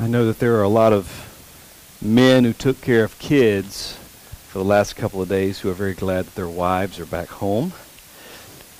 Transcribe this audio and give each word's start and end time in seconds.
I 0.00 0.06
know 0.06 0.26
that 0.26 0.38
there 0.38 0.54
are 0.54 0.62
a 0.62 0.68
lot 0.68 0.92
of 0.92 1.10
men 2.00 2.44
who 2.44 2.52
took 2.52 2.80
care 2.80 3.02
of 3.02 3.18
kids 3.18 3.94
for 4.46 4.58
the 4.58 4.64
last 4.64 4.94
couple 4.94 5.20
of 5.20 5.28
days 5.28 5.58
who 5.58 5.70
are 5.70 5.74
very 5.74 5.94
glad 5.94 6.26
that 6.26 6.36
their 6.36 6.48
wives 6.48 7.00
are 7.00 7.04
back 7.04 7.26
home. 7.26 7.72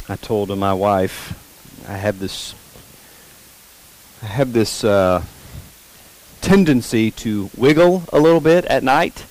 I 0.08 0.14
told 0.14 0.56
my 0.56 0.72
wife 0.72 1.34
I 1.89 1.96
have 1.96 2.20
this 2.20 2.54
I 4.22 4.26
have 4.26 4.52
this 4.52 4.84
uh, 4.84 5.25
tendency 6.40 7.11
to 7.11 7.50
wiggle 7.57 8.04
a 8.12 8.21
little 8.21 8.40
bit 8.40 8.64
at 8.66 8.85
night. 8.85 9.26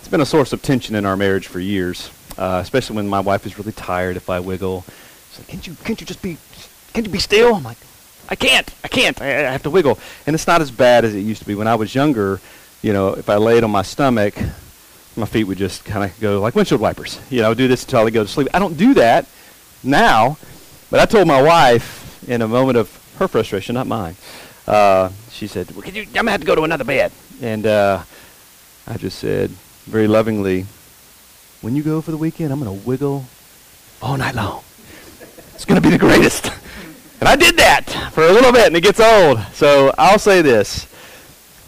It's 0.00 0.08
been 0.08 0.20
a 0.20 0.26
source 0.26 0.52
of 0.52 0.60
tension 0.60 0.94
in 0.94 1.06
our 1.06 1.16
marriage 1.16 1.46
for 1.46 1.60
years, 1.60 2.10
uh, 2.36 2.60
especially 2.62 2.96
when 2.96 3.08
my 3.08 3.20
wife 3.20 3.46
is 3.46 3.58
really 3.58 3.72
tired. 3.72 4.18
If 4.18 4.28
I 4.28 4.38
wiggle, 4.40 4.84
she's 5.30 5.38
like, 5.38 5.48
"Can't 5.48 5.66
you? 5.66 5.76
Can't 5.82 5.98
you 5.98 6.06
just 6.06 6.20
be? 6.20 6.36
Can't 6.92 7.06
you 7.06 7.12
be 7.12 7.18
still?" 7.18 7.54
I'm 7.54 7.62
like, 7.62 7.78
"I 8.32 8.34
can't. 8.34 8.68
I 8.82 8.88
can't. 8.88 9.20
I, 9.20 9.26
I 9.26 9.52
have 9.52 9.62
to 9.64 9.70
wiggle." 9.70 9.98
And 10.26 10.32
it's 10.34 10.46
not 10.46 10.62
as 10.62 10.70
bad 10.70 11.04
as 11.04 11.14
it 11.14 11.20
used 11.20 11.42
to 11.42 11.46
be 11.46 11.54
when 11.54 11.68
I 11.68 11.74
was 11.74 11.94
younger. 11.94 12.40
You 12.80 12.94
know, 12.94 13.08
if 13.10 13.28
I 13.28 13.36
laid 13.36 13.62
on 13.62 13.70
my 13.70 13.82
stomach, 13.82 14.34
my 15.16 15.26
feet 15.26 15.44
would 15.44 15.58
just 15.58 15.84
kind 15.84 16.02
of 16.10 16.18
go 16.18 16.40
like 16.40 16.54
windshield 16.54 16.80
wipers. 16.80 17.20
You 17.28 17.40
know, 17.40 17.46
I 17.46 17.48
would 17.50 17.58
do 17.58 17.68
this 17.68 17.84
until 17.84 18.06
I 18.06 18.10
go 18.10 18.22
to 18.22 18.28
sleep. 18.28 18.48
I 18.54 18.58
don't 18.58 18.78
do 18.78 18.94
that 18.94 19.26
now, 19.84 20.38
but 20.90 20.98
I 20.98 21.04
told 21.04 21.28
my 21.28 21.42
wife 21.42 22.26
in 22.26 22.40
a 22.40 22.48
moment 22.48 22.78
of 22.78 22.88
her 23.18 23.28
frustration, 23.28 23.74
not 23.74 23.86
mine. 23.86 24.16
Uh, 24.66 25.10
she 25.30 25.46
said, 25.46 25.70
well, 25.72 25.86
you, 25.86 26.02
"I'm 26.02 26.12
gonna 26.12 26.30
have 26.30 26.40
to 26.40 26.46
go 26.46 26.54
to 26.54 26.62
another 26.62 26.84
bed," 26.84 27.12
and 27.42 27.66
uh, 27.66 28.02
I 28.86 28.96
just 28.96 29.18
said 29.18 29.50
very 29.84 30.08
lovingly, 30.08 30.64
"When 31.60 31.76
you 31.76 31.82
go 31.82 32.00
for 32.00 32.12
the 32.12 32.16
weekend, 32.16 32.50
I'm 32.50 32.60
gonna 32.60 32.72
wiggle 32.72 33.26
all 34.00 34.16
night 34.16 34.34
long. 34.34 34.64
It's 35.54 35.66
gonna 35.66 35.82
be 35.82 35.90
the 35.90 35.98
greatest." 35.98 36.50
and 37.22 37.28
I 37.28 37.36
did 37.36 37.56
that 37.58 37.88
for 38.12 38.24
a 38.24 38.32
little 38.32 38.50
bit, 38.50 38.66
and 38.66 38.76
it 38.76 38.80
gets 38.80 38.98
old. 38.98 39.38
So 39.52 39.94
I'll 39.96 40.18
say 40.18 40.42
this: 40.42 40.88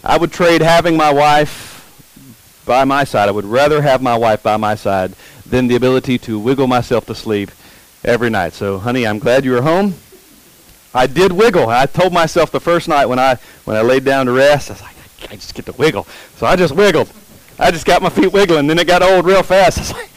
I 0.03 0.17
would 0.17 0.33
trade 0.33 0.61
having 0.61 0.97
my 0.97 1.13
wife 1.13 2.61
by 2.65 2.83
my 2.83 3.05
side. 3.05 3.29
I 3.29 3.31
would 3.31 3.45
rather 3.45 3.81
have 3.81 4.01
my 4.01 4.17
wife 4.17 4.43
by 4.43 4.57
my 4.57 4.75
side 4.75 5.13
than 5.45 5.67
the 5.67 5.77
ability 5.77 6.17
to 6.17 6.37
wiggle 6.37 6.67
myself 6.67 7.05
to 7.05 7.15
sleep 7.15 7.51
every 8.03 8.29
night. 8.29 8.51
So, 8.51 8.79
honey, 8.79 9.07
I'm 9.07 9.17
glad 9.17 9.45
you 9.45 9.51
were 9.51 9.61
home. 9.61 9.93
I 10.93 11.07
did 11.07 11.31
wiggle. 11.31 11.69
I 11.69 11.85
told 11.85 12.11
myself 12.11 12.51
the 12.51 12.59
first 12.59 12.89
night 12.89 13.05
when 13.05 13.17
I 13.17 13.35
when 13.63 13.77
I 13.77 13.81
laid 13.81 14.03
down 14.03 14.25
to 14.25 14.33
rest, 14.33 14.69
I 14.69 14.73
was 14.73 14.81
like, 14.81 15.31
I 15.31 15.35
just 15.35 15.55
get 15.55 15.67
to 15.67 15.71
wiggle. 15.71 16.05
So 16.35 16.47
I 16.47 16.57
just 16.57 16.75
wiggled. 16.75 17.09
I 17.57 17.71
just 17.71 17.85
got 17.85 18.01
my 18.01 18.09
feet 18.09 18.33
wiggling. 18.33 18.67
Then 18.67 18.77
it 18.77 18.87
got 18.87 19.01
old 19.01 19.25
real 19.25 19.41
fast. 19.41 19.77
I 19.77 19.81
was 19.83 19.93
like, 19.93 20.09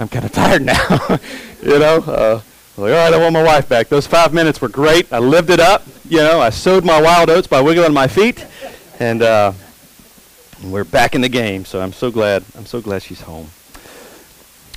I'm 0.00 0.08
kind 0.08 0.24
of 0.24 0.32
tired 0.32 0.62
now. 0.62 1.20
you 1.62 1.78
know, 1.78 1.98
uh, 1.98 2.40
like, 2.76 2.92
all 2.92 3.04
right, 3.04 3.14
I 3.14 3.18
want 3.18 3.32
my 3.32 3.42
wife 3.42 3.68
back. 3.68 3.88
Those 3.88 4.06
five 4.06 4.34
minutes 4.34 4.60
were 4.60 4.68
great. 4.68 5.12
I 5.12 5.18
lived 5.18 5.50
it 5.50 5.60
up. 5.60 5.84
You 6.08 6.18
know, 6.18 6.40
I 6.40 6.50
sowed 6.50 6.84
my 6.84 7.00
wild 7.00 7.30
oats 7.30 7.46
by 7.46 7.60
wiggling 7.60 7.92
my 7.92 8.08
feet, 8.08 8.44
and 8.98 9.22
uh, 9.22 9.52
we're 10.64 10.84
back 10.84 11.14
in 11.14 11.20
the 11.20 11.28
game. 11.28 11.64
So 11.64 11.80
I'm 11.80 11.92
so 11.92 12.10
glad. 12.10 12.44
I'm 12.56 12.66
so 12.66 12.80
glad 12.80 13.02
she's 13.02 13.20
home. 13.20 13.48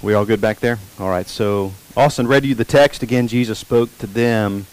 We 0.03 0.14
all 0.14 0.25
good 0.25 0.40
back 0.40 0.59
there? 0.59 0.78
All 1.00 1.09
right. 1.09 1.28
So 1.28 1.73
Austin 1.95 2.28
read 2.28 2.45
you 2.45 2.53
the 2.53 2.64
text 2.64 3.02
again. 3.02 3.28
Jesus 3.28 3.58
spoke 3.58 3.95
to 3.98 4.06
them 4.06 4.53
and 4.53 4.66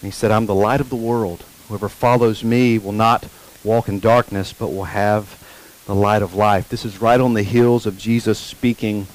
he 0.00 0.10
said, 0.10 0.30
I'm 0.30 0.46
the 0.46 0.54
light 0.54 0.80
of 0.80 0.88
the 0.88 0.96
world. 0.96 1.44
Whoever 1.68 1.90
follows 1.90 2.42
me 2.42 2.78
will 2.78 2.92
not 2.92 3.26
walk 3.62 3.90
in 3.90 4.00
darkness, 4.00 4.54
but 4.54 4.68
will 4.68 4.84
have 4.84 5.38
the 5.86 5.94
light 5.94 6.22
of 6.22 6.34
life. 6.34 6.70
This 6.70 6.86
is 6.86 7.02
right 7.02 7.20
on 7.20 7.34
the 7.34 7.42
heels 7.42 7.84
of 7.84 7.98
Jesus 7.98 8.38
speaking 8.38 9.06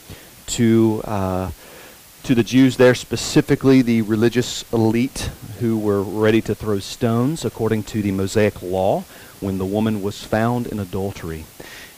to, 0.47 1.01
uh, 1.03 1.49
to 2.25 2.33
the 2.33 2.43
Jews 2.43 2.77
there, 2.77 2.95
specifically 2.95 3.83
the 3.83 4.01
religious 4.01 4.65
elite 4.73 5.29
who 5.59 5.77
were 5.77 6.01
ready 6.01 6.41
to 6.41 6.55
throw 6.55 6.79
stones 6.79 7.45
according 7.45 7.83
to 7.83 8.01
the 8.01 8.11
Mosaic 8.11 8.63
law 8.63 9.03
when 9.39 9.59
the 9.59 9.65
woman 9.65 10.01
was 10.01 10.23
found 10.23 10.65
in 10.65 10.79
adultery. 10.79 11.45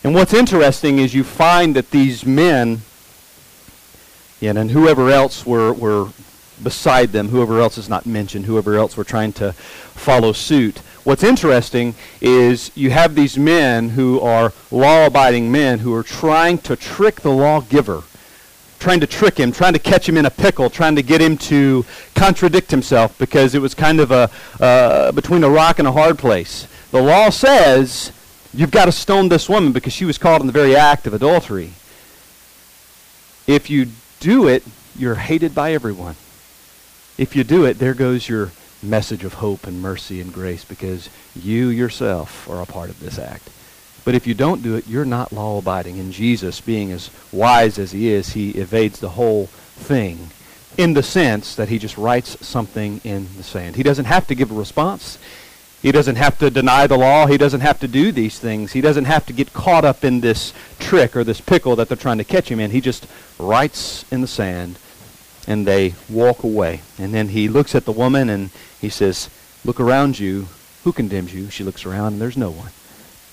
And 0.04 0.14
what's 0.14 0.34
interesting 0.34 1.00
is 1.00 1.14
you 1.14 1.24
find 1.24 1.78
that 1.78 1.92
these 1.92 2.26
men 2.26 2.82
and 4.42 4.72
whoever 4.72 5.10
else 5.10 5.46
were, 5.46 5.72
were 5.72 6.10
beside 6.62 7.14
them, 7.14 7.30
whoever 7.30 7.60
else 7.60 7.78
is 7.78 7.88
not 7.88 8.06
mentioned, 8.06 8.46
whoever 8.46 8.76
else 8.76 8.98
were 8.98 9.06
trying 9.06 9.32
to 9.34 9.54
follow 9.54 10.34
suit. 10.34 10.80
What's 11.06 11.24
interesting 11.24 11.96
is 12.20 12.70
you 12.76 12.90
have 12.90 13.16
these 13.16 13.38
men 13.38 13.90
who 13.90 14.20
are 14.20 14.52
law 14.72 15.06
abiding 15.06 15.52
men 15.54 15.80
who 15.80 15.94
are 15.94 16.04
trying 16.04 16.58
to 16.60 16.76
trick 16.76 17.22
the 17.22 17.32
lawgiver, 17.32 18.04
trying 18.80 19.00
to 19.00 19.08
trick 19.08 19.38
him, 19.38 19.52
trying 19.52 19.74
to 19.74 19.80
catch 19.80 20.08
him 20.08 20.18
in 20.18 20.26
a 20.26 20.30
pickle, 20.30 20.70
trying 20.70 20.96
to 20.96 21.02
get 21.02 21.22
him 21.22 21.38
to 21.38 21.86
contradict 22.16 22.72
himself 22.72 23.18
because 23.18 23.56
it 23.56 23.62
was 23.62 23.74
kind 23.74 24.00
of 24.00 24.12
a 24.12 24.30
uh, 24.60 25.12
between 25.12 25.44
a 25.44 25.50
rock 25.50 25.80
and 25.80 25.88
a 25.88 25.92
hard 25.92 26.18
place. 26.18 26.68
The 26.92 27.02
law 27.02 27.30
says 27.30 28.12
you've 28.54 28.72
got 28.72 28.86
to 28.86 28.92
stone 28.92 29.30
this 29.30 29.50
woman 29.50 29.72
because 29.72 29.94
she 29.94 30.06
was 30.06 30.18
caught 30.18 30.42
in 30.42 30.48
the 30.48 30.54
very 30.54 30.76
act 30.76 31.08
of 31.08 31.14
adultery. 31.14 31.72
If 33.46 33.70
you 33.70 33.88
do 34.20 34.48
it, 34.48 34.64
you're 34.98 35.16
hated 35.16 35.56
by 35.56 35.74
everyone. 35.74 36.16
If 37.18 37.36
you 37.36 37.44
do 37.44 37.66
it, 37.66 37.80
there 37.80 37.94
goes 37.94 38.30
your 38.30 38.52
message 38.84 39.24
of 39.24 39.36
hope 39.36 39.66
and 39.66 39.82
mercy 39.82 40.22
and 40.22 40.32
grace 40.32 40.64
because 40.64 41.10
you 41.36 41.70
yourself 41.70 42.48
are 42.50 42.62
a 42.62 42.66
part 42.66 42.90
of 42.90 43.00
this 43.00 43.18
act. 43.18 43.50
But 44.08 44.16
if 44.16 44.26
you 44.26 44.36
don't 44.36 44.64
do 44.64 44.78
it, 44.78 44.88
you're 44.88 45.04
not 45.04 45.34
law 45.34 45.58
abiding. 45.58 46.00
And 46.00 46.14
Jesus, 46.14 46.62
being 46.62 46.94
as 46.94 47.12
wise 47.34 47.78
as 47.78 47.92
he 47.92 48.08
is, 48.08 48.30
he 48.30 48.52
evades 48.52 49.02
the 49.02 49.10
whole 49.10 49.48
thing 49.48 50.30
in 50.78 50.94
the 50.94 51.04
sense 51.04 51.56
that 51.56 51.68
he 51.68 51.78
just 51.78 51.98
writes 51.98 52.38
something 52.40 53.02
in 53.04 53.28
the 53.36 53.44
sand. 53.44 53.76
He 53.76 53.84
doesn't 53.84 54.06
have 54.06 54.26
to 54.28 54.34
give 54.34 54.50
a 54.50 54.54
response. 54.54 55.18
He 55.82 55.92
doesn't 55.92 56.16
have 56.16 56.40
to 56.40 56.50
deny 56.50 56.88
the 56.88 56.98
law. 56.98 57.26
He 57.26 57.38
doesn't 57.38 57.60
have 57.60 57.82
to 57.82 57.88
do 57.90 58.14
these 58.14 58.40
things. 58.40 58.72
He 58.72 58.80
doesn't 58.80 59.04
have 59.04 59.26
to 59.26 59.34
get 59.34 59.52
caught 59.52 59.84
up 59.84 60.06
in 60.06 60.22
this 60.22 60.54
trick 60.80 61.14
or 61.18 61.26
this 61.26 61.42
pickle 61.42 61.76
that 61.76 61.90
they're 61.90 61.98
trying 61.98 62.20
to 62.20 62.24
catch 62.24 62.50
him 62.50 62.62
in. 62.62 62.72
He 62.72 62.80
just 62.80 63.08
writes 63.38 64.10
in 64.10 64.22
the 64.22 64.26
sand 64.26 64.80
and 65.48 65.68
they 65.68 65.96
walk 66.08 66.44
away. 66.44 66.80
And 66.98 67.14
then 67.14 67.28
he 67.28 67.50
looks 67.50 67.76
at 67.76 67.84
the 67.84 67.92
woman 67.92 68.30
and 68.30 68.52
he 68.80 68.88
says, 68.88 69.30
Look 69.66 69.82
around 69.82 70.18
you. 70.18 70.48
Who 70.86 70.94
condemns 70.94 71.34
you? 71.34 71.50
She 71.50 71.66
looks 71.66 71.86
around 71.86 72.14
and 72.14 72.22
there's 72.22 72.38
no 72.38 72.52
one. 72.52 72.72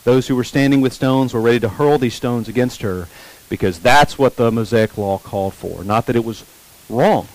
Those 0.05 0.29
who 0.29 0.37
were 0.37 0.45
standing 0.45 0.81
with 0.81 0.93
stones 0.93 1.33
were 1.33 1.41
ready 1.41 1.61
to 1.61 1.69
hurl 1.69 1.99
these 1.99 2.15
stones 2.15 2.49
against 2.49 2.83
her 2.83 3.09
because 3.49 3.81
that's 3.81 4.19
what 4.19 4.37
the 4.37 4.53
Mosaic 4.53 4.97
law 4.99 5.19
called 5.19 5.55
for. 5.55 5.83
Not 5.83 6.07
that 6.07 6.17
it 6.17 6.25
was 6.25 6.45
wrong 6.89 7.27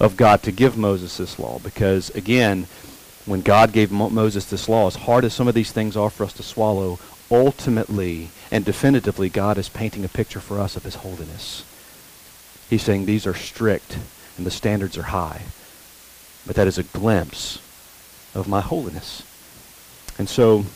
of 0.00 0.16
God 0.16 0.42
to 0.42 0.52
give 0.52 0.76
Moses 0.76 1.16
this 1.16 1.38
law 1.38 1.60
because, 1.60 2.10
again, 2.10 2.66
when 3.26 3.40
God 3.40 3.72
gave 3.72 3.92
Mo- 3.92 4.10
Moses 4.10 4.44
this 4.44 4.68
law, 4.68 4.86
as 4.86 4.96
hard 4.96 5.24
as 5.24 5.32
some 5.32 5.48
of 5.48 5.54
these 5.54 5.72
things 5.72 5.96
are 5.96 6.10
for 6.10 6.24
us 6.24 6.32
to 6.34 6.42
swallow, 6.42 6.98
ultimately 7.30 8.28
and 8.50 8.64
definitively, 8.64 9.28
God 9.28 9.56
is 9.56 9.68
painting 9.68 10.04
a 10.04 10.08
picture 10.08 10.40
for 10.40 10.60
us 10.60 10.76
of 10.76 10.82
his 10.84 10.96
holiness. 10.96 11.64
He's 12.68 12.82
saying 12.82 13.06
these 13.06 13.26
are 13.26 13.34
strict 13.34 13.98
and 14.36 14.44
the 14.44 14.50
standards 14.50 14.98
are 14.98 15.04
high. 15.04 15.42
But 16.46 16.56
that 16.56 16.66
is 16.66 16.76
a 16.76 16.82
glimpse 16.82 17.58
of 18.34 18.48
my 18.48 18.60
holiness. 18.60 19.22
And 20.18 20.28
so 20.28 20.66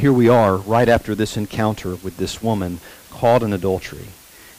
here 0.00 0.12
we 0.14 0.30
are 0.30 0.56
right 0.56 0.88
after 0.88 1.14
this 1.14 1.36
encounter 1.36 1.90
with 1.90 2.16
this 2.16 2.42
woman 2.42 2.80
caught 3.10 3.42
in 3.42 3.52
adultery. 3.52 4.06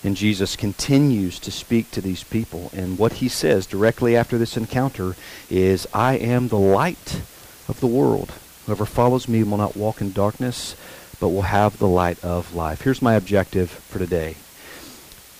And 0.03 0.16
Jesus 0.16 0.56
continues 0.56 1.40
to 1.40 1.50
speak 1.50 1.90
to 1.91 2.02
these 2.02 2.24
people. 2.24 2.69
And 2.74 3.00
what 3.00 3.13
he 3.13 3.28
says 3.28 3.66
directly 3.66 4.16
after 4.16 4.38
this 4.38 4.56
encounter 4.56 5.16
is, 5.50 5.88
I 5.96 6.18
am 6.18 6.47
the 6.47 6.59
light 6.59 7.22
of 7.68 7.79
the 7.79 7.88
world. 7.88 8.31
Whoever 8.68 8.85
follows 8.85 9.28
me 9.28 9.41
will 9.41 9.57
not 9.57 9.75
walk 9.75 10.00
in 10.00 10.12
darkness, 10.12 10.75
but 11.19 11.29
will 11.29 11.41
have 11.41 11.79
the 11.79 11.88
light 11.88 12.23
of 12.23 12.53
life. 12.53 12.81
Here's 12.81 13.02
my 13.02 13.16
objective 13.16 13.72
for 13.72 13.97
today. 13.97 14.35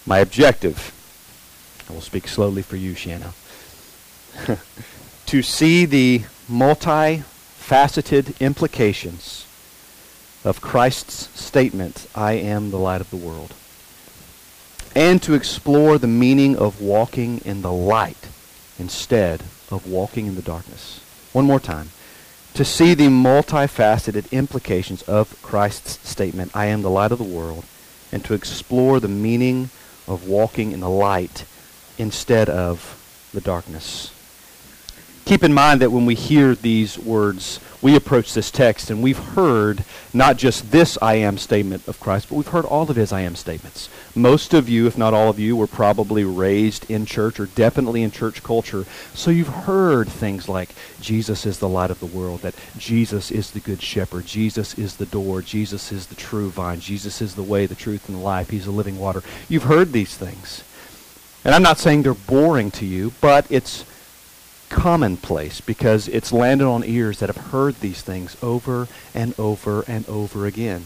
My 0.07 0.18
objective 0.18 0.97
I 1.88 1.94
will 1.94 2.01
speak 2.01 2.28
slowly 2.28 2.63
for 2.63 2.75
you, 2.75 2.95
Shanna. 2.95 3.33
to 5.27 5.44
see 5.44 5.86
the 5.86 6.24
multifaceted 6.50 8.39
implications 8.39 9.45
of 10.44 10.62
Christ's 10.62 11.30
statement, 11.40 12.08
I 12.16 12.34
am 12.34 12.72
the 12.72 12.80
light 12.80 13.02
of 13.02 13.10
the 13.10 13.18
world. 13.18 13.54
And 14.96 15.22
to 15.24 15.34
explore 15.34 15.98
the 15.98 16.08
meaning 16.08 16.58
of 16.58 16.82
walking 16.82 17.40
in 17.46 17.62
the 17.62 17.72
light 17.72 18.28
instead 18.80 19.42
of 19.70 19.88
walking 19.88 20.26
in 20.26 20.36
the 20.36 20.42
darkness. 20.42 21.00
One 21.32 21.46
more 21.46 21.60
time. 21.60 21.92
To 22.56 22.66
see 22.66 22.94
the 22.94 23.08
multifaceted 23.08 24.30
implications 24.32 25.04
of 25.04 25.42
Christ's 25.42 26.08
statement, 26.08 26.52
I 26.54 26.66
am 26.66 26.82
the 26.82 26.90
light 26.90 27.14
of 27.14 27.18
the 27.18 27.24
world, 27.24 27.64
and 28.12 28.26
to 28.26 28.34
explore 28.34 29.00
the 29.00 29.08
meaning 29.08 29.70
of 30.08 30.28
walking 30.28 30.74
in 30.74 30.82
the 30.82 30.90
light 30.90 31.46
instead 31.98 32.50
of 32.50 33.30
the 33.34 33.40
darkness. 33.40 34.12
Keep 35.31 35.45
in 35.45 35.54
mind 35.54 35.80
that 35.80 35.94
when 35.94 36.06
we 36.06 36.13
hear 36.13 36.56
these 36.56 37.00
words, 37.00 37.62
we 37.81 37.95
approach 37.95 38.33
this 38.33 38.51
text 38.51 38.89
and 38.89 39.01
we've 39.01 39.18
heard 39.18 39.81
not 40.13 40.36
just 40.36 40.72
this 40.72 40.98
I 41.01 41.13
am 41.13 41.38
statement 41.38 41.88
of 41.88 42.01
Christ, 42.01 42.28
but 42.28 42.36
we've 42.36 42.50
heard 42.50 42.66
all 42.66 42.92
of 42.92 42.98
his 42.98 43.13
I 43.13 43.22
am 43.22 43.38
statements. 43.38 43.88
Most 44.13 44.54
of 44.54 44.68
you, 44.68 44.88
if 44.88 44.98
not 44.98 45.13
all 45.13 45.30
of 45.30 45.39
you, 45.39 45.56
were 45.56 45.68
probably 45.68 46.25
raised 46.25 46.92
in 46.92 47.06
church 47.06 47.39
or 47.39 47.45
definitely 47.45 48.04
in 48.04 48.12
church 48.12 48.44
culture. 48.44 48.83
So 49.13 49.31
you've 49.31 49.48
heard 49.48 50.10
things 50.10 50.50
like 50.50 50.75
Jesus 51.00 51.45
is 51.45 51.60
the 51.60 51.69
light 51.69 51.92
of 51.92 52.01
the 52.01 52.07
world, 52.07 52.42
that 52.42 52.56
Jesus 52.78 53.31
is 53.31 53.51
the 53.51 53.62
good 53.62 53.81
shepherd, 53.81 54.25
Jesus 54.25 54.78
is 54.78 54.98
the 54.98 55.06
door, 55.06 55.42
Jesus 55.42 55.94
is 55.94 56.07
the 56.07 56.16
true 56.16 56.50
vine, 56.50 56.81
Jesus 56.81 57.22
is 57.22 57.36
the 57.36 57.42
way, 57.42 57.66
the 57.66 57.74
truth, 57.74 58.10
and 58.10 58.18
the 58.18 58.22
life, 58.22 58.50
he's 58.50 58.66
the 58.66 58.72
living 58.72 59.00
water. 59.00 59.24
You've 59.48 59.63
heard 59.63 59.94
these 59.94 60.18
things. 60.18 60.66
And 61.45 61.56
I'm 61.56 61.63
not 61.63 61.80
saying 61.80 62.04
they're 62.04 62.13
boring 62.13 62.69
to 62.72 62.86
you, 62.86 63.13
but 63.22 63.50
it's 63.50 63.86
commonplace 64.71 65.62
because 65.62 66.07
it's 66.07 66.31
landed 66.31 66.65
on 66.65 66.83
ears 66.83 67.19
that 67.19 67.27
have 67.29 67.51
heard 67.51 67.75
these 67.75 68.01
things 68.01 68.35
over 68.41 68.88
and 69.13 69.38
over 69.38 69.83
and 69.88 70.07
over 70.07 70.45
again. 70.47 70.85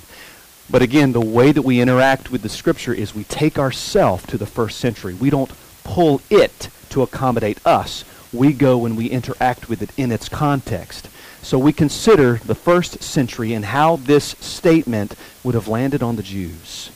But 0.69 0.81
again, 0.81 1.13
the 1.13 1.21
way 1.21 1.51
that 1.51 1.61
we 1.61 1.79
interact 1.79 2.31
with 2.31 2.41
the 2.41 2.49
scripture 2.49 2.93
is 2.93 3.13
we 3.13 3.23
take 3.25 3.59
ourself 3.59 4.25
to 4.27 4.37
the 4.37 4.47
first 4.47 4.79
century. 4.79 5.13
We 5.13 5.29
don't 5.29 5.51
pull 5.83 6.21
it 6.31 6.69
to 6.89 7.03
accommodate 7.03 7.65
us. 7.65 8.03
We 8.33 8.51
go 8.51 8.79
when 8.79 8.95
we 8.95 9.07
interact 9.07 9.69
with 9.69 9.83
it 9.83 9.91
in 9.95 10.11
its 10.11 10.27
context. 10.27 11.07
So 11.43 11.59
we 11.59 11.71
consider 11.71 12.37
the 12.43 12.55
first 12.55 13.03
century 13.03 13.53
and 13.53 13.65
how 13.65 13.97
this 13.97 14.35
statement 14.39 15.15
would 15.43 15.53
have 15.53 15.67
landed 15.67 16.01
on 16.01 16.15
the 16.15 16.23
Jews. 16.23 16.89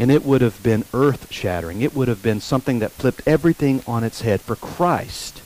And 0.00 0.10
it 0.10 0.24
would 0.24 0.40
have 0.40 0.60
been 0.62 0.84
earth 0.92 1.32
shattering. 1.32 1.82
It 1.82 1.94
would 1.94 2.08
have 2.08 2.22
been 2.22 2.40
something 2.40 2.80
that 2.80 2.90
flipped 2.90 3.22
everything 3.26 3.84
on 3.86 4.02
its 4.02 4.22
head 4.22 4.40
for 4.40 4.56
Christ 4.56 5.40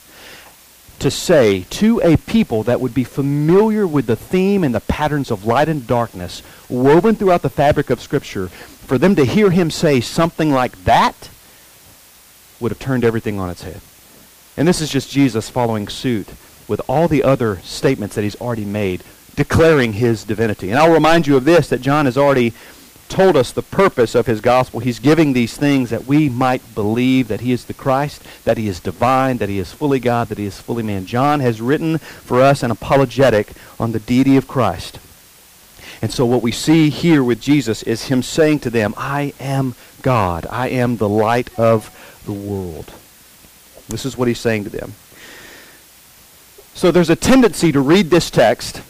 to 0.99 1.11
say 1.11 1.65
to 1.69 1.99
a 2.01 2.17
people 2.17 2.63
that 2.63 2.79
would 2.79 2.93
be 2.93 3.03
familiar 3.03 3.85
with 3.85 4.05
the 4.07 4.15
theme 4.15 4.63
and 4.63 4.73
the 4.73 4.79
patterns 4.81 5.31
of 5.31 5.45
light 5.45 5.69
and 5.69 5.85
darkness 5.85 6.41
woven 6.69 7.15
throughout 7.15 7.41
the 7.41 7.49
fabric 7.49 7.89
of 7.89 8.01
Scripture, 8.01 8.47
for 8.47 8.97
them 8.97 9.15
to 9.15 9.25
hear 9.25 9.51
him 9.51 9.69
say 9.69 9.99
something 10.01 10.51
like 10.51 10.83
that 10.85 11.29
would 12.59 12.71
have 12.71 12.79
turned 12.79 13.03
everything 13.03 13.39
on 13.39 13.49
its 13.49 13.63
head. 13.63 13.81
And 14.57 14.67
this 14.67 14.79
is 14.81 14.89
just 14.89 15.11
Jesus 15.11 15.49
following 15.49 15.87
suit 15.87 16.29
with 16.67 16.81
all 16.87 17.07
the 17.07 17.23
other 17.23 17.57
statements 17.57 18.15
that 18.15 18.23
he's 18.23 18.39
already 18.39 18.65
made, 18.65 19.03
declaring 19.35 19.93
his 19.93 20.23
divinity. 20.23 20.69
And 20.69 20.79
I'll 20.79 20.93
remind 20.93 21.27
you 21.27 21.35
of 21.35 21.45
this, 21.45 21.69
that 21.69 21.81
John 21.81 22.05
has 22.05 22.17
already 22.17 22.53
told 23.07 23.37
us 23.37 23.51
the 23.51 23.61
purpose 23.61 24.15
of 24.15 24.25
his 24.25 24.41
gospel. 24.41 24.79
He's 24.79 24.99
giving 24.99 25.33
these 25.33 25.55
things 25.55 25.89
that 25.89 26.05
we 26.05 26.29
might 26.29 26.75
believe 26.75 27.27
that 27.27 27.41
he 27.41 27.51
is 27.51 27.65
the 27.65 27.73
Christ, 27.73 28.21
that 28.43 28.57
he 28.57 28.67
is 28.67 28.79
divine, 28.79 29.37
that 29.37 29.49
he 29.49 29.59
is 29.59 29.71
fully 29.71 29.99
God, 29.99 30.29
that 30.29 30.37
he 30.37 30.45
is 30.45 30.59
fully 30.59 30.83
man. 30.83 31.05
John 31.05 31.39
has 31.39 31.61
written 31.61 31.97
for 31.99 32.41
us 32.41 32.63
an 32.63 32.71
apologetic 32.71 33.53
on 33.79 33.91
the 33.91 33.99
deity 33.99 34.37
of 34.37 34.47
Christ. 34.47 34.99
And 36.01 36.11
so 36.11 36.25
what 36.25 36.41
we 36.41 36.51
see 36.51 36.89
here 36.89 37.23
with 37.23 37.39
Jesus 37.41 37.83
is 37.83 38.05
him 38.05 38.21
saying 38.21 38.59
to 38.59 38.69
them, 38.69 38.93
I 38.97 39.33
am 39.39 39.75
God. 40.01 40.45
I 40.49 40.69
am 40.69 40.97
the 40.97 41.09
light 41.09 41.57
of 41.57 41.91
the 42.25 42.33
world. 42.33 42.93
This 43.87 44.05
is 44.05 44.17
what 44.17 44.27
he's 44.27 44.39
saying 44.39 44.65
to 44.65 44.69
them. 44.69 44.93
So 46.73 46.91
there's 46.91 47.09
a 47.09 47.15
tendency 47.15 47.71
to 47.71 47.79
read 47.79 48.09
this 48.09 48.29
text 48.29 48.81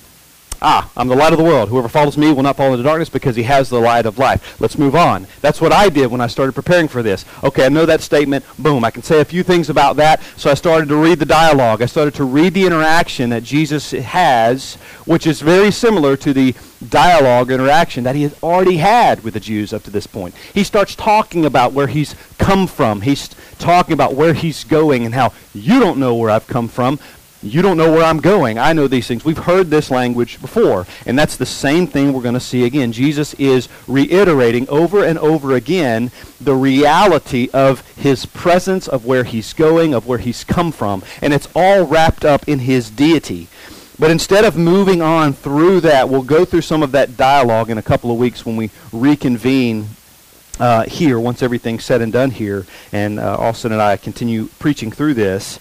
Ah, 0.62 0.90
I'm 0.96 1.07
the 1.07 1.16
light 1.16 1.34
of 1.34 1.40
the 1.40 1.46
world. 1.46 1.69
Whoever 1.69 1.88
follows 1.88 2.18
me 2.18 2.31
will 2.31 2.44
not 2.44 2.57
fall 2.57 2.72
into 2.72 2.84
darkness 2.84 3.10
because 3.10 3.36
he 3.36 3.44
has 3.44 3.69
the 3.69 3.80
light 3.80 4.06
of 4.06 4.18
life. 4.18 4.60
Let's 4.60 4.78
move 4.78 4.96
on. 4.96 5.28
That's 5.42 5.62
what 5.62 5.72
I 5.72 5.90
did 5.90 6.07
when 6.12 6.22
I 6.22 6.28
started 6.28 6.54
preparing 6.54 6.88
for 6.88 7.04
this. 7.04 7.25
Okay, 7.44 7.66
I 7.66 7.69
know 7.69 7.86
that 7.86 8.02
statement. 8.02 8.46
Boom. 8.57 8.84
I 8.84 8.92
can 8.92 9.04
say 9.04 9.22
a 9.22 9.25
few 9.25 9.44
things 9.44 9.69
about 9.69 9.98
that. 9.98 10.22
So 10.38 10.50
I 10.50 10.54
started 10.54 10.90
to 10.90 10.96
read 10.96 11.19
the 11.19 11.25
dialogue. 11.25 11.81
I 11.81 11.86
started 11.86 12.16
to 12.16 12.24
read 12.24 12.54
the 12.54 12.66
interaction 12.66 13.30
that 13.31 13.44
Jesus 13.44 13.92
has, 13.92 14.75
which 15.06 15.28
is 15.28 15.42
very 15.42 15.72
similar 15.72 16.18
to 16.18 16.34
the 16.34 16.56
dialogue 16.90 17.51
interaction 17.51 18.04
that 18.04 18.16
he 18.16 18.24
has 18.24 18.36
already 18.44 18.78
had 18.78 19.24
with 19.24 19.34
the 19.34 19.40
Jews 19.40 19.74
up 19.74 19.84
to 19.84 19.92
this 19.92 20.08
point. 20.08 20.36
He 20.54 20.63
starts 20.63 20.96
talking 20.96 21.46
about 21.46 21.74
where 21.74 21.88
he's 21.88 22.16
come 22.38 22.68
from. 22.68 23.01
He's 23.01 23.30
talking 23.58 23.94
about 23.94 24.13
where 24.13 24.34
he's 24.34 24.63
going 24.63 25.06
and 25.06 25.13
how 25.13 25.34
you 25.54 25.80
don't 25.80 25.98
know 25.98 26.16
where 26.16 26.30
I've 26.30 26.48
come 26.48 26.68
from, 26.68 27.00
you 27.46 27.62
don't 27.62 27.78
know 27.78 27.92
where 27.92 28.04
I'm 28.04 28.20
going. 28.20 28.58
I 28.58 28.74
know 28.74 28.88
these 28.88 29.08
things. 29.08 29.24
We've 29.24 29.38
heard 29.38 29.70
this 29.70 29.92
language 29.92 30.42
before. 30.42 30.88
And 31.06 31.18
that's 31.18 31.38
the 31.38 31.46
same 31.46 31.86
thing 31.86 32.12
we're 32.12 32.24
going 32.24 32.34
to 32.34 32.40
see 32.40 32.64
again. 32.64 32.92
Jesus 32.92 33.36
is 33.36 33.70
reiterating 33.88 34.68
over 34.68 35.04
and 35.04 35.20
over 35.20 35.54
again 35.54 36.12
the 36.42 36.56
reality 36.56 37.50
of 37.54 37.88
his 37.96 38.26
presence, 38.26 38.88
of 38.88 39.06
where 39.06 39.24
he's 39.24 39.54
going, 39.54 39.94
of 39.94 40.08
where 40.08 40.18
he's 40.18 40.44
come 40.44 40.72
from. 40.72 41.04
And 41.22 41.34
it's 41.34 41.48
all 41.56 41.86
wrapped 41.86 42.26
up 42.26 42.48
in 42.48 42.60
his 42.60 42.90
deity. 42.90 43.48
But 44.00 44.12
instead 44.12 44.44
of 44.44 44.58
moving 44.58 45.02
on 45.02 45.34
through 45.34 45.82
that, 45.82 46.10
we'll 46.10 46.24
go 46.24 46.46
through 46.46 46.62
some 46.62 46.82
of 46.82 46.92
that 46.94 47.16
dialogue 47.16 47.70
in 47.70 47.78
a 47.78 47.84
couple 47.84 48.12
of 48.12 48.18
weeks 48.18 48.46
when 48.46 48.58
we 48.58 48.72
reconvene 48.92 49.88
uh, 50.60 50.84
here, 50.84 51.20
once 51.20 51.44
everything's 51.44 51.86
said 51.86 52.02
and 52.02 52.12
done 52.12 52.32
here. 52.32 52.66
And 52.92 53.20
uh, 53.20 53.38
Austin 53.38 53.72
and 53.72 53.82
I 53.82 53.98
continue 53.98 54.48
preaching 54.60 54.92
through 54.92 55.14
this 55.14 55.60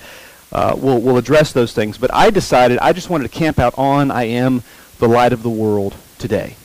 uh, 0.54 0.74
we'll, 0.78 1.00
we'll 1.00 1.16
address 1.16 1.52
those 1.52 1.72
things. 1.72 1.98
But 1.98 2.14
I 2.14 2.30
decided 2.30 2.78
I 2.78 2.92
just 2.92 3.10
wanted 3.10 3.30
to 3.30 3.38
camp 3.38 3.58
out 3.58 3.74
on 3.76 4.10
I 4.10 4.24
am 4.24 4.62
the 4.98 5.08
light 5.08 5.32
of 5.32 5.42
the 5.42 5.50
world 5.50 5.96
today. 6.18 6.56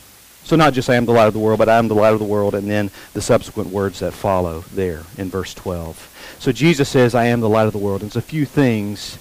So 0.44 0.56
not 0.56 0.72
just 0.72 0.88
I 0.88 0.94
am 0.94 1.04
the 1.04 1.12
light 1.12 1.26
of 1.26 1.34
the 1.34 1.40
world, 1.40 1.58
but 1.58 1.68
I 1.68 1.78
am 1.78 1.88
the 1.88 1.94
light 1.94 2.12
of 2.12 2.18
the 2.18 2.24
world, 2.24 2.54
and 2.54 2.68
then 2.68 2.90
the 3.12 3.20
subsequent 3.20 3.70
words 3.70 4.00
that 4.00 4.12
follow 4.12 4.60
there 4.72 5.02
in 5.18 5.28
verse 5.28 5.54
12. 5.54 6.36
So 6.38 6.52
Jesus 6.52 6.88
says, 6.88 7.14
I 7.14 7.26
am 7.26 7.40
the 7.40 7.48
light 7.48 7.66
of 7.66 7.72
the 7.72 7.78
world. 7.78 8.02
And 8.02 8.10
there's 8.10 8.16
a 8.16 8.26
few 8.26 8.46
things 8.46 9.18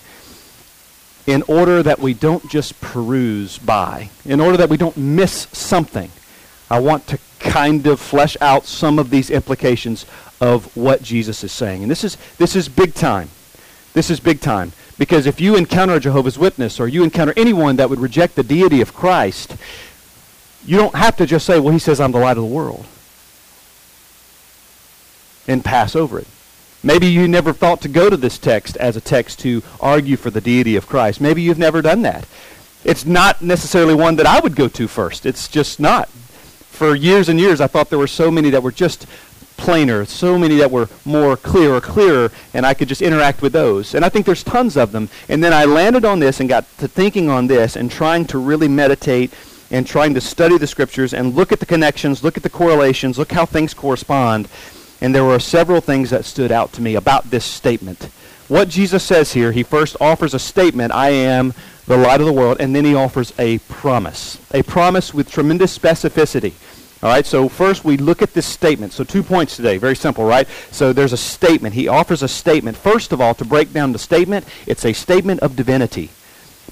in 1.27 1.43
order 1.43 1.83
that 1.83 1.99
we 1.99 2.13
don't 2.13 2.49
just 2.49 2.79
peruse 2.79 3.57
by, 3.57 4.09
in 4.25 4.39
order 4.39 4.57
that 4.57 4.69
we 4.69 4.77
don't 4.77 4.97
miss 4.97 5.47
something. 5.51 6.09
I 6.69 6.79
want 6.79 7.07
to 7.07 7.19
kind 7.39 7.85
of 7.87 7.99
flesh 7.99 8.37
out 8.41 8.65
some 8.65 8.99
of 8.99 9.09
these 9.09 9.29
implications 9.29 10.05
of 10.39 10.75
what 10.75 11.03
Jesus 11.03 11.43
is 11.43 11.51
saying. 11.51 11.81
And 11.81 11.91
this 11.91 12.03
is, 12.03 12.17
this 12.37 12.55
is 12.55 12.69
big 12.69 12.93
time. 12.93 13.29
This 13.93 14.09
is 14.09 14.19
big 14.19 14.41
time. 14.41 14.71
Because 14.97 15.25
if 15.25 15.39
you 15.39 15.55
encounter 15.55 15.95
a 15.95 15.99
Jehovah's 15.99 16.37
Witness 16.37 16.79
or 16.79 16.87
you 16.87 17.03
encounter 17.03 17.33
anyone 17.37 17.77
that 17.77 17.89
would 17.89 17.99
reject 17.99 18.35
the 18.35 18.43
deity 18.43 18.81
of 18.81 18.93
Christ, 18.93 19.55
you 20.65 20.77
don't 20.77 20.95
have 20.95 21.15
to 21.17 21.25
just 21.25 21.45
say, 21.45 21.59
well, 21.59 21.71
he 21.71 21.79
says 21.79 21.99
I'm 21.99 22.11
the 22.11 22.19
light 22.19 22.37
of 22.37 22.43
the 22.43 22.49
world. 22.49 22.85
And 25.47 25.63
pass 25.63 25.95
over 25.95 26.19
it. 26.19 26.27
Maybe 26.83 27.07
you 27.07 27.27
never 27.27 27.53
thought 27.53 27.81
to 27.81 27.89
go 27.89 28.09
to 28.09 28.17
this 28.17 28.37
text 28.37 28.77
as 28.77 28.95
a 28.95 29.01
text 29.01 29.39
to 29.39 29.63
argue 29.81 30.15
for 30.15 30.29
the 30.29 30.41
deity 30.41 30.75
of 30.75 30.87
Christ. 30.87 31.19
Maybe 31.19 31.41
you've 31.41 31.57
never 31.57 31.81
done 31.81 32.03
that. 32.03 32.25
It's 32.83 33.05
not 33.05 33.41
necessarily 33.41 33.95
one 33.95 34.15
that 34.17 34.25
I 34.25 34.39
would 34.39 34.55
go 34.55 34.67
to 34.69 34.87
first. 34.87 35.25
It's 35.25 35.47
just 35.47 35.79
not. 35.79 36.07
For 36.09 36.95
years 36.95 37.27
and 37.27 37.39
years, 37.39 37.59
I 37.59 37.67
thought 37.67 37.89
there 37.89 37.99
were 37.99 38.07
so 38.07 38.31
many 38.31 38.49
that 38.51 38.63
were 38.63 38.71
just 38.71 39.05
plainer, 39.59 40.05
so 40.05 40.39
many 40.39 40.55
that 40.55 40.71
were 40.71 40.87
more 41.05 41.35
clear 41.35 41.75
or 41.75 41.81
clearer, 41.81 42.31
and 42.53 42.65
I 42.65 42.73
could 42.73 42.87
just 42.87 43.01
interact 43.01 43.41
with 43.41 43.53
those. 43.53 43.93
And 43.93 44.05
I 44.05 44.09
think 44.09 44.25
there's 44.25 44.43
tons 44.43 44.77
of 44.77 44.91
them. 44.91 45.09
And 45.27 45.43
then 45.43 45.53
I 45.53 45.65
landed 45.65 46.05
on 46.05 46.19
this 46.19 46.39
and 46.39 46.47
got 46.47 46.65
to 46.77 46.87
thinking 46.87 47.29
on 47.29 47.47
this 47.47 47.75
and 47.75 47.91
trying 47.91 48.25
to 48.27 48.37
really 48.37 48.67
meditate 48.67 49.33
and 49.69 49.85
trying 49.85 50.13
to 50.15 50.21
study 50.21 50.57
the 50.57 50.65
scriptures 50.65 51.13
and 51.13 51.35
look 51.35 51.51
at 51.51 51.59
the 51.59 51.65
connections, 51.65 52.23
look 52.23 52.37
at 52.37 52.43
the 52.43 52.49
correlations, 52.49 53.19
look 53.19 53.31
how 53.31 53.45
things 53.45 53.73
correspond. 53.73 54.47
And 55.01 55.13
there 55.13 55.25
were 55.25 55.39
several 55.39 55.81
things 55.81 56.09
that 56.09 56.25
stood 56.25 56.51
out 56.51 56.73
to 56.73 56.81
me 56.81 56.95
about 56.95 57.29
this 57.29 57.45
statement. 57.45 58.09
What 58.47 58.69
Jesus 58.69 59.03
says 59.03 59.33
here, 59.33 59.51
he 59.51 59.61
first 59.61 59.95
offers 60.01 60.33
a 60.33 60.39
statement, 60.39 60.91
I 60.91 61.09
am 61.09 61.53
the 61.85 61.97
light 61.97 62.19
of 62.19 62.25
the 62.25 62.33
world, 62.33 62.57
and 62.59 62.75
then 62.75 62.85
he 62.85 62.95
offers 62.95 63.33
a 63.37 63.59
promise. 63.59 64.39
A 64.51 64.63
promise 64.63 65.13
with 65.13 65.29
tremendous 65.29 65.77
specificity. 65.77 66.53
All 67.01 67.09
right, 67.09 67.25
so 67.25 67.47
first 67.47 67.85
we 67.85 67.95
look 67.95 68.21
at 68.21 68.33
this 68.33 68.45
statement. 68.45 68.91
So 68.91 69.05
two 69.05 69.23
points 69.23 69.55
today, 69.55 69.77
very 69.77 69.95
simple, 69.95 70.25
right? 70.25 70.47
So 70.71 70.91
there's 70.91 71.13
a 71.13 71.17
statement. 71.17 71.73
He 71.73 71.87
offers 71.87 72.23
a 72.23 72.27
statement. 72.27 72.75
First 72.75 73.13
of 73.13 73.21
all, 73.21 73.33
to 73.35 73.45
break 73.45 73.71
down 73.71 73.93
the 73.93 73.99
statement, 73.99 74.45
it's 74.67 74.83
a 74.83 74.91
statement 74.91 75.39
of 75.39 75.55
divinity. 75.55 76.09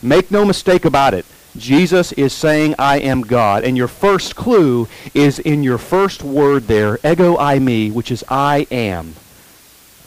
Make 0.01 0.29
no 0.29 0.43
mistake 0.43 0.83
about 0.83 1.13
it. 1.13 1.25
Jesus 1.55 2.11
is 2.11 2.33
saying, 2.33 2.75
I 2.77 2.99
am 2.99 3.21
God. 3.21 3.63
And 3.63 3.77
your 3.77 3.87
first 3.87 4.35
clue 4.35 4.89
is 5.13 5.39
in 5.39 5.63
your 5.63 5.77
first 5.77 6.23
word 6.23 6.67
there, 6.67 6.95
ego 7.05 7.37
eimi, 7.37 7.91
which 7.91 8.11
is 8.11 8.23
I 8.27 8.67
am. 8.69 9.15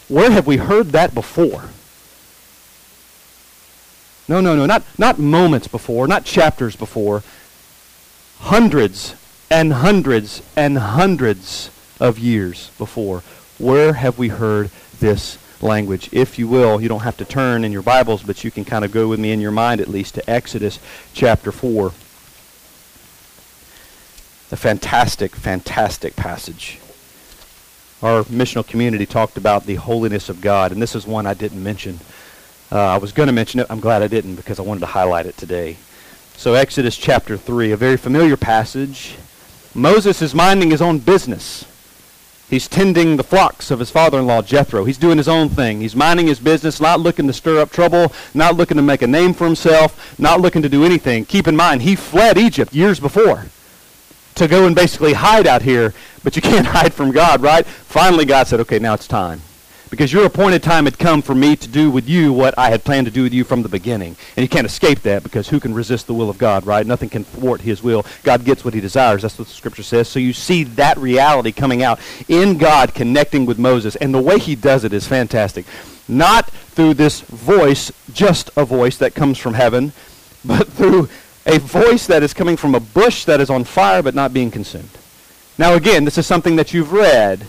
Where 0.08 0.30
have 0.30 0.46
we 0.46 0.58
heard 0.58 0.88
that 0.88 1.14
before? 1.14 1.70
No, 4.28 4.40
no, 4.40 4.54
no, 4.54 4.66
not, 4.66 4.84
not 4.98 5.18
moments 5.18 5.66
before, 5.66 6.06
not 6.06 6.24
chapters 6.24 6.76
before. 6.76 7.22
Hundreds 8.40 9.14
and 9.50 9.72
hundreds 9.72 10.42
and 10.54 10.78
hundreds 10.78 11.70
of 11.98 12.18
years 12.18 12.70
before. 12.78 13.22
Where 13.58 13.94
have 13.94 14.18
we 14.18 14.28
heard 14.28 14.70
this 15.00 15.38
language? 15.60 16.08
If 16.12 16.38
you 16.38 16.46
will, 16.46 16.80
you 16.80 16.88
don't 16.88 17.00
have 17.00 17.16
to 17.18 17.24
turn 17.24 17.64
in 17.64 17.72
your 17.72 17.82
Bibles, 17.82 18.22
but 18.22 18.44
you 18.44 18.50
can 18.50 18.64
kind 18.64 18.84
of 18.84 18.92
go 18.92 19.08
with 19.08 19.18
me 19.18 19.32
in 19.32 19.40
your 19.40 19.50
mind 19.50 19.80
at 19.80 19.88
least 19.88 20.14
to 20.14 20.30
Exodus 20.30 20.78
chapter 21.12 21.50
4. 21.50 21.88
A 24.52 24.56
fantastic, 24.56 25.34
fantastic 25.36 26.16
passage. 26.16 26.78
Our 28.02 28.22
missional 28.24 28.66
community 28.66 29.04
talked 29.04 29.36
about 29.36 29.66
the 29.66 29.74
holiness 29.74 30.28
of 30.28 30.40
God, 30.40 30.72
and 30.72 30.80
this 30.80 30.94
is 30.94 31.06
one 31.06 31.26
I 31.26 31.34
didn't 31.34 31.62
mention. 31.62 32.00
Uh, 32.72 32.78
I 32.78 32.98
was 32.98 33.12
going 33.12 33.26
to 33.26 33.32
mention 33.32 33.60
it. 33.60 33.66
I'm 33.68 33.80
glad 33.80 34.02
I 34.02 34.08
didn't 34.08 34.36
because 34.36 34.58
I 34.58 34.62
wanted 34.62 34.80
to 34.80 34.86
highlight 34.86 35.26
it 35.26 35.36
today. 35.36 35.76
So, 36.36 36.54
Exodus 36.54 36.96
chapter 36.96 37.36
3, 37.36 37.72
a 37.72 37.76
very 37.76 37.98
familiar 37.98 38.36
passage. 38.36 39.16
Moses 39.74 40.20
is 40.20 40.34
minding 40.34 40.70
his 40.70 40.82
own 40.82 40.98
business. 40.98 41.64
He's 42.48 42.66
tending 42.66 43.16
the 43.16 43.22
flocks 43.22 43.70
of 43.70 43.78
his 43.78 43.90
father-in-law 43.90 44.42
Jethro. 44.42 44.84
He's 44.84 44.98
doing 44.98 45.18
his 45.18 45.28
own 45.28 45.48
thing. 45.48 45.80
He's 45.80 45.94
minding 45.94 46.26
his 46.26 46.40
business, 46.40 46.80
not 46.80 46.98
looking 46.98 47.28
to 47.28 47.32
stir 47.32 47.60
up 47.60 47.70
trouble, 47.70 48.12
not 48.34 48.56
looking 48.56 48.76
to 48.76 48.82
make 48.82 49.02
a 49.02 49.06
name 49.06 49.34
for 49.34 49.44
himself, 49.44 50.18
not 50.18 50.40
looking 50.40 50.62
to 50.62 50.68
do 50.68 50.84
anything. 50.84 51.24
Keep 51.24 51.46
in 51.46 51.54
mind, 51.54 51.82
he 51.82 51.94
fled 51.94 52.36
Egypt 52.36 52.74
years 52.74 52.98
before 52.98 53.46
to 54.34 54.48
go 54.48 54.66
and 54.66 54.74
basically 54.74 55.12
hide 55.12 55.46
out 55.46 55.62
here, 55.62 55.94
but 56.24 56.34
you 56.34 56.42
can't 56.42 56.66
hide 56.76 56.92
from 56.92 57.12
God, 57.12 57.40
right? 57.40 57.64
Finally, 57.64 58.24
God 58.24 58.48
said, 58.48 58.58
okay, 58.60 58.80
now 58.80 58.94
it's 58.94 59.06
time 59.06 59.40
because 59.90 60.12
your 60.12 60.24
appointed 60.24 60.62
time 60.62 60.84
had 60.84 60.98
come 60.98 61.20
for 61.20 61.34
me 61.34 61.56
to 61.56 61.68
do 61.68 61.90
with 61.90 62.08
you 62.08 62.32
what 62.32 62.56
I 62.56 62.70
had 62.70 62.84
planned 62.84 63.06
to 63.06 63.10
do 63.10 63.24
with 63.24 63.34
you 63.34 63.42
from 63.42 63.62
the 63.62 63.68
beginning. 63.68 64.16
And 64.36 64.42
you 64.42 64.48
can't 64.48 64.66
escape 64.66 65.00
that 65.00 65.24
because 65.24 65.48
who 65.48 65.58
can 65.58 65.74
resist 65.74 66.06
the 66.06 66.14
will 66.14 66.30
of 66.30 66.38
God, 66.38 66.64
right? 66.64 66.86
Nothing 66.86 67.08
can 67.08 67.24
thwart 67.24 67.60
his 67.60 67.82
will. 67.82 68.06
God 68.22 68.44
gets 68.44 68.64
what 68.64 68.72
he 68.72 68.80
desires. 68.80 69.22
That's 69.22 69.36
what 69.36 69.48
the 69.48 69.54
scripture 69.54 69.82
says. 69.82 70.08
So 70.08 70.20
you 70.20 70.32
see 70.32 70.62
that 70.64 70.96
reality 70.96 71.50
coming 71.50 71.82
out 71.82 71.98
in 72.28 72.56
God 72.56 72.94
connecting 72.94 73.46
with 73.46 73.58
Moses. 73.58 73.96
And 73.96 74.14
the 74.14 74.22
way 74.22 74.38
he 74.38 74.54
does 74.54 74.84
it 74.84 74.92
is 74.92 75.08
fantastic. 75.08 75.66
Not 76.06 76.48
through 76.50 76.94
this 76.94 77.20
voice, 77.22 77.90
just 78.12 78.50
a 78.56 78.64
voice 78.64 78.96
that 78.98 79.14
comes 79.14 79.38
from 79.38 79.54
heaven, 79.54 79.92
but 80.44 80.68
through 80.68 81.08
a 81.46 81.58
voice 81.58 82.06
that 82.06 82.22
is 82.22 82.32
coming 82.32 82.56
from 82.56 82.76
a 82.76 82.80
bush 82.80 83.24
that 83.24 83.40
is 83.40 83.50
on 83.50 83.64
fire 83.64 84.02
but 84.02 84.14
not 84.14 84.32
being 84.32 84.52
consumed. 84.52 84.90
Now 85.58 85.74
again, 85.74 86.04
this 86.04 86.16
is 86.16 86.26
something 86.26 86.56
that 86.56 86.72
you've 86.72 86.92
read 86.92 87.44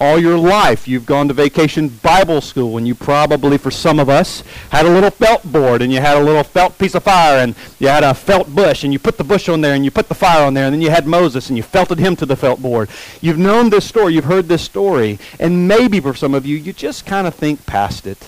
all 0.00 0.18
your 0.18 0.38
life. 0.38 0.88
You've 0.88 1.04
gone 1.04 1.28
to 1.28 1.34
vacation 1.34 1.88
Bible 1.88 2.40
school, 2.40 2.78
and 2.78 2.88
you 2.88 2.94
probably, 2.94 3.58
for 3.58 3.70
some 3.70 4.00
of 4.00 4.08
us, 4.08 4.42
had 4.70 4.86
a 4.86 4.90
little 4.90 5.10
felt 5.10 5.44
board, 5.44 5.82
and 5.82 5.92
you 5.92 6.00
had 6.00 6.16
a 6.16 6.22
little 6.22 6.42
felt 6.42 6.78
piece 6.78 6.94
of 6.94 7.02
fire, 7.02 7.38
and 7.38 7.54
you 7.78 7.88
had 7.88 8.02
a 8.02 8.14
felt 8.14 8.52
bush, 8.52 8.82
and 8.82 8.92
you 8.94 8.98
put 8.98 9.18
the 9.18 9.24
bush 9.24 9.48
on 9.48 9.60
there, 9.60 9.74
and 9.74 9.84
you 9.84 9.90
put 9.90 10.08
the 10.08 10.14
fire 10.14 10.44
on 10.44 10.54
there, 10.54 10.64
and 10.64 10.74
then 10.74 10.80
you 10.80 10.90
had 10.90 11.06
Moses, 11.06 11.48
and 11.48 11.56
you 11.56 11.62
felted 11.62 11.98
him 11.98 12.16
to 12.16 12.26
the 12.26 12.34
felt 12.34 12.62
board. 12.62 12.88
You've 13.20 13.38
known 13.38 13.68
this 13.68 13.84
story, 13.84 14.14
you've 14.14 14.24
heard 14.24 14.48
this 14.48 14.62
story, 14.62 15.18
and 15.38 15.68
maybe 15.68 16.00
for 16.00 16.14
some 16.14 16.34
of 16.34 16.46
you, 16.46 16.56
you 16.56 16.72
just 16.72 17.04
kind 17.04 17.26
of 17.26 17.34
think 17.34 17.66
past 17.66 18.06
it. 18.06 18.26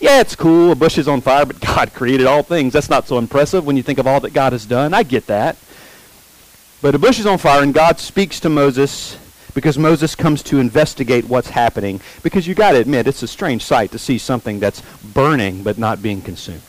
Yeah, 0.00 0.20
it's 0.20 0.36
cool, 0.36 0.72
a 0.72 0.74
bush 0.74 0.98
is 0.98 1.08
on 1.08 1.22
fire, 1.22 1.46
but 1.46 1.58
God 1.74 1.94
created 1.94 2.26
all 2.26 2.42
things. 2.42 2.74
That's 2.74 2.90
not 2.90 3.08
so 3.08 3.16
impressive 3.16 3.64
when 3.64 3.78
you 3.78 3.82
think 3.82 3.98
of 3.98 4.06
all 4.06 4.20
that 4.20 4.34
God 4.34 4.52
has 4.52 4.66
done. 4.66 4.92
I 4.92 5.02
get 5.02 5.26
that. 5.28 5.56
But 6.82 6.94
a 6.94 6.98
bush 6.98 7.18
is 7.18 7.24
on 7.24 7.38
fire, 7.38 7.62
and 7.62 7.72
God 7.72 7.98
speaks 7.98 8.40
to 8.40 8.50
Moses 8.50 9.16
because 9.54 9.78
Moses 9.78 10.14
comes 10.14 10.42
to 10.44 10.58
investigate 10.58 11.26
what's 11.26 11.50
happening. 11.50 12.00
Because 12.22 12.46
you 12.46 12.54
got 12.54 12.72
to 12.72 12.78
admit, 12.78 13.06
it's 13.06 13.22
a 13.22 13.28
strange 13.28 13.62
sight 13.62 13.92
to 13.92 13.98
see 13.98 14.18
something 14.18 14.60
that's 14.60 14.82
burning 15.02 15.62
but 15.62 15.78
not 15.78 16.02
being 16.02 16.20
consumed. 16.20 16.62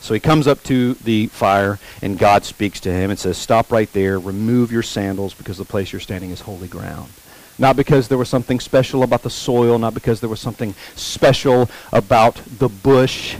So 0.00 0.14
he 0.14 0.20
comes 0.20 0.48
up 0.48 0.62
to 0.64 0.94
the 0.94 1.28
fire, 1.28 1.78
and 2.02 2.18
God 2.18 2.44
speaks 2.44 2.80
to 2.80 2.92
him 2.92 3.10
and 3.10 3.18
says, 3.18 3.38
Stop 3.38 3.70
right 3.70 3.92
there, 3.92 4.18
remove 4.18 4.72
your 4.72 4.82
sandals, 4.82 5.32
because 5.32 5.58
the 5.58 5.64
place 5.64 5.92
you're 5.92 6.00
standing 6.00 6.30
is 6.30 6.40
holy 6.40 6.66
ground. 6.66 7.12
Not 7.56 7.76
because 7.76 8.08
there 8.08 8.18
was 8.18 8.28
something 8.28 8.58
special 8.58 9.04
about 9.04 9.22
the 9.22 9.30
soil, 9.30 9.78
not 9.78 9.94
because 9.94 10.18
there 10.20 10.28
was 10.28 10.40
something 10.40 10.74
special 10.96 11.70
about 11.92 12.34
the 12.58 12.68
bush, 12.68 13.36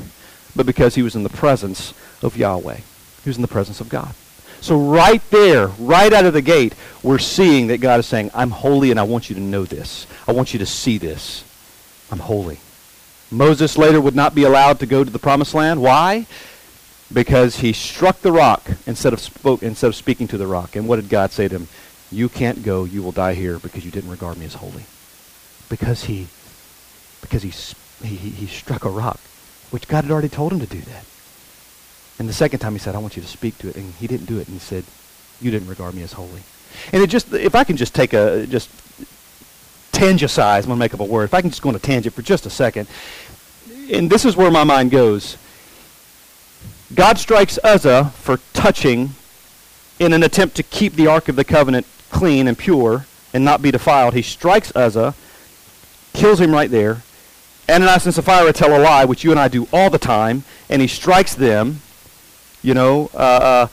but 0.54 0.66
because 0.66 0.94
he 0.94 1.02
was 1.02 1.16
in 1.16 1.24
the 1.24 1.30
presence 1.30 1.94
of 2.22 2.36
Yahweh. 2.36 2.76
He 2.76 3.30
was 3.30 3.36
in 3.36 3.42
the 3.42 3.48
presence 3.48 3.80
of 3.80 3.88
God. 3.88 4.14
So 4.62 4.78
right 4.78 5.20
there, 5.30 5.66
right 5.66 6.12
out 6.12 6.24
of 6.24 6.34
the 6.34 6.40
gate, 6.40 6.76
we're 7.02 7.18
seeing 7.18 7.66
that 7.66 7.80
God 7.80 7.98
is 7.98 8.06
saying, 8.06 8.30
I'm 8.32 8.52
holy 8.52 8.92
and 8.92 9.00
I 9.00 9.02
want 9.02 9.28
you 9.28 9.34
to 9.34 9.42
know 9.42 9.64
this. 9.64 10.06
I 10.28 10.30
want 10.30 10.52
you 10.52 10.60
to 10.60 10.66
see 10.66 10.98
this. 10.98 11.42
I'm 12.12 12.20
holy. 12.20 12.60
Moses 13.28 13.76
later 13.76 14.00
would 14.00 14.14
not 14.14 14.36
be 14.36 14.44
allowed 14.44 14.78
to 14.78 14.86
go 14.86 15.02
to 15.02 15.10
the 15.10 15.18
promised 15.18 15.52
land. 15.52 15.82
Why? 15.82 16.26
Because 17.12 17.56
he 17.56 17.72
struck 17.72 18.20
the 18.20 18.30
rock 18.30 18.62
instead 18.86 19.12
of 19.12 19.18
spoke 19.18 19.64
instead 19.64 19.88
of 19.88 19.96
speaking 19.96 20.28
to 20.28 20.38
the 20.38 20.46
rock. 20.46 20.76
And 20.76 20.86
what 20.86 20.96
did 20.96 21.08
God 21.08 21.32
say 21.32 21.48
to 21.48 21.56
him? 21.56 21.68
You 22.12 22.28
can't 22.28 22.62
go, 22.62 22.84
you 22.84 23.02
will 23.02 23.10
die 23.10 23.34
here 23.34 23.58
because 23.58 23.84
you 23.84 23.90
didn't 23.90 24.10
regard 24.10 24.38
me 24.38 24.46
as 24.46 24.54
holy. 24.54 24.84
Because 25.68 26.04
he 26.04 26.28
because 27.20 27.42
he 27.42 27.50
he, 28.06 28.14
he 28.16 28.46
struck 28.46 28.84
a 28.84 28.90
rock, 28.90 29.18
which 29.70 29.88
God 29.88 30.04
had 30.04 30.12
already 30.12 30.28
told 30.28 30.52
him 30.52 30.60
to 30.60 30.66
do 30.66 30.80
that. 30.82 31.04
And 32.22 32.28
the 32.28 32.34
second 32.34 32.60
time 32.60 32.72
he 32.72 32.78
said, 32.78 32.94
I 32.94 32.98
want 32.98 33.16
you 33.16 33.22
to 33.22 33.26
speak 33.26 33.58
to 33.58 33.68
it. 33.68 33.74
And 33.74 33.94
he 33.94 34.06
didn't 34.06 34.26
do 34.26 34.38
it. 34.38 34.46
And 34.46 34.54
he 34.54 34.60
said, 34.60 34.84
you 35.40 35.50
didn't 35.50 35.66
regard 35.66 35.92
me 35.92 36.04
as 36.04 36.12
holy. 36.12 36.44
And 36.92 37.02
it 37.02 37.10
just, 37.10 37.32
if 37.32 37.56
I 37.56 37.64
can 37.64 37.76
just 37.76 37.96
take 37.96 38.12
a, 38.12 38.46
just 38.46 38.70
tangicize, 39.90 40.62
I'm 40.62 40.68
going 40.68 40.76
to 40.76 40.84
make 40.84 40.94
up 40.94 41.00
a 41.00 41.04
word. 41.04 41.24
If 41.24 41.34
I 41.34 41.40
can 41.40 41.50
just 41.50 41.62
go 41.62 41.70
on 41.70 41.74
a 41.74 41.80
tangent 41.80 42.14
for 42.14 42.22
just 42.22 42.46
a 42.46 42.50
second. 42.50 42.86
And 43.92 44.08
this 44.08 44.24
is 44.24 44.36
where 44.36 44.52
my 44.52 44.62
mind 44.62 44.92
goes. 44.92 45.36
God 46.94 47.18
strikes 47.18 47.58
Uzzah 47.64 48.12
for 48.14 48.38
touching 48.52 49.10
in 49.98 50.12
an 50.12 50.22
attempt 50.22 50.54
to 50.58 50.62
keep 50.62 50.92
the 50.92 51.08
Ark 51.08 51.28
of 51.28 51.34
the 51.34 51.42
Covenant 51.42 51.88
clean 52.10 52.46
and 52.46 52.56
pure 52.56 53.04
and 53.34 53.44
not 53.44 53.62
be 53.62 53.72
defiled. 53.72 54.14
He 54.14 54.22
strikes 54.22 54.70
Uzzah, 54.76 55.16
kills 56.12 56.40
him 56.40 56.52
right 56.52 56.70
there. 56.70 57.02
Ananias 57.68 58.06
and 58.06 58.14
Sapphira 58.14 58.52
tell 58.52 58.76
a 58.76 58.78
lie, 58.80 59.06
which 59.06 59.24
you 59.24 59.32
and 59.32 59.40
I 59.40 59.48
do 59.48 59.66
all 59.72 59.90
the 59.90 59.98
time, 59.98 60.44
and 60.68 60.80
he 60.80 60.86
strikes 60.86 61.34
them 61.34 61.80
you 62.62 62.74
know, 62.74 63.10
uh, 63.14 63.16
uh, 63.16 63.68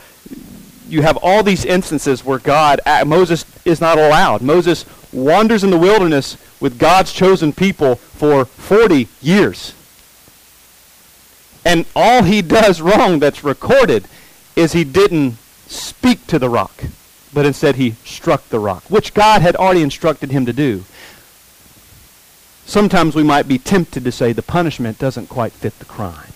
you 0.87 1.01
have 1.01 1.17
all 1.21 1.43
these 1.43 1.65
instances 1.65 2.25
where 2.25 2.39
God, 2.39 2.81
uh, 2.85 3.05
Moses 3.05 3.45
is 3.65 3.79
not 3.79 3.97
allowed. 3.97 4.41
Moses 4.41 4.85
wanders 5.13 5.63
in 5.63 5.69
the 5.69 5.77
wilderness 5.77 6.37
with 6.59 6.79
God's 6.79 7.13
chosen 7.13 7.53
people 7.53 7.95
for 7.95 8.45
40 8.45 9.07
years. 9.21 9.73
And 11.63 11.85
all 11.95 12.23
he 12.23 12.41
does 12.41 12.81
wrong 12.81 13.19
that's 13.19 13.43
recorded 13.43 14.05
is 14.55 14.73
he 14.73 14.83
didn't 14.83 15.37
speak 15.67 16.25
to 16.27 16.39
the 16.39 16.49
rock, 16.49 16.83
but 17.33 17.45
instead 17.45 17.75
he 17.75 17.91
struck 18.03 18.47
the 18.49 18.59
rock, 18.59 18.83
which 18.89 19.13
God 19.13 19.41
had 19.41 19.55
already 19.55 19.83
instructed 19.83 20.31
him 20.31 20.45
to 20.45 20.53
do. 20.53 20.83
Sometimes 22.65 23.15
we 23.15 23.23
might 23.23 23.47
be 23.47 23.57
tempted 23.57 24.03
to 24.03 24.11
say 24.11 24.31
the 24.31 24.41
punishment 24.41 24.99
doesn't 24.99 25.27
quite 25.27 25.51
fit 25.53 25.77
the 25.79 25.85
crime. 25.85 26.33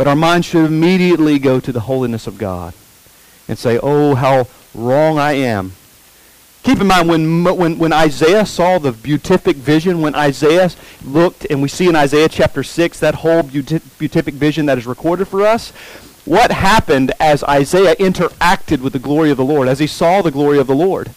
But 0.00 0.08
our 0.08 0.16
mind 0.16 0.46
should 0.46 0.64
immediately 0.64 1.38
go 1.38 1.60
to 1.60 1.72
the 1.72 1.80
holiness 1.80 2.26
of 2.26 2.38
God 2.38 2.72
and 3.46 3.58
say, 3.58 3.78
oh, 3.82 4.14
how 4.14 4.48
wrong 4.74 5.18
I 5.18 5.32
am. 5.32 5.72
Keep 6.62 6.80
in 6.80 6.86
mind, 6.86 7.06
when, 7.06 7.44
when, 7.44 7.78
when 7.78 7.92
Isaiah 7.92 8.46
saw 8.46 8.78
the 8.78 8.92
beatific 8.92 9.56
vision, 9.58 10.00
when 10.00 10.14
Isaiah 10.14 10.70
looked, 11.04 11.44
and 11.50 11.60
we 11.60 11.68
see 11.68 11.86
in 11.86 11.96
Isaiah 11.96 12.30
chapter 12.30 12.62
6 12.62 12.98
that 13.00 13.16
whole 13.16 13.42
beatific 13.42 14.32
vision 14.32 14.64
that 14.64 14.78
is 14.78 14.86
recorded 14.86 15.28
for 15.28 15.42
us, 15.42 15.68
what 16.24 16.50
happened 16.50 17.12
as 17.20 17.44
Isaiah 17.44 17.94
interacted 17.96 18.80
with 18.80 18.94
the 18.94 18.98
glory 18.98 19.30
of 19.30 19.36
the 19.36 19.44
Lord, 19.44 19.68
as 19.68 19.80
he 19.80 19.86
saw 19.86 20.22
the 20.22 20.30
glory 20.30 20.58
of 20.58 20.66
the 20.66 20.74
Lord? 20.74 21.10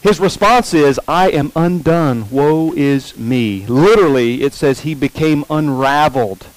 His 0.00 0.18
response 0.18 0.74
is, 0.74 0.98
I 1.06 1.30
am 1.30 1.52
undone. 1.54 2.30
Woe 2.30 2.72
is 2.72 3.16
me. 3.16 3.64
Literally, 3.68 4.42
it 4.42 4.54
says 4.54 4.80
he 4.80 4.96
became 4.96 5.44
unraveled. 5.48 6.48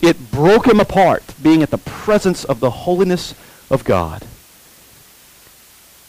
It 0.00 0.30
broke 0.30 0.66
him 0.66 0.80
apart, 0.80 1.34
being 1.42 1.62
at 1.62 1.70
the 1.70 1.78
presence 1.78 2.44
of 2.44 2.60
the 2.60 2.70
holiness 2.70 3.34
of 3.70 3.84
God. 3.84 4.22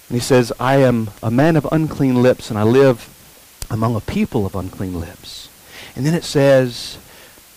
And 0.10 0.16
he 0.16 0.20
says, 0.20 0.52
I 0.60 0.78
am 0.78 1.12
a 1.22 1.32
man 1.32 1.56
of 1.56 1.68
unclean 1.72 2.22
lips, 2.22 2.50
and 2.50 2.58
I 2.58 2.64
live 2.64 3.16
among 3.70 3.96
a 3.96 4.00
people 4.00 4.46
of 4.46 4.56
unclean 4.56 5.00
lips. 5.00 5.50
And 5.96 6.06
then 6.06 6.14
it 6.14 6.24
says 6.24 6.98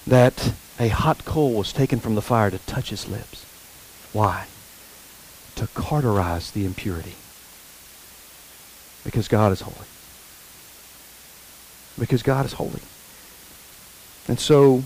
that 0.06 0.52
a 0.78 0.88
hot 0.88 1.24
coal 1.24 1.52
was 1.54 1.72
taken 1.72 2.00
from 2.00 2.14
the 2.14 2.22
fire 2.22 2.50
to 2.50 2.58
touch 2.58 2.90
his 2.90 3.08
lips. 3.08 3.44
Why? 4.12 4.46
To 5.56 5.66
cauterize 5.68 6.50
the 6.50 6.64
impurity. 6.64 7.14
Because 9.04 9.28
God 9.28 9.52
is 9.52 9.60
holy. 9.60 9.86
Because 11.98 12.22
God 12.22 12.46
is 12.46 12.54
holy. 12.54 12.80
And 14.28 14.38
so 14.38 14.82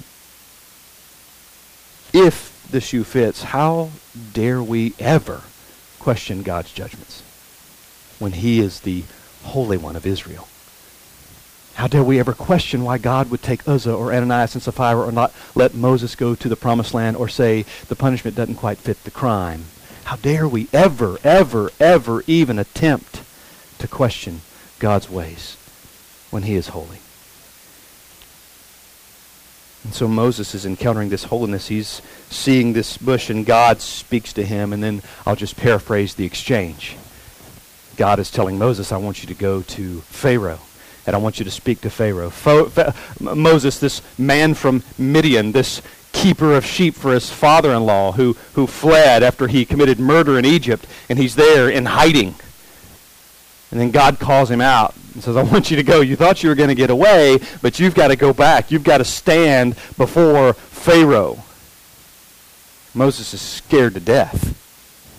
if 2.12 2.66
the 2.70 2.80
shoe 2.80 3.04
fits, 3.04 3.42
how 3.42 3.90
dare 4.32 4.62
we 4.62 4.94
ever 4.98 5.42
question 5.98 6.42
God's 6.42 6.72
judgments 6.72 7.22
when 8.18 8.32
he 8.32 8.60
is 8.60 8.80
the 8.80 9.04
Holy 9.42 9.76
One 9.76 9.96
of 9.96 10.06
Israel? 10.06 10.48
How 11.74 11.86
dare 11.86 12.02
we 12.02 12.18
ever 12.18 12.32
question 12.32 12.84
why 12.84 12.96
God 12.96 13.30
would 13.30 13.42
take 13.42 13.68
Uzzah 13.68 13.92
or 13.92 14.12
Ananias 14.12 14.54
and 14.54 14.62
Sapphira 14.62 15.00
or 15.00 15.12
not 15.12 15.34
let 15.54 15.74
Moses 15.74 16.14
go 16.14 16.34
to 16.34 16.48
the 16.48 16.56
promised 16.56 16.94
land 16.94 17.18
or 17.18 17.28
say 17.28 17.66
the 17.88 17.94
punishment 17.94 18.34
doesn't 18.34 18.54
quite 18.54 18.78
fit 18.78 19.04
the 19.04 19.10
crime? 19.10 19.66
How 20.04 20.16
dare 20.16 20.48
we 20.48 20.68
ever, 20.72 21.18
ever, 21.22 21.70
ever 21.78 22.24
even 22.26 22.58
attempt 22.58 23.22
to 23.78 23.88
question 23.88 24.40
God's 24.78 25.10
ways 25.10 25.56
when 26.30 26.44
he 26.44 26.54
is 26.54 26.68
holy? 26.68 27.00
And 29.86 29.94
so 29.94 30.08
Moses 30.08 30.52
is 30.52 30.66
encountering 30.66 31.10
this 31.10 31.22
holiness. 31.22 31.68
He's 31.68 32.02
seeing 32.28 32.72
this 32.72 32.98
bush, 32.98 33.30
and 33.30 33.46
God 33.46 33.80
speaks 33.80 34.32
to 34.32 34.44
him. 34.44 34.72
And 34.72 34.82
then 34.82 35.00
I'll 35.24 35.36
just 35.36 35.56
paraphrase 35.56 36.16
the 36.16 36.24
exchange. 36.24 36.96
God 37.96 38.18
is 38.18 38.28
telling 38.28 38.58
Moses, 38.58 38.90
I 38.90 38.96
want 38.96 39.22
you 39.22 39.28
to 39.28 39.34
go 39.34 39.62
to 39.62 40.00
Pharaoh. 40.00 40.58
and 41.06 41.14
I 41.14 41.18
want 41.18 41.38
you 41.38 41.44
to 41.44 41.50
speak 41.50 41.80
to 41.82 41.90
Pharaoh. 41.90 42.32
Moses, 43.20 43.78
this 43.78 44.02
man 44.18 44.54
from 44.54 44.82
Midian, 44.98 45.52
this 45.52 45.80
keeper 46.12 46.54
of 46.54 46.66
sheep 46.66 46.94
for 46.94 47.12
his 47.12 47.30
father-in-law 47.30 48.12
who, 48.12 48.36
who 48.54 48.66
fled 48.66 49.22
after 49.22 49.46
he 49.46 49.64
committed 49.64 50.00
murder 50.00 50.38
in 50.38 50.44
Egypt, 50.44 50.86
and 51.08 51.18
he's 51.18 51.36
there 51.36 51.70
in 51.70 51.86
hiding. 51.86 52.34
And 53.76 53.82
then 53.82 53.90
God 53.90 54.18
calls 54.18 54.50
him 54.50 54.62
out 54.62 54.94
and 55.12 55.22
says, 55.22 55.36
I 55.36 55.42
want 55.42 55.70
you 55.70 55.76
to 55.76 55.82
go. 55.82 56.00
You 56.00 56.16
thought 56.16 56.42
you 56.42 56.48
were 56.48 56.54
going 56.54 56.70
to 56.70 56.74
get 56.74 56.88
away, 56.88 57.38
but 57.60 57.78
you've 57.78 57.94
got 57.94 58.08
to 58.08 58.16
go 58.16 58.32
back. 58.32 58.70
You've 58.70 58.84
got 58.84 58.98
to 58.98 59.04
stand 59.04 59.74
before 59.98 60.54
Pharaoh. 60.54 61.44
Moses 62.94 63.34
is 63.34 63.42
scared 63.42 63.92
to 63.92 64.00
death. 64.00 64.56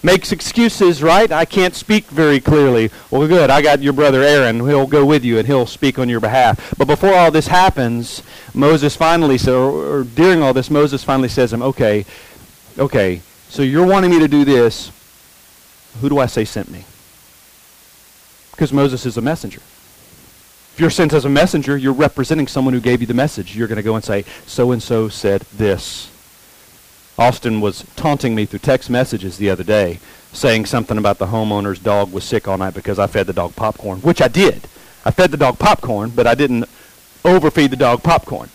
Makes 0.01 0.31
excuses, 0.31 1.03
right? 1.03 1.31
I 1.31 1.45
can't 1.45 1.75
speak 1.75 2.05
very 2.05 2.39
clearly. 2.39 2.89
Well, 3.11 3.27
good. 3.27 3.51
I 3.51 3.61
got 3.61 3.83
your 3.83 3.93
brother 3.93 4.23
Aaron. 4.23 4.55
He'll 4.55 4.87
go 4.87 5.05
with 5.05 5.23
you 5.23 5.37
and 5.37 5.45
he'll 5.45 5.67
speak 5.67 5.99
on 5.99 6.09
your 6.09 6.19
behalf. 6.19 6.73
But 6.79 6.87
before 6.87 7.13
all 7.13 7.29
this 7.29 7.45
happens, 7.45 8.23
Moses 8.55 8.95
finally, 8.95 9.37
or, 9.47 9.99
or 9.99 10.03
during 10.03 10.41
all 10.41 10.55
this, 10.55 10.71
Moses 10.71 11.03
finally 11.03 11.29
says 11.29 11.51
to 11.51 11.57
him, 11.57 11.61
okay, 11.61 12.05
okay, 12.79 13.21
so 13.49 13.61
you're 13.61 13.85
wanting 13.85 14.09
me 14.09 14.17
to 14.17 14.27
do 14.27 14.43
this. 14.45 14.91
Who 16.01 16.09
do 16.09 16.17
I 16.17 16.25
say 16.25 16.43
sent 16.43 16.71
me? 16.71 16.85
Because 18.57 18.73
Moses 18.73 19.05
is 19.05 19.17
a 19.17 19.21
messenger. 19.21 19.59
If 20.73 20.79
you're 20.79 20.89
sent 20.89 21.13
as 21.13 21.25
a 21.25 21.29
messenger, 21.29 21.77
you're 21.77 21.93
representing 21.93 22.47
someone 22.47 22.73
who 22.73 22.79
gave 22.79 23.01
you 23.01 23.07
the 23.07 23.13
message. 23.13 23.55
You're 23.55 23.67
going 23.67 23.75
to 23.75 23.83
go 23.83 23.93
and 23.93 24.03
say, 24.03 24.25
so 24.47 24.71
and 24.71 24.81
so 24.81 25.09
said 25.09 25.41
this. 25.53 26.09
Austin 27.19 27.61
was 27.61 27.85
taunting 27.95 28.33
me 28.33 28.47
through 28.47 28.59
text 28.59 28.89
messages 28.89 29.37
the 29.37 29.51
other 29.51 29.63
day, 29.63 29.99
saying 30.33 30.65
something 30.65 30.97
about 30.97 31.19
the 31.19 31.27
homeowner's 31.27 31.77
dog 31.77 32.11
was 32.11 32.23
sick 32.23 32.47
all 32.47 32.57
night 32.57 32.73
because 32.73 32.97
I 32.97 33.05
fed 33.05 33.27
the 33.27 33.33
dog 33.33 33.55
popcorn, 33.55 33.99
which 33.99 34.23
I 34.23 34.27
did. 34.27 34.67
I 35.05 35.11
fed 35.11 35.29
the 35.29 35.37
dog 35.37 35.59
popcorn, 35.59 36.09
but 36.09 36.25
I 36.25 36.33
didn't 36.33 36.65
overfeed 37.23 37.69
the 37.69 37.75
dog 37.75 38.01
popcorn. 38.01 38.49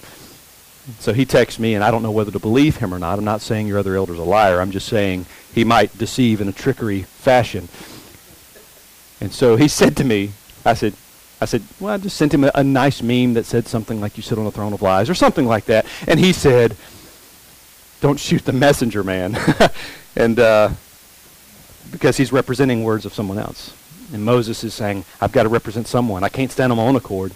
So 0.99 1.13
he 1.13 1.25
texts 1.25 1.61
me, 1.61 1.75
and 1.75 1.85
I 1.85 1.93
don't 1.93 2.03
know 2.03 2.11
whether 2.11 2.33
to 2.33 2.41
believe 2.41 2.79
him 2.79 2.93
or 2.93 2.99
not. 2.99 3.19
I'm 3.19 3.25
not 3.25 3.41
saying 3.41 3.69
your 3.69 3.79
other 3.79 3.95
elder's 3.95 4.19
a 4.19 4.25
liar. 4.25 4.61
I'm 4.61 4.73
just 4.73 4.89
saying 4.89 5.27
he 5.55 5.63
might 5.63 5.97
deceive 5.97 6.41
in 6.41 6.49
a 6.49 6.53
trickery 6.53 7.03
fashion. 7.03 7.69
And 9.23 9.33
so 9.33 9.55
he 9.55 9.69
said 9.69 9.97
to 9.99 10.05
me, 10.05 10.33
I 10.65 10.75
said, 10.75 10.95
I 11.41 11.45
said, 11.45 11.63
well, 11.79 11.95
I 11.95 11.99
just 11.99 12.17
sent 12.17 12.35
him 12.35 12.43
a, 12.43 12.51
a 12.57 12.65
nice 12.65 13.03
meme 13.03 13.35
that 13.35 13.47
said 13.47 13.69
something 13.69 14.01
like 14.01 14.17
you 14.17 14.23
sit 14.25 14.37
on 14.37 14.45
a 14.47 14.51
throne 14.51 14.73
of 14.73 14.83
lies 14.83 15.09
or 15.09 15.15
something 15.15 15.47
like 15.47 15.67
that. 15.67 15.87
And 16.09 16.19
he 16.19 16.33
said, 16.33 16.77
don't 18.01 18.19
shoot 18.19 18.45
the 18.45 18.53
messenger, 18.53 19.05
man. 19.05 19.39
and 20.17 20.41
uh, 20.41 20.71
because 21.93 22.17
he's 22.17 22.33
representing 22.33 22.83
words 22.83 23.07
of 23.07 23.15
someone 23.15 23.39
else. 23.39 23.73
And 24.13 24.25
Moses 24.25 24.65
is 24.65 24.75
saying, 24.75 25.05
I've 25.21 25.31
got 25.31 25.45
to 25.45 25.49
represent 25.49 25.87
someone. 25.87 26.25
I 26.25 26.29
can't 26.29 26.51
stand 26.51 26.73
on 26.73 26.79
my 26.79 26.85
own 26.85 26.97
accord. 26.97 27.33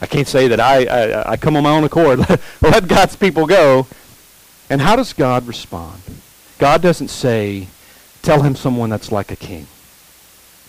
I 0.00 0.06
can't 0.06 0.26
say 0.26 0.48
that 0.48 0.58
I, 0.58 0.84
I, 0.86 1.30
I 1.30 1.36
come 1.36 1.56
on 1.56 1.62
my 1.62 1.70
own 1.70 1.84
accord. 1.84 2.28
Let 2.60 2.88
God's 2.88 3.14
people 3.14 3.46
go. 3.46 3.86
And 4.68 4.80
how 4.80 4.96
does 4.96 5.12
God 5.12 5.46
respond? 5.46 6.02
God 6.58 6.82
doesn't 6.82 7.06
say, 7.06 7.68
tell 8.22 8.42
him 8.42 8.56
someone 8.56 8.90
that's 8.90 9.12
like 9.12 9.30
a 9.30 9.36
king. 9.36 9.68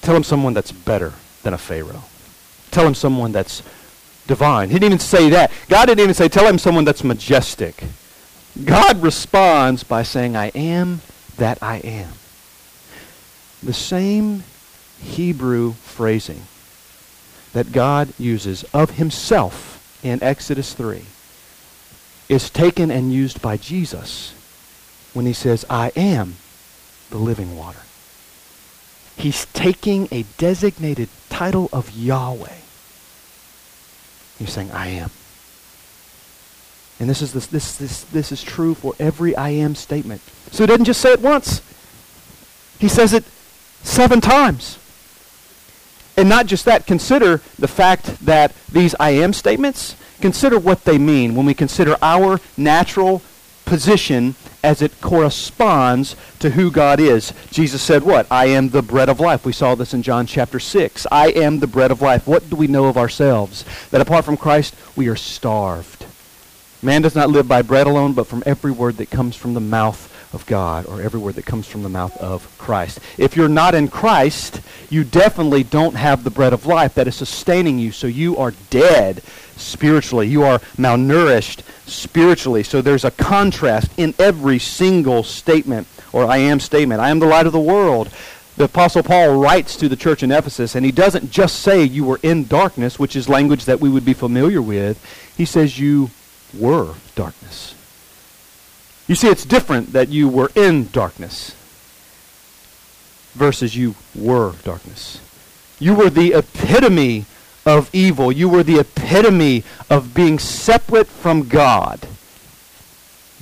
Tell 0.06 0.16
him 0.16 0.24
someone 0.24 0.54
that's 0.54 0.72
better 0.72 1.14
than 1.42 1.56
a 1.56 1.58
Pharaoh. 1.58 2.04
Tell 2.70 2.86
him 2.86 2.94
someone 2.94 3.32
that's 3.32 3.64
divine. 4.28 4.70
He 4.70 4.76
didn't 4.76 4.86
even 4.86 5.00
say 5.00 5.32
that. 5.32 5.52
God 5.68 5.88
didn't 5.88 6.02
even 6.02 6.14
say, 6.14 6.30
tell 6.30 6.46
him 6.46 6.60
someone 6.60 6.86
that's 6.86 7.04
majestic. 7.04 7.84
God 8.64 9.02
responds 9.02 9.84
by 9.84 10.04
saying, 10.04 10.36
I 10.36 10.50
am 10.50 11.02
that 11.38 11.58
I 11.60 11.78
am. 11.78 12.12
The 13.64 13.74
same 13.74 14.44
Hebrew 15.02 15.74
phrasing 15.74 16.44
that 17.54 17.72
God 17.72 18.14
uses 18.20 18.64
of 18.76 18.92
himself 18.92 20.00
in 20.04 20.22
Exodus 20.22 20.74
3 20.74 21.02
is 22.30 22.52
taken 22.52 22.92
and 22.92 23.12
used 23.12 23.42
by 23.42 23.58
Jesus 23.58 24.36
when 25.16 25.26
he 25.26 25.34
says, 25.34 25.66
I 25.68 25.92
am 25.96 26.36
the 27.10 27.18
living 27.18 27.58
water. 27.58 27.80
He's 29.18 29.46
taking 29.48 30.08
a 30.12 30.24
designated 30.38 31.10
title 31.30 31.70
of 31.72 31.96
Yahweh. 31.96 32.58
He's 34.38 34.52
saying, 34.52 34.72
I 34.72 34.88
am. 34.88 35.10
And 37.00 37.10
this 37.10 37.22
is, 37.22 37.34
this, 37.34 37.48
this, 37.48 37.78
this, 37.78 38.04
this 38.04 38.32
is 38.32 38.44
true 38.44 38.74
for 38.74 38.94
every 39.00 39.36
I 39.36 39.50
am 39.50 39.76
statement. 39.76 40.22
So 40.52 40.64
he 40.64 40.68
doesn't 40.68 40.86
just 40.86 41.02
say 41.02 41.12
it 41.14 41.22
once. 41.22 41.62
He 42.80 42.88
says 42.88 43.14
it 43.14 43.24
seven 43.84 44.22
times. 44.22 44.80
And 46.18 46.30
not 46.30 46.46
just 46.46 46.66
that, 46.66 46.86
consider 46.86 47.42
the 47.60 47.68
fact 47.68 48.26
that 48.26 48.54
these 48.72 48.96
I 49.00 49.12
am 49.12 49.34
statements, 49.34 49.96
consider 50.22 50.58
what 50.58 50.86
they 50.86 50.98
mean 50.98 51.36
when 51.36 51.46
we 51.46 51.54
consider 51.54 51.98
our 52.02 52.40
natural 52.56 53.22
position 53.66 54.36
as 54.66 54.82
it 54.82 55.00
corresponds 55.00 56.16
to 56.40 56.50
who 56.50 56.72
God 56.72 57.00
is. 57.00 57.34
Jesus 57.52 57.84
said 57.84 58.02
what? 58.02 58.26
I 58.32 58.48
am 58.48 58.70
the 58.70 58.82
bread 58.82 59.10
of 59.10 59.20
life. 59.20 59.46
We 59.46 59.54
saw 59.54 59.76
this 59.76 59.94
in 59.94 60.02
John 60.02 60.26
chapter 60.26 60.60
6. 60.60 61.06
I 61.12 61.28
am 61.28 61.60
the 61.60 61.68
bread 61.68 61.92
of 61.92 62.02
life. 62.02 62.26
What 62.26 62.50
do 62.50 62.56
we 62.56 62.66
know 62.66 62.86
of 62.86 62.98
ourselves? 62.98 63.64
That 63.92 64.02
apart 64.02 64.26
from 64.26 64.38
Christ, 64.38 64.76
we 64.96 65.08
are 65.08 65.16
starved. 65.16 66.08
Man 66.82 67.04
does 67.04 67.16
not 67.16 67.30
live 67.30 67.48
by 67.48 67.62
bread 67.62 67.86
alone, 67.86 68.14
but 68.14 68.26
from 68.26 68.42
every 68.46 68.72
word 68.72 68.98
that 68.98 69.12
comes 69.12 69.36
from 69.36 69.54
the 69.54 69.60
mouth 69.60 70.12
of 70.36 70.46
God, 70.46 70.86
or 70.86 71.02
every 71.02 71.20
word 71.20 71.36
that 71.36 71.46
comes 71.46 71.66
from 71.66 71.82
the 71.82 71.90
mouth 71.90 72.16
of 72.18 72.56
Christ. 72.60 73.00
If 73.18 73.36
you're 73.36 73.50
not 73.50 73.74
in 73.74 73.88
Christ, 73.88 74.62
you 74.90 75.04
definitely 75.04 75.64
don't 75.64 75.96
have 75.96 76.24
the 76.24 76.30
bread 76.30 76.54
of 76.54 76.66
life 76.68 76.94
that 76.94 77.08
is 77.08 77.16
sustaining 77.16 77.80
you, 77.80 77.92
so 77.92 78.06
you 78.06 78.38
are 78.38 78.52
dead 78.70 79.24
spiritually. 79.56 80.28
You 80.28 80.44
are 80.44 80.60
malnourished 80.78 81.62
spiritually. 81.88 82.64
So 82.64 82.82
there's 82.82 83.06
a 83.06 83.12
contrast 83.12 83.92
in 83.98 84.14
every 84.20 84.60
single 84.60 85.24
statement, 85.24 85.88
or 86.12 86.26
I 86.26 86.38
am 86.38 86.60
statement. 86.60 87.02
I 87.02 87.10
am 87.10 87.20
the 87.20 87.26
light 87.26 87.48
of 87.48 87.54
the 87.54 87.60
world. 87.60 88.10
The 88.58 88.66
Apostle 88.66 89.04
Paul 89.04 89.38
writes 89.38 89.76
to 89.78 89.90
the 89.90 89.96
church 89.96 90.24
in 90.24 90.32
Ephesus, 90.32 90.76
and 90.76 90.86
he 90.86 90.92
doesn't 90.92 91.32
just 91.32 91.62
say 91.62 91.84
you 91.84 92.06
were 92.06 92.20
in 92.24 92.46
darkness, 92.46 93.00
which 93.00 93.16
is 93.16 93.28
language 93.28 93.66
that 93.66 93.82
we 93.82 93.90
would 93.90 94.06
be 94.06 94.14
familiar 94.14 94.62
with. 94.62 95.04
He 95.36 95.46
says 95.46 95.80
you 95.80 96.10
were 96.58 96.94
darkness. 97.16 97.75
You 99.08 99.16
see, 99.16 99.28
it's 99.28 99.46
different 99.46 99.94
that 99.94 100.10
you 100.10 100.28
were 100.28 100.52
in 100.56 100.90
darkness 100.92 101.56
versus 103.34 103.76
you 103.76 103.96
were 104.16 104.54
darkness. 104.64 105.22
You 105.80 105.94
were 105.94 106.10
the 106.10 106.34
epitome 106.34 107.26
of 107.66 107.94
evil. 107.94 108.32
You 108.32 108.50
were 108.50 108.64
the 108.64 108.80
epitome 108.80 109.64
of 109.90 110.16
being 110.16 110.40
separate 110.40 111.08
from 111.08 111.48
God 111.48 112.08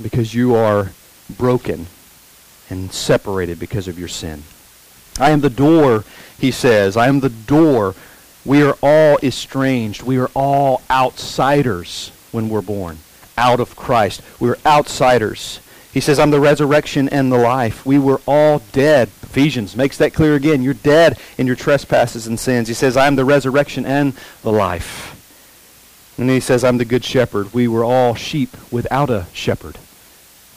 because 0.02 0.34
you 0.34 0.56
are 0.56 0.92
broken 1.38 1.88
and 2.70 2.92
separated 2.92 3.60
because 3.60 3.88
of 3.88 3.98
your 3.98 4.08
sin. 4.08 4.44
I 5.20 5.30
am 5.30 5.42
the 5.42 5.50
door, 5.50 6.04
he 6.40 6.52
says. 6.52 6.98
I 6.98 7.08
am 7.08 7.22
the 7.22 7.30
door. 7.30 7.96
We 8.44 8.64
are 8.64 8.78
all 8.82 9.18
estranged. 9.24 10.04
We 10.04 10.18
are 10.18 10.30
all 10.34 10.82
outsiders 10.90 12.12
when 12.32 12.50
we're 12.50 12.62
born 12.62 12.98
out 13.38 13.60
of 13.60 13.76
Christ. 13.76 14.22
We 14.40 14.50
were 14.50 14.60
outsiders. 14.66 15.60
He 15.94 16.00
says, 16.00 16.18
I'm 16.18 16.32
the 16.32 16.40
resurrection 16.40 17.08
and 17.10 17.32
the 17.32 17.38
life. 17.38 17.86
We 17.86 18.00
were 18.00 18.22
all 18.26 18.60
dead. 18.72 19.10
Ephesians 19.22 19.76
makes 19.76 19.98
that 19.98 20.14
clear 20.14 20.36
again. 20.36 20.64
You're 20.64 20.74
dead 20.74 21.20
in 21.38 21.46
your 21.46 21.56
trespasses 21.56 22.26
and 22.26 22.40
sins. 22.40 22.68
He 22.68 22.74
says, 22.74 22.98
I'm 22.98 23.16
the 23.16 23.26
resurrection 23.26 23.86
and 23.86 24.14
the 24.42 24.52
life. 24.52 25.12
And 26.18 26.30
he 26.30 26.40
says, 26.40 26.64
I'm 26.64 26.78
the 26.78 26.86
good 26.86 27.04
shepherd. 27.04 27.54
We 27.54 27.68
were 27.68 27.84
all 27.84 28.16
sheep 28.16 28.56
without 28.72 29.10
a 29.10 29.28
shepherd. 29.34 29.78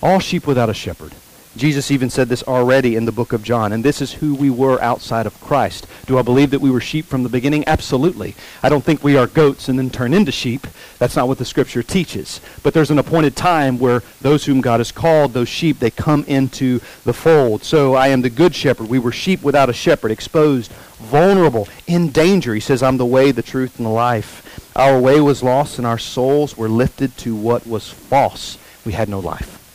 All 0.02 0.18
sheep 0.18 0.46
without 0.46 0.70
a 0.70 0.74
shepherd. 0.74 1.12
Jesus 1.56 1.90
even 1.90 2.10
said 2.10 2.28
this 2.28 2.42
already 2.42 2.96
in 2.96 3.06
the 3.06 3.12
book 3.12 3.32
of 3.32 3.42
John, 3.42 3.72
and 3.72 3.84
this 3.84 4.02
is 4.02 4.12
who 4.12 4.34
we 4.34 4.50
were 4.50 4.80
outside 4.82 5.26
of 5.26 5.40
Christ. 5.40 5.86
Do 6.06 6.18
I 6.18 6.22
believe 6.22 6.50
that 6.50 6.60
we 6.60 6.70
were 6.70 6.80
sheep 6.80 7.06
from 7.06 7.22
the 7.22 7.28
beginning? 7.28 7.64
Absolutely. 7.66 8.34
I 8.62 8.68
don't 8.68 8.84
think 8.84 9.02
we 9.02 9.16
are 9.16 9.26
goats 9.26 9.68
and 9.68 9.78
then 9.78 9.88
turn 9.88 10.12
into 10.12 10.32
sheep. 10.32 10.66
That's 10.98 11.16
not 11.16 11.28
what 11.28 11.38
the 11.38 11.44
scripture 11.44 11.82
teaches. 11.82 12.40
But 12.62 12.74
there's 12.74 12.90
an 12.90 12.98
appointed 12.98 13.36
time 13.36 13.78
where 13.78 14.02
those 14.20 14.44
whom 14.44 14.60
God 14.60 14.80
has 14.80 14.92
called, 14.92 15.32
those 15.32 15.48
sheep, 15.48 15.78
they 15.78 15.90
come 15.90 16.24
into 16.24 16.80
the 17.04 17.14
fold. 17.14 17.64
So 17.64 17.94
I 17.94 18.08
am 18.08 18.22
the 18.22 18.30
good 18.30 18.54
shepherd. 18.54 18.88
We 18.88 18.98
were 18.98 19.12
sheep 19.12 19.42
without 19.42 19.70
a 19.70 19.74
shepherd, 19.74 20.10
exposed, 20.10 20.70
vulnerable, 20.98 21.68
in 21.86 22.10
danger. 22.10 22.54
He 22.54 22.60
says, 22.60 22.82
I'm 22.82 22.98
the 22.98 23.06
way, 23.06 23.32
the 23.32 23.42
truth, 23.42 23.78
and 23.78 23.86
the 23.86 23.90
life. 23.90 24.70
Our 24.76 25.00
way 25.00 25.20
was 25.20 25.42
lost, 25.42 25.78
and 25.78 25.86
our 25.86 25.98
souls 25.98 26.56
were 26.56 26.68
lifted 26.68 27.16
to 27.18 27.34
what 27.34 27.66
was 27.66 27.88
false. 27.88 28.58
We 28.84 28.92
had 28.92 29.08
no 29.08 29.20
life. 29.20 29.65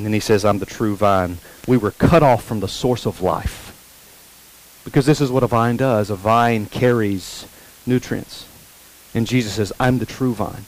And 0.00 0.06
then 0.06 0.14
he 0.14 0.20
says, 0.20 0.46
I'm 0.46 0.60
the 0.60 0.64
true 0.64 0.96
vine. 0.96 1.36
We 1.68 1.76
were 1.76 1.90
cut 1.90 2.22
off 2.22 2.42
from 2.42 2.60
the 2.60 2.68
source 2.68 3.04
of 3.04 3.20
life. 3.20 3.66
Because 4.82 5.04
this 5.04 5.20
is 5.20 5.30
what 5.30 5.42
a 5.42 5.46
vine 5.46 5.76
does. 5.76 6.08
A 6.08 6.16
vine 6.16 6.64
carries 6.64 7.46
nutrients. 7.84 8.46
And 9.12 9.26
Jesus 9.26 9.52
says, 9.52 9.74
I'm 9.78 9.98
the 9.98 10.06
true 10.06 10.32
vine. 10.32 10.64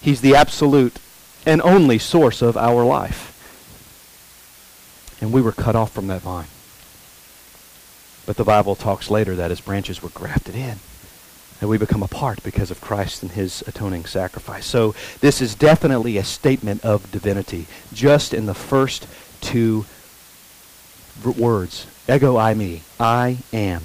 He's 0.00 0.20
the 0.20 0.36
absolute 0.36 1.00
and 1.44 1.60
only 1.62 1.98
source 1.98 2.40
of 2.40 2.56
our 2.56 2.84
life. 2.84 3.32
And 5.20 5.32
we 5.32 5.42
were 5.42 5.50
cut 5.50 5.74
off 5.74 5.90
from 5.90 6.06
that 6.06 6.22
vine. 6.22 6.46
But 8.26 8.36
the 8.36 8.44
Bible 8.44 8.76
talks 8.76 9.10
later 9.10 9.34
that 9.34 9.50
his 9.50 9.60
branches 9.60 10.04
were 10.04 10.10
grafted 10.10 10.54
in. 10.54 10.78
And 11.60 11.70
we 11.70 11.78
become 11.78 12.02
a 12.02 12.08
part 12.08 12.42
because 12.42 12.70
of 12.70 12.80
Christ 12.80 13.22
and 13.22 13.32
his 13.32 13.62
atoning 13.66 14.04
sacrifice. 14.04 14.66
So 14.66 14.94
this 15.20 15.40
is 15.40 15.54
definitely 15.54 16.18
a 16.18 16.24
statement 16.24 16.84
of 16.84 17.10
divinity, 17.10 17.66
just 17.92 18.34
in 18.34 18.46
the 18.46 18.54
first 18.54 19.06
two 19.40 19.86
words. 21.24 21.86
Ego 22.08 22.36
eimi, 22.36 22.80
I 23.00 23.38
am. 23.52 23.82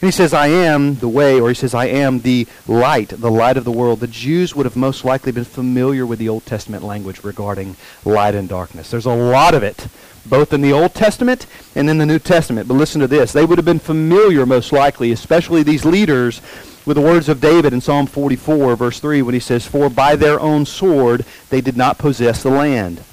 And 0.00 0.06
he 0.06 0.12
says, 0.12 0.32
I 0.32 0.46
am 0.46 0.94
the 0.94 1.08
way, 1.08 1.40
or 1.40 1.48
he 1.48 1.56
says, 1.56 1.74
I 1.74 1.86
am 1.86 2.20
the 2.20 2.46
light, 2.68 3.08
the 3.08 3.32
light 3.32 3.56
of 3.56 3.64
the 3.64 3.72
world. 3.72 3.98
The 3.98 4.06
Jews 4.06 4.54
would 4.54 4.64
have 4.64 4.76
most 4.76 5.04
likely 5.04 5.32
been 5.32 5.44
familiar 5.44 6.06
with 6.06 6.20
the 6.20 6.28
Old 6.28 6.46
Testament 6.46 6.84
language 6.84 7.24
regarding 7.24 7.74
light 8.04 8.36
and 8.36 8.48
darkness. 8.48 8.92
There's 8.92 9.06
a 9.06 9.14
lot 9.14 9.54
of 9.54 9.64
it, 9.64 9.88
both 10.24 10.52
in 10.52 10.60
the 10.60 10.72
Old 10.72 10.94
Testament 10.94 11.46
and 11.74 11.90
in 11.90 11.98
the 11.98 12.06
New 12.06 12.20
Testament. 12.20 12.68
But 12.68 12.74
listen 12.74 13.00
to 13.00 13.08
this. 13.08 13.32
They 13.32 13.44
would 13.44 13.58
have 13.58 13.64
been 13.64 13.80
familiar, 13.80 14.46
most 14.46 14.70
likely, 14.70 15.10
especially 15.10 15.64
these 15.64 15.84
leaders, 15.84 16.40
with 16.88 16.96
the 16.96 17.02
words 17.02 17.28
of 17.28 17.38
David 17.38 17.74
in 17.74 17.82
Psalm 17.82 18.06
44, 18.06 18.74
verse 18.74 18.98
3, 18.98 19.20
when 19.20 19.34
he 19.34 19.40
says, 19.40 19.66
For 19.66 19.90
by 19.90 20.16
their 20.16 20.40
own 20.40 20.64
sword 20.64 21.26
they 21.50 21.60
did 21.60 21.76
not 21.76 21.98
possess 21.98 22.42
the 22.42 22.48
land. 22.48 23.04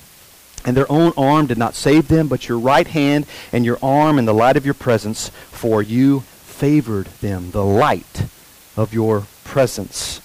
And 0.64 0.78
their 0.78 0.90
own 0.90 1.12
arm 1.18 1.48
did 1.48 1.58
not 1.58 1.76
save 1.76 2.08
them, 2.08 2.30
but 2.30 2.48
your 2.48 2.58
right 2.58 2.88
hand 2.88 3.26
and 3.52 3.66
your 3.66 3.78
arm 3.84 4.18
and 4.18 4.26
the 4.26 4.34
light 4.34 4.56
of 4.56 4.64
your 4.64 4.76
presence, 4.76 5.28
for 5.52 5.82
you 5.82 6.22
favored 6.22 7.08
them, 7.20 7.52
the 7.52 7.66
light 7.66 8.28
of 8.78 8.94
your 8.94 9.28
presence. 9.44 10.22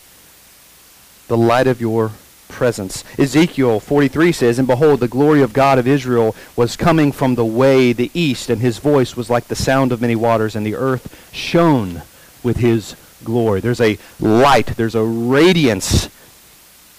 The 1.26 1.36
light 1.36 1.66
of 1.66 1.80
your 1.80 2.12
presence. 2.46 3.02
Ezekiel 3.18 3.80
43 3.80 4.30
says, 4.30 4.60
And 4.60 4.68
behold, 4.68 5.00
the 5.00 5.08
glory 5.08 5.42
of 5.42 5.52
God 5.52 5.76
of 5.76 5.88
Israel 5.88 6.36
was 6.54 6.76
coming 6.76 7.10
from 7.10 7.34
the 7.34 7.44
way, 7.44 7.92
the 7.92 8.12
east, 8.14 8.48
and 8.48 8.60
his 8.60 8.78
voice 8.78 9.16
was 9.16 9.28
like 9.28 9.48
the 9.48 9.56
sound 9.56 9.90
of 9.90 10.00
many 10.00 10.14
waters, 10.14 10.54
and 10.54 10.64
the 10.64 10.76
earth 10.76 11.32
shone 11.32 12.02
with 12.44 12.58
his 12.58 12.94
glory. 13.24 13.60
There's 13.60 13.80
a 13.80 13.98
light, 14.18 14.66
there's 14.76 14.94
a 14.94 15.04
radiance 15.04 16.08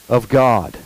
of 0.09 0.29
God. 0.29 0.77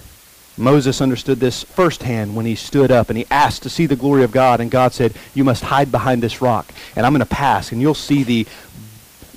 Moses 0.57 1.01
understood 1.01 1.39
this 1.39 1.63
firsthand 1.63 2.35
when 2.35 2.45
he 2.45 2.55
stood 2.55 2.89
up 2.89 3.09
and 3.09 3.17
he 3.17 3.25
asked 3.29 3.63
to 3.63 3.69
see 3.69 3.87
the 3.87 3.95
glory 3.95 4.23
of 4.23 4.31
God. 4.31 4.61
And 4.61 4.71
God 4.71 4.93
said, 4.93 5.13
You 5.33 5.43
must 5.43 5.63
hide 5.63 5.91
behind 5.91 6.23
this 6.23 6.41
rock. 6.41 6.71
And 6.95 7.05
I'm 7.05 7.11
going 7.11 7.19
to 7.19 7.25
pass. 7.25 7.71
And 7.71 7.81
you'll 7.81 7.93
see 7.93 8.23
the, 8.23 8.47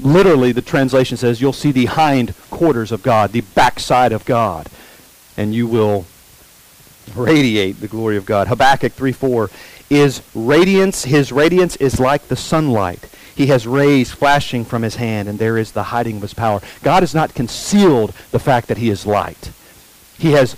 literally, 0.00 0.52
the 0.52 0.62
translation 0.62 1.16
says, 1.16 1.40
you'll 1.40 1.52
see 1.52 1.72
the 1.72 1.86
hind 1.86 2.34
quarters 2.50 2.92
of 2.92 3.02
God, 3.02 3.32
the 3.32 3.40
backside 3.40 4.12
of 4.12 4.24
God. 4.24 4.68
And 5.36 5.54
you 5.54 5.66
will 5.66 6.06
radiate 7.14 7.80
the 7.80 7.88
glory 7.88 8.16
of 8.16 8.26
God. 8.26 8.48
Habakkuk 8.48 8.92
3 8.92 9.12
4 9.12 9.50
is 9.90 10.22
radiance. 10.34 11.04
His 11.04 11.32
radiance 11.32 11.76
is 11.76 11.98
like 11.98 12.28
the 12.28 12.36
sunlight. 12.36 13.08
He 13.38 13.46
has 13.46 13.68
rays 13.68 14.10
flashing 14.10 14.64
from 14.64 14.82
his 14.82 14.96
hand, 14.96 15.28
and 15.28 15.38
there 15.38 15.56
is 15.56 15.70
the 15.70 15.84
hiding 15.84 16.16
of 16.16 16.22
his 16.22 16.34
power. 16.34 16.60
God 16.82 17.04
has 17.04 17.14
not 17.14 17.34
concealed 17.36 18.12
the 18.32 18.40
fact 18.40 18.66
that 18.66 18.78
he 18.78 18.90
is 18.90 19.06
light. 19.06 19.52
He 20.18 20.32
has 20.32 20.56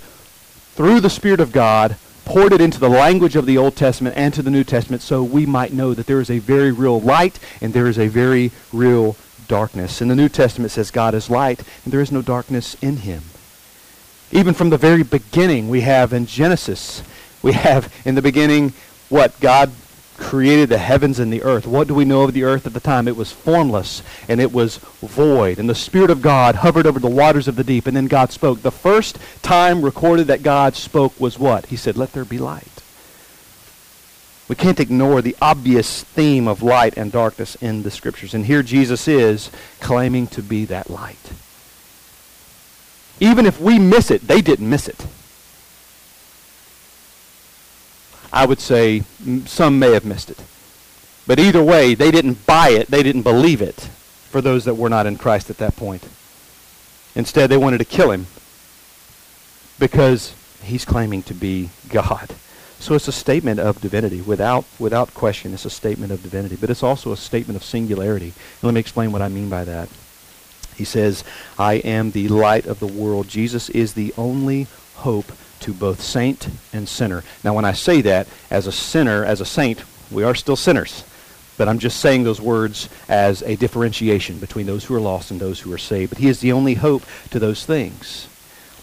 through 0.73 0.99
the 0.99 1.09
Spirit 1.11 1.39
of 1.39 1.51
God, 1.51 1.95
poured 2.25 2.53
it 2.53 2.59
into 2.59 2.79
the 2.79 2.89
language 2.89 3.35
of 3.35 3.45
the 3.45 3.55
Old 3.55 3.75
Testament 3.75 4.17
and 4.17 4.33
to 4.33 4.41
the 4.41 4.49
New 4.49 4.63
Testament 4.63 5.03
so 5.03 5.21
we 5.21 5.45
might 5.45 5.73
know 5.73 5.93
that 5.93 6.07
there 6.07 6.19
is 6.21 6.31
a 6.31 6.39
very 6.39 6.71
real 6.71 6.99
light 6.99 7.37
and 7.61 7.71
there 7.71 7.85
is 7.85 7.99
a 7.99 8.07
very 8.07 8.49
real 8.73 9.15
darkness. 9.47 10.01
In 10.01 10.07
the 10.07 10.15
New 10.15 10.29
Testament 10.29 10.71
says 10.71 10.89
God 10.89 11.13
is 11.13 11.29
light 11.29 11.61
and 11.83 11.93
there 11.93 12.01
is 12.01 12.11
no 12.11 12.23
darkness 12.23 12.75
in 12.81 12.97
him. 12.97 13.21
Even 14.31 14.55
from 14.55 14.71
the 14.71 14.77
very 14.79 15.03
beginning, 15.03 15.69
we 15.69 15.81
have 15.81 16.13
in 16.13 16.25
Genesis, 16.25 17.03
we 17.43 17.51
have 17.51 17.93
in 18.05 18.15
the 18.15 18.23
beginning 18.23 18.73
what 19.09 19.39
God 19.39 19.71
created 20.21 20.69
the 20.69 20.77
heavens 20.77 21.19
and 21.19 21.33
the 21.33 21.43
earth. 21.43 21.65
What 21.65 21.87
do 21.87 21.95
we 21.95 22.05
know 22.05 22.21
of 22.21 22.33
the 22.33 22.43
earth 22.43 22.65
at 22.67 22.73
the 22.73 22.79
time? 22.79 23.07
It 23.07 23.17
was 23.17 23.31
formless 23.31 24.03
and 24.29 24.39
it 24.39 24.53
was 24.53 24.77
void. 24.77 25.59
And 25.59 25.67
the 25.67 25.75
Spirit 25.75 26.11
of 26.11 26.21
God 26.21 26.55
hovered 26.55 26.85
over 26.85 26.99
the 26.99 27.09
waters 27.09 27.47
of 27.47 27.55
the 27.55 27.63
deep, 27.63 27.87
and 27.87 27.97
then 27.97 28.05
God 28.05 28.31
spoke. 28.31 28.61
The 28.61 28.71
first 28.71 29.17
time 29.41 29.81
recorded 29.81 30.27
that 30.27 30.43
God 30.43 30.75
spoke 30.75 31.19
was 31.19 31.39
what? 31.39 31.65
He 31.65 31.75
said, 31.75 31.97
Let 31.97 32.13
there 32.13 32.23
be 32.23 32.37
light. 32.37 32.67
We 34.47 34.55
can't 34.55 34.79
ignore 34.79 35.21
the 35.21 35.35
obvious 35.41 36.03
theme 36.03 36.47
of 36.47 36.61
light 36.61 36.97
and 36.97 37.11
darkness 37.11 37.55
in 37.55 37.83
the 37.83 37.91
Scriptures. 37.91 38.33
And 38.33 38.45
here 38.45 38.63
Jesus 38.63 39.07
is 39.07 39.49
claiming 39.79 40.27
to 40.27 40.41
be 40.41 40.65
that 40.65 40.89
light. 40.89 41.31
Even 43.19 43.45
if 43.45 43.59
we 43.59 43.79
miss 43.79 44.11
it, 44.11 44.27
they 44.27 44.41
didn't 44.41 44.69
miss 44.69 44.87
it. 44.87 45.05
I 48.33 48.45
would 48.45 48.59
say 48.59 49.03
some 49.45 49.79
may 49.79 49.91
have 49.91 50.05
missed 50.05 50.29
it. 50.29 50.41
But 51.27 51.39
either 51.39 51.63
way, 51.63 51.93
they 51.93 52.11
didn't 52.11 52.45
buy 52.45 52.69
it, 52.69 52.87
they 52.87 53.03
didn't 53.03 53.21
believe 53.23 53.61
it 53.61 53.89
for 54.29 54.41
those 54.41 54.65
that 54.65 54.75
were 54.75 54.89
not 54.89 55.05
in 55.05 55.17
Christ 55.17 55.49
at 55.49 55.57
that 55.57 55.75
point. 55.75 56.07
Instead, 57.15 57.49
they 57.49 57.57
wanted 57.57 57.79
to 57.79 57.85
kill 57.85 58.11
him 58.11 58.27
because 59.77 60.33
he's 60.63 60.85
claiming 60.85 61.23
to 61.23 61.33
be 61.33 61.69
God. 61.89 62.33
So 62.79 62.95
it's 62.95 63.07
a 63.07 63.11
statement 63.11 63.59
of 63.59 63.79
divinity. 63.81 64.21
Without, 64.21 64.65
without 64.79 65.13
question, 65.13 65.53
it's 65.53 65.65
a 65.65 65.69
statement 65.69 66.11
of 66.11 66.23
divinity. 66.23 66.55
But 66.55 66.69
it's 66.69 66.81
also 66.81 67.11
a 67.11 67.17
statement 67.17 67.57
of 67.57 67.63
singularity. 67.63 68.27
And 68.27 68.63
let 68.63 68.73
me 68.73 68.79
explain 68.79 69.11
what 69.11 69.21
I 69.21 69.27
mean 69.27 69.49
by 69.49 69.65
that. 69.65 69.87
He 70.75 70.85
says, 70.85 71.23
I 71.59 71.75
am 71.75 72.11
the 72.11 72.27
light 72.29 72.65
of 72.65 72.79
the 72.79 72.87
world. 72.87 73.27
Jesus 73.27 73.69
is 73.69 73.93
the 73.93 74.13
only 74.17 74.65
hope 74.95 75.31
to 75.61 75.73
both 75.73 76.01
saint 76.01 76.49
and 76.73 76.87
sinner. 76.87 77.23
Now, 77.43 77.53
when 77.53 77.65
I 77.65 77.73
say 77.73 78.01
that, 78.01 78.27
as 78.49 78.67
a 78.67 78.71
sinner, 78.71 79.23
as 79.23 79.41
a 79.41 79.45
saint, 79.45 79.83
we 80.11 80.23
are 80.23 80.35
still 80.35 80.55
sinners. 80.55 81.03
But 81.57 81.67
I'm 81.67 81.79
just 81.79 81.99
saying 81.99 82.23
those 82.23 82.41
words 82.41 82.89
as 83.07 83.43
a 83.43 83.55
differentiation 83.55 84.39
between 84.39 84.65
those 84.65 84.85
who 84.85 84.95
are 84.95 85.01
lost 85.01 85.31
and 85.31 85.39
those 85.39 85.59
who 85.59 85.71
are 85.73 85.77
saved. 85.77 86.11
But 86.11 86.19
he 86.19 86.27
is 86.27 86.39
the 86.39 86.51
only 86.51 86.73
hope 86.73 87.03
to 87.29 87.39
those 87.39 87.65
things. 87.65 88.27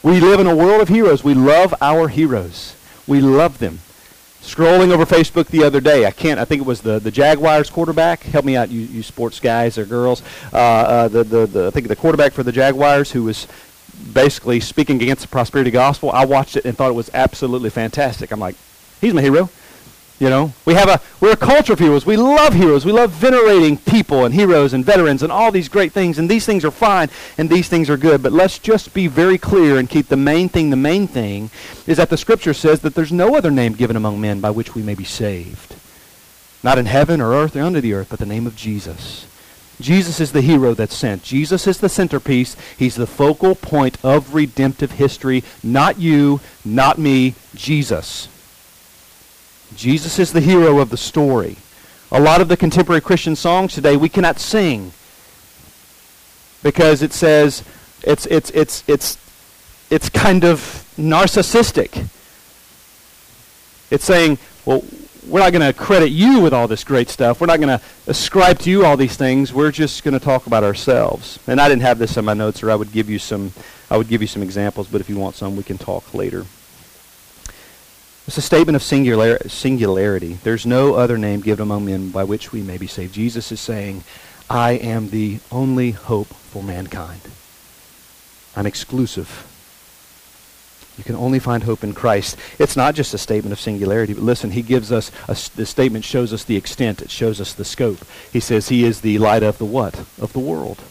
We 0.02 0.20
live 0.20 0.38
in 0.38 0.46
a 0.46 0.54
world 0.54 0.80
of 0.80 0.88
heroes. 0.88 1.24
We 1.24 1.34
love 1.34 1.74
our 1.80 2.08
heroes. 2.08 2.76
We 3.06 3.20
love 3.20 3.58
them. 3.58 3.80
Scrolling 4.40 4.92
over 4.92 5.04
Facebook 5.04 5.48
the 5.48 5.64
other 5.64 5.80
day, 5.80 6.06
I 6.06 6.12
can't. 6.12 6.38
I 6.38 6.44
think 6.44 6.62
it 6.62 6.66
was 6.66 6.80
the, 6.80 7.00
the 7.00 7.10
Jaguars 7.10 7.68
quarterback. 7.68 8.22
Help 8.22 8.44
me 8.44 8.56
out, 8.56 8.70
you, 8.70 8.82
you 8.82 9.02
sports 9.02 9.40
guys 9.40 9.76
or 9.76 9.84
girls. 9.84 10.22
Uh, 10.52 10.56
uh, 10.56 11.08
the, 11.08 11.24
the 11.24 11.46
the 11.46 11.66
I 11.66 11.70
think 11.70 11.88
the 11.88 11.96
quarterback 11.96 12.32
for 12.32 12.44
the 12.44 12.52
Jaguars 12.52 13.10
who 13.10 13.24
was 13.24 13.48
basically 14.12 14.60
speaking 14.60 15.02
against 15.02 15.22
the 15.22 15.28
prosperity 15.28 15.70
gospel. 15.70 16.10
I 16.10 16.24
watched 16.24 16.56
it 16.56 16.64
and 16.64 16.76
thought 16.76 16.90
it 16.90 16.94
was 16.94 17.10
absolutely 17.14 17.70
fantastic. 17.70 18.30
I'm 18.30 18.40
like, 18.40 18.56
he's 19.00 19.14
my 19.14 19.22
hero. 19.22 19.50
You 20.18 20.28
know, 20.30 20.52
we 20.64 20.74
have 20.74 20.88
a 20.88 21.00
we're 21.20 21.32
a 21.32 21.36
culture 21.36 21.72
of 21.72 21.78
heroes. 21.78 22.04
We 22.04 22.16
love 22.16 22.52
heroes. 22.52 22.84
We 22.84 22.90
love 22.90 23.12
venerating 23.12 23.76
people 23.76 24.24
and 24.24 24.34
heroes 24.34 24.72
and 24.72 24.84
veterans 24.84 25.22
and 25.22 25.30
all 25.30 25.52
these 25.52 25.68
great 25.68 25.92
things. 25.92 26.18
And 26.18 26.28
these 26.28 26.44
things 26.44 26.64
are 26.64 26.72
fine 26.72 27.08
and 27.36 27.48
these 27.48 27.68
things 27.68 27.88
are 27.88 27.96
good. 27.96 28.20
But 28.20 28.32
let's 28.32 28.58
just 28.58 28.92
be 28.92 29.06
very 29.06 29.38
clear 29.38 29.78
and 29.78 29.88
keep 29.88 30.08
the 30.08 30.16
main 30.16 30.48
thing. 30.48 30.70
The 30.70 30.76
main 30.76 31.06
thing 31.06 31.50
is 31.86 31.98
that 31.98 32.10
the 32.10 32.16
Scripture 32.16 32.52
says 32.52 32.80
that 32.80 32.96
there's 32.96 33.12
no 33.12 33.36
other 33.36 33.52
name 33.52 33.74
given 33.74 33.94
among 33.94 34.20
men 34.20 34.40
by 34.40 34.50
which 34.50 34.74
we 34.74 34.82
may 34.82 34.96
be 34.96 35.04
saved, 35.04 35.76
not 36.64 36.78
in 36.78 36.86
heaven 36.86 37.20
or 37.20 37.32
earth 37.34 37.54
or 37.54 37.62
under 37.62 37.80
the 37.80 37.94
earth, 37.94 38.08
but 38.10 38.18
the 38.18 38.26
name 38.26 38.48
of 38.48 38.56
Jesus. 38.56 39.27
Jesus 39.80 40.20
is 40.20 40.32
the 40.32 40.40
hero 40.40 40.74
that's 40.74 40.96
sent. 40.96 41.22
Jesus 41.22 41.66
is 41.66 41.78
the 41.78 41.88
centerpiece. 41.88 42.56
He's 42.76 42.96
the 42.96 43.06
focal 43.06 43.54
point 43.54 43.96
of 44.04 44.34
redemptive 44.34 44.92
history. 44.92 45.44
Not 45.62 45.98
you, 45.98 46.40
not 46.64 46.98
me, 46.98 47.34
Jesus. 47.54 48.28
Jesus 49.74 50.18
is 50.18 50.32
the 50.32 50.40
hero 50.40 50.80
of 50.80 50.90
the 50.90 50.96
story. 50.96 51.56
A 52.10 52.20
lot 52.20 52.40
of 52.40 52.48
the 52.48 52.56
contemporary 52.56 53.00
Christian 53.00 53.36
songs 53.36 53.74
today 53.74 53.96
we 53.96 54.08
cannot 54.08 54.40
sing 54.40 54.92
because 56.62 57.02
it 57.02 57.12
says 57.12 57.62
it's 58.02 58.26
it's 58.26 58.50
it's 58.50 58.82
it's 58.86 59.18
it's 59.90 60.08
kind 60.08 60.44
of 60.44 60.84
narcissistic. 60.98 62.08
It's 63.90 64.04
saying, 64.04 64.38
well, 64.64 64.82
we're 65.28 65.40
not 65.40 65.52
going 65.52 65.72
to 65.72 65.78
credit 65.78 66.08
you 66.08 66.40
with 66.40 66.54
all 66.54 66.66
this 66.66 66.84
great 66.84 67.08
stuff. 67.08 67.40
We're 67.40 67.46
not 67.46 67.60
going 67.60 67.78
to 67.78 67.84
ascribe 68.06 68.58
to 68.60 68.70
you 68.70 68.84
all 68.84 68.96
these 68.96 69.16
things. 69.16 69.52
We're 69.52 69.70
just 69.70 70.02
going 70.02 70.18
to 70.18 70.24
talk 70.24 70.46
about 70.46 70.64
ourselves. 70.64 71.38
And 71.46 71.60
I 71.60 71.68
didn't 71.68 71.82
have 71.82 71.98
this 71.98 72.16
in 72.16 72.24
my 72.24 72.34
notes, 72.34 72.62
or 72.62 72.70
I 72.70 72.74
would 72.74 72.92
give 72.92 73.10
you 73.10 73.18
some. 73.18 73.52
I 73.90 73.96
would 73.96 74.08
give 74.08 74.20
you 74.20 74.26
some 74.26 74.42
examples. 74.42 74.88
But 74.88 75.00
if 75.00 75.08
you 75.08 75.16
want 75.16 75.36
some, 75.36 75.56
we 75.56 75.62
can 75.62 75.78
talk 75.78 76.14
later. 76.14 76.46
It's 78.26 78.36
a 78.36 78.42
statement 78.42 78.76
of 78.76 78.82
singular, 78.82 79.38
singularity. 79.48 80.38
There's 80.44 80.66
no 80.66 80.94
other 80.94 81.16
name 81.16 81.40
given 81.40 81.62
among 81.62 81.86
men 81.86 82.10
by 82.10 82.24
which 82.24 82.52
we 82.52 82.62
may 82.62 82.76
be 82.76 82.86
saved. 82.86 83.14
Jesus 83.14 83.50
is 83.50 83.60
saying, 83.60 84.04
"I 84.50 84.72
am 84.72 85.08
the 85.10 85.40
only 85.50 85.92
hope 85.92 86.28
for 86.28 86.62
mankind. 86.62 87.22
I'm 88.54 88.66
exclusive." 88.66 89.47
You 90.98 91.04
can 91.04 91.14
only 91.14 91.38
find 91.38 91.62
hope 91.62 91.84
in 91.84 91.94
Christ. 91.94 92.36
It's 92.58 92.76
not 92.76 92.96
just 92.96 93.14
a 93.14 93.18
statement 93.18 93.52
of 93.52 93.60
singularity, 93.60 94.14
but 94.14 94.24
listen, 94.24 94.50
he 94.50 94.62
gives 94.62 94.90
us, 94.90 95.12
a, 95.28 95.36
the 95.56 95.64
statement 95.64 96.04
shows 96.04 96.32
us 96.32 96.42
the 96.42 96.56
extent, 96.56 97.00
it 97.00 97.10
shows 97.10 97.40
us 97.40 97.54
the 97.54 97.64
scope. 97.64 98.04
He 98.32 98.40
says 98.40 98.68
he 98.68 98.84
is 98.84 99.00
the 99.00 99.18
light 99.18 99.44
of 99.44 99.58
the 99.58 99.64
what? 99.64 99.96
Of 100.20 100.32
the 100.32 100.40
world. 100.40 100.82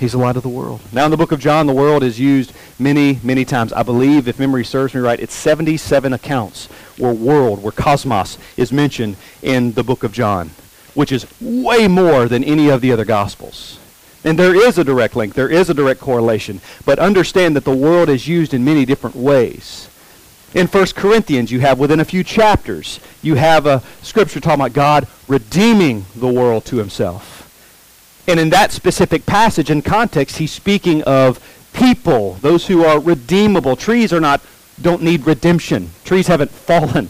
He's 0.00 0.12
the 0.12 0.18
light 0.18 0.36
of 0.36 0.42
the 0.42 0.48
world. 0.48 0.80
Now, 0.92 1.04
in 1.04 1.12
the 1.12 1.16
book 1.16 1.30
of 1.30 1.38
John, 1.38 1.68
the 1.68 1.72
world 1.72 2.02
is 2.02 2.18
used 2.18 2.52
many, 2.76 3.20
many 3.22 3.44
times. 3.44 3.72
I 3.72 3.84
believe, 3.84 4.26
if 4.26 4.40
memory 4.40 4.64
serves 4.64 4.94
me 4.94 5.00
right, 5.00 5.20
it's 5.20 5.34
77 5.34 6.12
accounts 6.12 6.66
where 6.98 7.14
world, 7.14 7.62
where 7.62 7.70
cosmos 7.70 8.36
is 8.56 8.72
mentioned 8.72 9.16
in 9.42 9.72
the 9.72 9.84
book 9.84 10.02
of 10.02 10.12
John, 10.12 10.50
which 10.94 11.12
is 11.12 11.24
way 11.40 11.86
more 11.86 12.26
than 12.26 12.42
any 12.42 12.68
of 12.68 12.80
the 12.80 12.90
other 12.90 13.04
gospels. 13.04 13.78
And 14.24 14.38
there 14.38 14.54
is 14.54 14.78
a 14.78 14.84
direct 14.84 15.16
link. 15.16 15.34
There 15.34 15.50
is 15.50 15.68
a 15.68 15.74
direct 15.74 16.00
correlation. 16.00 16.60
But 16.84 16.98
understand 16.98 17.56
that 17.56 17.64
the 17.64 17.74
world 17.74 18.08
is 18.08 18.28
used 18.28 18.54
in 18.54 18.64
many 18.64 18.84
different 18.84 19.16
ways. 19.16 19.88
In 20.54 20.66
1 20.66 20.86
Corinthians, 20.94 21.50
you 21.50 21.60
have 21.60 21.78
within 21.78 22.00
a 22.00 22.04
few 22.04 22.22
chapters, 22.22 23.00
you 23.22 23.36
have 23.36 23.66
a 23.66 23.82
scripture 24.02 24.38
talking 24.38 24.60
about 24.60 24.74
God 24.74 25.08
redeeming 25.26 26.04
the 26.14 26.28
world 26.28 26.66
to 26.66 26.76
himself. 26.76 27.38
And 28.28 28.38
in 28.38 28.50
that 28.50 28.70
specific 28.70 29.26
passage 29.26 29.70
and 29.70 29.84
context, 29.84 30.36
he's 30.36 30.52
speaking 30.52 31.02
of 31.04 31.40
people, 31.72 32.34
those 32.34 32.66
who 32.66 32.84
are 32.84 33.00
redeemable. 33.00 33.76
Trees 33.76 34.12
are 34.12 34.20
not 34.20 34.42
don't 34.80 35.02
need 35.02 35.26
redemption. 35.26 35.90
Trees 36.04 36.26
haven't 36.26 36.50
fallen, 36.68 37.08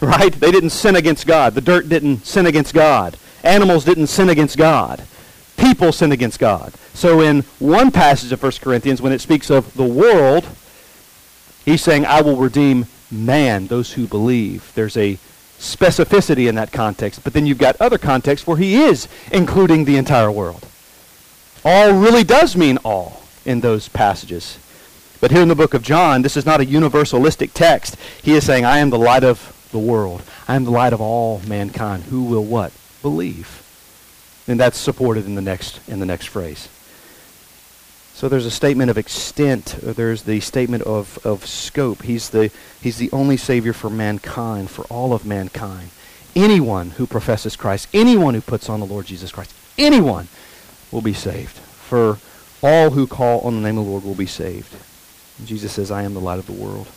right? 0.00 0.32
They 0.32 0.50
didn't 0.50 0.70
sin 0.70 0.96
against 0.96 1.26
God. 1.26 1.54
The 1.54 1.60
dirt 1.60 1.88
didn't 1.88 2.26
sin 2.26 2.46
against 2.46 2.74
God. 2.74 3.16
Animals 3.44 3.84
didn't 3.84 4.08
sin 4.08 4.28
against 4.28 4.56
God. 4.56 5.02
People 5.58 5.92
sin 5.92 6.12
against 6.12 6.38
God. 6.38 6.72
So 6.94 7.20
in 7.20 7.42
one 7.58 7.90
passage 7.90 8.32
of 8.32 8.42
1 8.42 8.52
Corinthians, 8.60 9.02
when 9.02 9.12
it 9.12 9.20
speaks 9.20 9.50
of 9.50 9.74
the 9.74 9.84
world, 9.84 10.46
he's 11.64 11.82
saying, 11.82 12.06
I 12.06 12.22
will 12.22 12.36
redeem 12.36 12.86
man, 13.10 13.66
those 13.66 13.92
who 13.92 14.06
believe. 14.06 14.72
There's 14.74 14.96
a 14.96 15.18
specificity 15.58 16.48
in 16.48 16.54
that 16.54 16.72
context. 16.72 17.24
But 17.24 17.32
then 17.32 17.46
you've 17.46 17.58
got 17.58 17.76
other 17.80 17.98
contexts 17.98 18.46
where 18.46 18.56
he 18.56 18.76
is 18.76 19.08
including 19.32 19.84
the 19.84 19.96
entire 19.96 20.30
world. 20.30 20.66
All 21.64 21.92
really 21.92 22.24
does 22.24 22.56
mean 22.56 22.78
all 22.78 23.22
in 23.44 23.60
those 23.60 23.88
passages. 23.88 24.58
But 25.20 25.32
here 25.32 25.42
in 25.42 25.48
the 25.48 25.56
book 25.56 25.74
of 25.74 25.82
John, 25.82 26.22
this 26.22 26.36
is 26.36 26.46
not 26.46 26.60
a 26.60 26.64
universalistic 26.64 27.52
text. 27.52 27.96
He 28.22 28.34
is 28.34 28.44
saying, 28.44 28.64
I 28.64 28.78
am 28.78 28.90
the 28.90 28.98
light 28.98 29.24
of 29.24 29.68
the 29.72 29.78
world. 29.78 30.22
I 30.46 30.54
am 30.54 30.64
the 30.64 30.70
light 30.70 30.92
of 30.92 31.00
all 31.00 31.40
mankind. 31.46 32.04
Who 32.04 32.22
will 32.22 32.44
what? 32.44 32.72
Believe. 33.02 33.67
And 34.48 34.58
that's 34.58 34.78
supported 34.78 35.26
in 35.26 35.34
the 35.36 35.42
next 35.42 35.80
in 35.88 36.00
the 36.00 36.06
next 36.06 36.26
phrase. 36.26 36.68
So 38.18 38.28
there's 38.28 38.46
a 38.46 38.50
statement 38.50 38.90
of 38.90 38.98
extent. 38.98 39.76
There's 39.80 40.24
the 40.24 40.40
statement 40.40 40.82
of, 40.82 41.24
of 41.24 41.46
scope. 41.46 42.02
He's 42.02 42.30
the, 42.30 42.50
he's 42.80 42.98
the 42.98 43.12
only 43.12 43.36
Savior 43.36 43.72
for 43.72 43.88
mankind, 43.88 44.70
for 44.70 44.82
all 44.86 45.12
of 45.12 45.24
mankind. 45.24 45.90
Anyone 46.34 46.90
who 46.90 47.06
professes 47.06 47.54
Christ, 47.54 47.86
anyone 47.94 48.34
who 48.34 48.40
puts 48.40 48.68
on 48.68 48.80
the 48.80 48.86
Lord 48.86 49.06
Jesus 49.06 49.30
Christ, 49.30 49.54
anyone 49.78 50.26
will 50.90 51.00
be 51.00 51.12
saved. 51.12 51.58
For 51.58 52.18
all 52.60 52.90
who 52.90 53.06
call 53.06 53.42
on 53.42 53.54
the 53.54 53.60
name 53.60 53.78
of 53.78 53.84
the 53.84 53.90
Lord 53.92 54.02
will 54.02 54.16
be 54.16 54.26
saved. 54.26 54.74
And 55.38 55.46
Jesus 55.46 55.70
says, 55.74 55.92
I 55.92 56.02
am 56.02 56.14
the 56.14 56.20
light 56.20 56.40
of 56.40 56.46
the 56.46 56.52
world. 56.52 56.88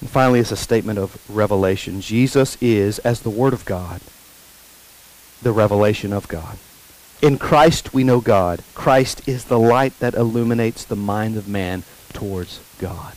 And 0.00 0.08
finally, 0.08 0.40
it's 0.40 0.50
a 0.50 0.56
statement 0.56 0.98
of 0.98 1.22
revelation. 1.28 2.00
Jesus 2.00 2.56
is, 2.62 3.00
as 3.00 3.20
the 3.20 3.28
Word 3.28 3.52
of 3.52 3.66
God, 3.66 4.00
the 5.44 5.52
revelation 5.52 6.12
of 6.12 6.26
God. 6.28 6.58
In 7.22 7.38
Christ 7.38 7.94
we 7.94 8.04
know 8.04 8.20
God. 8.20 8.62
Christ 8.74 9.28
is 9.28 9.44
the 9.44 9.58
light 9.58 9.98
that 10.00 10.14
illuminates 10.14 10.84
the 10.84 10.96
mind 10.96 11.36
of 11.36 11.48
man 11.48 11.84
towards 12.12 12.60
God. 12.78 13.14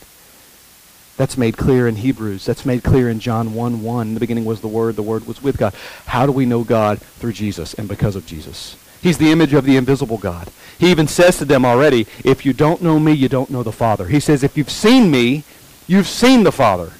That's 1.16 1.36
made 1.36 1.56
clear 1.56 1.88
in 1.88 1.96
Hebrews. 1.96 2.44
That's 2.44 2.64
made 2.64 2.84
clear 2.84 3.10
in 3.10 3.18
John 3.18 3.52
1 3.52 3.82
1. 3.82 4.08
In 4.08 4.14
the 4.14 4.20
beginning 4.20 4.44
was 4.44 4.60
the 4.60 4.68
Word, 4.68 4.94
the 4.94 5.02
Word 5.02 5.26
was 5.26 5.42
with 5.42 5.58
God. 5.58 5.74
How 6.06 6.26
do 6.26 6.32
we 6.32 6.46
know 6.46 6.62
God? 6.62 7.00
Through 7.00 7.32
Jesus 7.32 7.74
and 7.74 7.88
because 7.88 8.14
of 8.14 8.24
Jesus. 8.24 8.76
He's 9.02 9.18
the 9.18 9.30
image 9.30 9.52
of 9.52 9.64
the 9.64 9.76
invisible 9.76 10.18
God. 10.18 10.48
He 10.78 10.90
even 10.90 11.08
says 11.08 11.38
to 11.38 11.44
them 11.44 11.64
already, 11.64 12.06
if 12.24 12.46
you 12.46 12.52
don't 12.52 12.82
know 12.82 12.98
me, 13.00 13.12
you 13.12 13.28
don't 13.28 13.50
know 13.50 13.62
the 13.62 13.72
Father. 13.72 14.06
He 14.06 14.20
says, 14.20 14.42
if 14.42 14.56
you've 14.56 14.70
seen 14.70 15.10
me, 15.10 15.44
you've 15.86 16.08
seen 16.08 16.44
the 16.44 16.52
Father. 16.52 16.92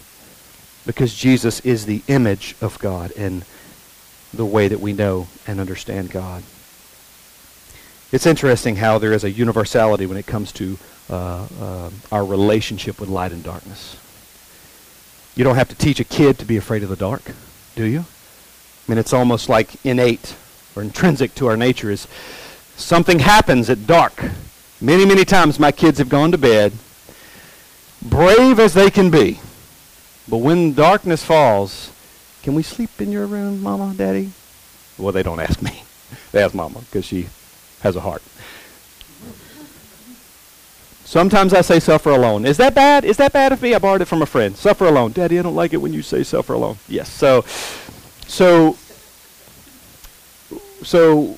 Because 0.85 1.15
Jesus 1.15 1.61
is 1.61 1.87
the 1.87 2.03
image 2.09 2.57
of 2.61 2.79
God 2.79 3.13
and 3.13 3.45
the 4.33 4.45
way 4.45 4.69
that 4.69 4.81
we 4.81 4.93
know 4.93 5.27
and 5.47 5.61
understand 5.61 6.11
God. 6.11 6.43
It's 8.11 8.27
interesting 8.27 8.77
how 8.77 8.99
there 8.99 9.13
is 9.13 9.25
a 9.25 9.31
universality 9.31 10.07
when 10.07 10.17
it 10.17 10.27
comes 10.27 10.53
to 10.53 10.79
uh, 11.11 11.47
uh, 11.61 11.91
our 12.11 12.25
relationship 12.25 13.01
with 13.01 13.09
light 13.09 13.33
and 13.33 13.43
darkness. 13.43 13.97
You 15.35 15.45
don't 15.45 15.57
have 15.57 15.69
to 15.69 15.75
teach 15.75 16.01
a 16.01 16.05
kid 16.05 16.39
to 16.39 16.45
be 16.45 16.57
afraid 16.57 16.83
of 16.83 16.89
the 16.89 16.97
dark, 16.97 17.23
do 17.77 17.85
you? 17.85 18.01
I 18.01 18.91
mean, 18.91 18.99
it's 18.99 19.13
almost 19.13 19.49
like 19.49 19.85
innate 19.85 20.35
or 20.75 20.83
intrinsic 20.83 21.35
to 21.37 21.47
our 21.47 21.57
nature 21.57 21.91
is 21.91 22.09
something 22.77 23.19
happens 23.19 23.69
at 23.69 23.87
dark. 23.87 24.23
Many, 24.81 25.05
many 25.05 25.25
times 25.25 25.59
my 25.59 25.73
kids 25.73 25.99
have 25.99 26.09
gone 26.09 26.33
to 26.33 26.39
bed, 26.39 26.73
brave 28.01 28.59
as 28.59 28.75
they 28.75 28.91
can 28.91 29.11
be. 29.11 29.41
But 30.29 30.39
when 30.39 30.75
darkness 30.75 31.25
falls, 31.25 31.91
can 32.49 32.55
we 32.55 32.63
sleep 32.63 32.89
in 32.99 33.13
your 33.13 33.27
room, 33.27 33.63
Mama, 33.63 33.93
Daddy? 33.95 34.31
Well, 34.97 35.13
they 35.13 35.23
don't 35.23 35.39
ask 35.39 35.61
me. 35.61 35.83
They 36.33 36.43
ask 36.43 36.55
Mama 36.55 36.81
because 36.81 37.05
she 37.05 37.29
has 37.81 37.95
a 37.95 38.01
heart. 38.01 38.23
Sometimes 41.05 41.53
I 41.53 41.61
say 41.61 41.79
suffer 41.79 42.09
alone. 42.09 42.47
Is 42.47 42.57
that 42.57 42.75
bad? 42.75 43.05
Is 43.05 43.19
that 43.19 43.35
bad 43.35 43.53
of 43.53 43.61
me? 43.61 43.75
I 43.75 43.79
borrowed 43.79 44.01
it 44.01 44.07
from 44.07 44.23
a 44.23 44.27
friend. 44.27 44.57
Suffer 44.57 44.87
alone. 44.87 45.13
Daddy, 45.13 45.39
I 45.39 45.43
don't 45.43 45.55
like 45.55 45.75
it 45.75 45.77
when 45.77 45.93
you 45.93 46.01
say 46.01 46.23
suffer 46.23 46.55
alone. 46.55 46.79
Yes. 46.89 47.11
So, 47.11 47.43
so, 48.27 48.79
so, 50.83 51.37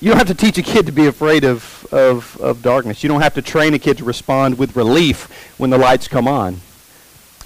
you 0.00 0.10
don't 0.10 0.18
have 0.18 0.26
to 0.26 0.34
teach 0.34 0.58
a 0.58 0.62
kid 0.62 0.84
to 0.84 0.92
be 0.92 1.06
afraid 1.06 1.44
of, 1.44 1.86
of, 1.90 2.38
of 2.42 2.60
darkness. 2.60 3.02
You 3.02 3.08
don't 3.08 3.22
have 3.22 3.34
to 3.34 3.42
train 3.42 3.72
a 3.72 3.78
kid 3.78 3.96
to 3.96 4.04
respond 4.04 4.58
with 4.58 4.76
relief 4.76 5.54
when 5.56 5.70
the 5.70 5.78
lights 5.78 6.08
come 6.08 6.28
on. 6.28 6.60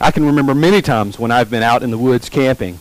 I 0.00 0.10
can 0.10 0.26
remember 0.26 0.54
many 0.54 0.82
times 0.82 1.18
when 1.18 1.30
I've 1.30 1.50
been 1.50 1.62
out 1.62 1.82
in 1.82 1.90
the 1.90 1.98
woods 1.98 2.28
camping 2.28 2.78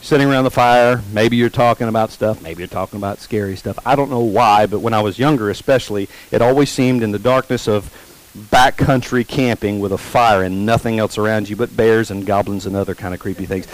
sitting 0.00 0.28
around 0.28 0.44
the 0.44 0.50
fire. 0.50 1.02
Maybe 1.12 1.36
you're 1.36 1.50
talking 1.50 1.88
about 1.88 2.10
stuff. 2.10 2.40
Maybe 2.40 2.60
you're 2.60 2.68
talking 2.68 2.98
about 2.98 3.18
scary 3.18 3.56
stuff. 3.56 3.78
I 3.84 3.96
don't 3.96 4.10
know 4.10 4.20
why, 4.20 4.66
but 4.66 4.80
when 4.80 4.94
I 4.94 5.02
was 5.02 5.18
younger, 5.18 5.50
especially, 5.50 6.08
it 6.30 6.40
always 6.40 6.70
seemed 6.70 7.02
in 7.02 7.10
the 7.10 7.18
darkness 7.18 7.68
of 7.68 7.92
backcountry 8.36 9.26
camping 9.26 9.80
with 9.80 9.92
a 9.92 9.98
fire 9.98 10.42
and 10.42 10.64
nothing 10.64 10.98
else 10.98 11.18
around 11.18 11.48
you 11.48 11.56
but 11.56 11.76
bears 11.76 12.10
and 12.10 12.24
goblins 12.24 12.66
and 12.66 12.76
other 12.76 12.94
kind 12.94 13.12
of 13.12 13.20
creepy 13.20 13.44
things. 13.44 13.66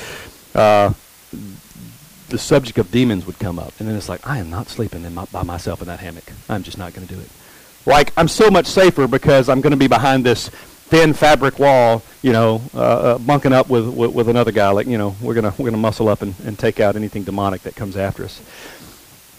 Uh, 0.55 0.95
the 2.29 2.39
subject 2.39 2.79
of 2.79 2.91
demons 2.91 3.27
would 3.27 3.39
come 3.39 3.59
up, 3.59 3.75
and 3.79 3.89
then 3.89 3.97
it's 3.97 4.09
like, 4.09 4.27
I 4.27 4.39
am 4.39 4.51
not 4.51 4.69
sleeping 4.69 5.13
my, 5.15 5.27
by 5.27 5.43
myself 5.43 5.81
in 5.83 5.89
that 5.89 6.01
hammock. 6.01 6.25
I'm 6.49 6.63
just 6.63 6.79
not 6.79 6.95
going 6.95 7.07
to 7.07 7.15
do 7.15 7.21
it. 7.21 7.29
Like, 7.87 8.13
I'm 8.17 8.29
so 8.29 8.51
much 8.51 8.67
safer 8.67 9.07
because 9.07 9.49
I'm 9.49 9.61
going 9.61 9.73
to 9.73 9.77
be 9.77 9.89
behind 9.89 10.25
this 10.25 10.51
thin 10.95 11.13
fabric 11.13 11.59
wall, 11.59 12.03
you 12.23 12.33
know, 12.33 12.63
uh, 12.73 12.79
uh, 12.79 13.19
bunking 13.19 13.53
up 13.53 13.69
with, 13.69 13.89
with, 13.89 14.13
with 14.13 14.29
another 14.29 14.53
guy. 14.53 14.71
Like, 14.71 14.87
you 14.87 14.97
know, 14.97 15.17
we're 15.21 15.35
gonna 15.35 15.53
we're 15.59 15.65
gonna 15.65 15.77
muscle 15.77 16.09
up 16.09 16.23
and, 16.23 16.35
and 16.45 16.57
take 16.57 16.79
out 16.79 16.95
anything 16.95 17.25
demonic 17.25 17.63
that 17.63 17.75
comes 17.75 17.97
after 17.97 18.25
us. 18.25 18.41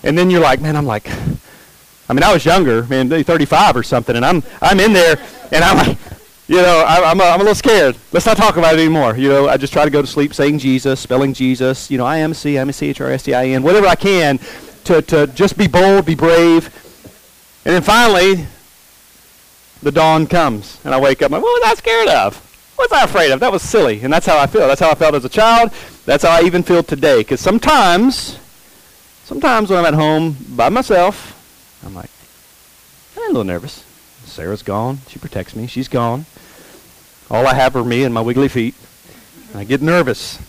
And 0.04 0.18
then 0.18 0.30
you're 0.30 0.42
like, 0.42 0.60
man, 0.60 0.76
I'm 0.76 0.86
like, 0.86 1.10
I 2.10 2.14
mean, 2.14 2.24
I 2.24 2.34
was 2.34 2.44
younger, 2.44 2.84
man, 2.84 3.10
35 3.10 3.78
or 3.78 3.84
something, 3.84 4.18
and 4.18 4.26
I'm 4.26 4.44
I'm 4.62 4.82
in 4.82 4.92
there, 4.92 5.18
and 5.54 5.64
I'm 5.64 5.78
like, 5.78 5.98
you 6.48 6.58
know, 6.58 6.84
I, 6.86 7.10
I'm 7.10 7.20
a, 7.22 7.24
I'm 7.24 7.40
a 7.40 7.44
little 7.44 7.56
scared. 7.56 7.96
Let's 8.12 8.26
not 8.26 8.36
talk 8.36 8.58
about 8.58 8.74
it 8.74 8.82
anymore. 8.82 9.16
You 9.16 9.30
know, 9.30 9.48
I 9.48 9.56
just 9.56 9.72
try 9.72 9.86
to 9.86 9.92
go 9.92 10.02
to 10.02 10.08
sleep 10.08 10.34
saying 10.34 10.60
Jesus, 10.60 11.00
spelling 11.00 11.34
Jesus. 11.34 11.90
You 11.90 11.98
know, 11.98 12.06
I 12.06 12.18
am 12.18 12.34
C, 12.34 12.60
I'm 12.60 12.68
a 12.68 12.74
C 12.74 12.90
H 12.90 13.00
R 13.00 13.12
S 13.12 13.24
T 13.24 13.34
I 13.34 13.48
N, 13.48 13.64
whatever 13.64 13.88
I 13.88 13.96
can 13.96 14.40
to 14.84 15.02
to 15.04 15.28
just 15.28 15.58
be 15.58 15.68
bold, 15.68 16.06
be 16.06 16.16
brave. 16.16 16.70
And 17.64 17.74
then 17.74 17.82
finally, 17.82 18.46
the 19.86 19.92
dawn 19.92 20.26
comes, 20.26 20.80
and 20.84 20.96
I 20.96 21.00
wake 21.00 21.22
up. 21.22 21.28
I'm 21.28 21.34
like, 21.34 21.44
what 21.44 21.62
was 21.62 21.72
I 21.72 21.76
scared 21.76 22.08
of? 22.08 22.36
What 22.76 22.90
was 22.90 23.00
I 23.00 23.04
afraid 23.04 23.30
of? 23.30 23.40
That 23.40 23.52
was 23.52 23.62
silly, 23.62 24.02
and 24.02 24.12
that's 24.12 24.26
how 24.26 24.40
I 24.40 24.48
feel. 24.48 24.68
That's 24.68 24.82
how 24.82 24.90
I 24.90 24.96
felt 24.96 25.14
as 25.14 25.24
a 25.26 25.30
child. 25.30 25.72
That's 26.06 26.24
how 26.24 26.32
I 26.32 26.42
even 26.42 26.64
feel 26.64 26.82
today. 26.82 27.20
Because 27.20 27.40
sometimes, 27.40 28.40
sometimes 29.26 29.70
when 29.70 29.78
I'm 29.78 29.86
at 29.86 29.94
home 29.94 30.38
by 30.50 30.70
myself, 30.70 31.34
I'm 31.86 31.94
like, 31.94 32.10
I'm 33.16 33.26
a 33.26 33.28
little 33.28 33.44
nervous. 33.44 33.86
Sarah's 34.26 34.64
gone. 34.64 35.02
She 35.08 35.20
protects 35.20 35.56
me. 35.56 35.68
She's 35.68 35.88
gone. 35.88 36.26
All 37.30 37.46
I 37.46 37.54
have 37.54 37.76
are 37.76 37.84
me 37.84 38.04
and 38.04 38.14
my 38.14 38.22
wiggly 38.22 38.48
feet. 38.48 38.74
And 39.52 39.60
I 39.60 39.66
get 39.66 39.84
nervous. 39.84 40.40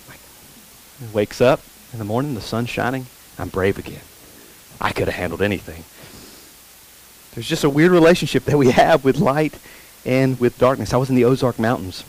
wakes 1.12 1.42
up 1.42 1.60
in 1.92 1.98
the 1.98 2.06
morning, 2.06 2.34
the 2.34 2.40
sun's 2.40 2.70
shining. 2.70 3.04
I'm 3.38 3.50
brave 3.50 3.78
again. 3.78 4.00
I 4.80 4.92
could 4.92 5.08
have 5.08 5.14
handled 5.14 5.42
anything. 5.42 5.84
There's 7.36 7.46
just 7.46 7.64
a 7.64 7.70
weird 7.70 7.92
relationship 7.92 8.44
that 8.44 8.56
we 8.56 8.70
have 8.82 9.04
with 9.04 9.18
light 9.18 9.54
and 10.06 10.40
with 10.40 10.58
darkness. 10.58 10.94
I 10.94 10.96
was 10.96 11.10
in 11.10 11.16
the 11.16 11.26
Ozark 11.26 11.58
Mountains 11.58 12.02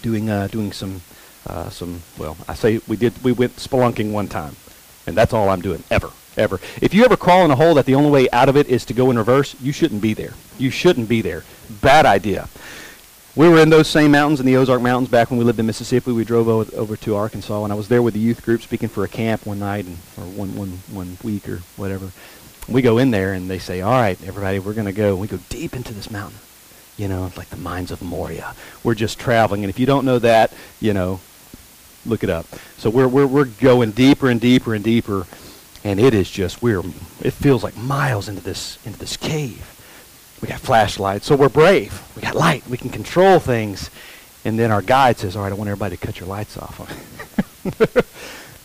doing 0.00 0.30
uh, 0.30 0.46
doing 0.48 0.72
some 0.72 1.02
uh, 1.46 1.68
some 1.68 2.02
well, 2.18 2.38
I 2.48 2.54
say 2.54 2.80
we 2.88 2.96
did 2.96 3.22
we 3.22 3.32
went 3.32 3.56
spelunking 3.56 4.12
one 4.12 4.28
time, 4.28 4.56
and 5.06 5.14
that's 5.14 5.34
all 5.34 5.50
I'm 5.50 5.60
doing 5.60 5.84
ever 5.90 6.10
ever. 6.38 6.58
If 6.80 6.94
you 6.94 7.04
ever 7.04 7.18
crawl 7.18 7.44
in 7.44 7.50
a 7.50 7.56
hole 7.56 7.74
that 7.74 7.84
the 7.84 7.96
only 7.96 8.10
way 8.10 8.30
out 8.30 8.48
of 8.48 8.56
it 8.56 8.68
is 8.68 8.86
to 8.86 8.94
go 8.94 9.10
in 9.10 9.18
reverse, 9.18 9.54
you 9.60 9.72
shouldn't 9.72 10.00
be 10.00 10.14
there. 10.14 10.32
You 10.58 10.70
shouldn't 10.70 11.08
be 11.08 11.20
there. 11.20 11.44
Bad 11.82 12.06
idea. 12.06 12.48
We 13.36 13.48
were 13.48 13.58
in 13.58 13.68
those 13.68 13.88
same 13.88 14.12
mountains 14.12 14.40
in 14.40 14.46
the 14.46 14.56
Ozark 14.56 14.80
Mountains 14.80 15.10
back 15.10 15.30
when 15.30 15.38
we 15.38 15.44
lived 15.44 15.58
in 15.58 15.66
Mississippi. 15.66 16.12
We 16.12 16.24
drove 16.24 16.48
over, 16.48 16.76
over 16.76 16.96
to 16.96 17.14
Arkansas, 17.14 17.62
and 17.62 17.72
I 17.72 17.76
was 17.76 17.88
there 17.88 18.02
with 18.02 18.14
the 18.14 18.20
youth 18.20 18.42
group 18.42 18.62
speaking 18.62 18.88
for 18.88 19.04
a 19.04 19.08
camp 19.08 19.44
one 19.44 19.58
night 19.58 19.84
and, 19.84 19.98
or 20.16 20.24
one, 20.24 20.56
one, 20.56 20.80
one 20.90 21.18
week 21.22 21.48
or 21.48 21.58
whatever 21.76 22.10
we 22.68 22.82
go 22.82 22.98
in 22.98 23.10
there 23.10 23.32
and 23.32 23.50
they 23.50 23.58
say, 23.58 23.80
all 23.80 23.92
right, 23.92 24.18
everybody, 24.26 24.58
we're 24.58 24.74
going 24.74 24.86
to 24.86 24.92
go. 24.92 25.16
We 25.16 25.26
go 25.26 25.38
deep 25.48 25.74
into 25.74 25.92
this 25.92 26.10
mountain. 26.10 26.38
You 26.96 27.08
know, 27.08 27.26
it's 27.26 27.36
like 27.36 27.48
the 27.48 27.56
mines 27.56 27.90
of 27.90 28.02
Moria. 28.02 28.54
We're 28.84 28.94
just 28.94 29.18
traveling. 29.18 29.64
And 29.64 29.70
if 29.70 29.78
you 29.78 29.86
don't 29.86 30.04
know 30.04 30.18
that, 30.18 30.52
you 30.80 30.92
know, 30.92 31.20
look 32.04 32.22
it 32.22 32.30
up. 32.30 32.46
So 32.76 32.90
we're, 32.90 33.08
we're, 33.08 33.26
we're 33.26 33.44
going 33.46 33.92
deeper 33.92 34.28
and 34.28 34.40
deeper 34.40 34.74
and 34.74 34.84
deeper. 34.84 35.26
and 35.84 35.98
it 35.98 36.14
is 36.14 36.30
just 36.30 36.62
we're 36.62 36.82
it 37.22 37.32
feels 37.32 37.62
like 37.62 37.76
miles 37.76 38.28
into 38.28 38.42
this 38.42 38.78
into 38.84 38.98
this 38.98 39.16
cave. 39.16 39.76
We 40.42 40.48
got 40.48 40.60
flashlights, 40.60 41.26
so 41.26 41.36
we're 41.36 41.48
brave. 41.48 42.02
We 42.16 42.22
got 42.22 42.34
light. 42.34 42.66
We 42.66 42.76
can 42.76 42.90
control 42.90 43.38
things. 43.38 43.90
And 44.44 44.58
then 44.58 44.70
our 44.70 44.82
guide 44.82 45.18
says, 45.18 45.36
"All 45.36 45.42
right, 45.42 45.52
I 45.52 45.54
want 45.54 45.68
everybody 45.68 45.96
to 45.96 46.06
cut 46.06 46.18
your 46.18 46.28
lights 46.28 46.56
off." 46.56 46.80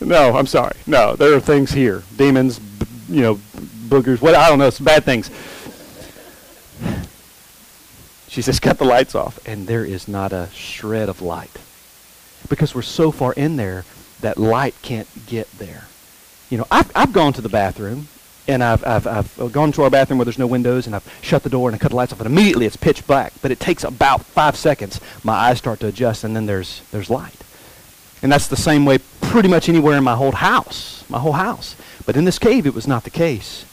no, 0.00 0.36
I'm 0.36 0.46
sorry. 0.46 0.76
No, 0.86 1.16
there 1.16 1.34
are 1.34 1.40
things 1.40 1.70
here, 1.70 2.02
demons, 2.16 2.60
you 3.08 3.20
know, 3.20 3.40
boogers. 3.86 4.20
What 4.20 4.34
I 4.34 4.48
don't 4.48 4.58
know, 4.58 4.70
some 4.70 4.84
bad 4.84 5.04
things. 5.04 5.30
She 8.28 8.42
says, 8.42 8.60
"Cut 8.60 8.78
the 8.78 8.84
lights 8.84 9.14
off," 9.14 9.38
and 9.46 9.66
there 9.66 9.84
is 9.84 10.08
not 10.08 10.32
a 10.32 10.48
shred 10.52 11.08
of 11.08 11.22
light 11.22 11.58
because 12.48 12.74
we're 12.74 12.82
so 12.82 13.10
far 13.10 13.32
in 13.32 13.56
there 13.56 13.84
that 14.20 14.38
light 14.38 14.74
can't 14.82 15.08
get 15.26 15.50
there. 15.58 15.84
You 16.50 16.58
know, 16.58 16.66
I've, 16.70 16.90
I've 16.94 17.12
gone 17.12 17.32
to 17.34 17.40
the 17.40 17.48
bathroom 17.48 18.08
and 18.48 18.62
I've, 18.62 18.86
I've, 18.86 19.06
I've 19.06 19.52
gone 19.52 19.72
to 19.72 19.82
our 19.82 19.90
bathroom 19.90 20.18
where 20.18 20.24
there's 20.24 20.38
no 20.38 20.46
windows 20.46 20.86
and 20.86 20.94
I've 20.94 21.18
shut 21.22 21.42
the 21.42 21.50
door 21.50 21.68
and 21.68 21.74
I 21.74 21.78
cut 21.78 21.90
the 21.90 21.96
lights 21.96 22.12
off 22.12 22.20
and 22.20 22.26
immediately 22.26 22.66
it's 22.66 22.76
pitch 22.76 23.06
black. 23.06 23.32
But 23.42 23.50
it 23.50 23.58
takes 23.58 23.84
about 23.84 24.24
five 24.24 24.56
seconds. 24.56 25.00
My 25.24 25.34
eyes 25.34 25.58
start 25.58 25.80
to 25.80 25.88
adjust 25.88 26.24
and 26.24 26.36
then 26.36 26.46
there's, 26.46 26.82
there's 26.92 27.10
light. 27.10 27.42
And 28.22 28.30
that's 28.30 28.46
the 28.46 28.56
same 28.56 28.84
way 28.84 28.98
pretty 29.20 29.48
much 29.48 29.68
anywhere 29.68 29.98
in 29.98 30.04
my 30.04 30.14
whole 30.14 30.32
house, 30.32 31.04
my 31.08 31.18
whole 31.18 31.32
house. 31.32 31.76
But 32.06 32.16
in 32.16 32.24
this 32.24 32.38
cave, 32.38 32.66
it 32.66 32.74
was 32.74 32.86
not 32.86 33.04
the 33.04 33.10
case. 33.10 33.64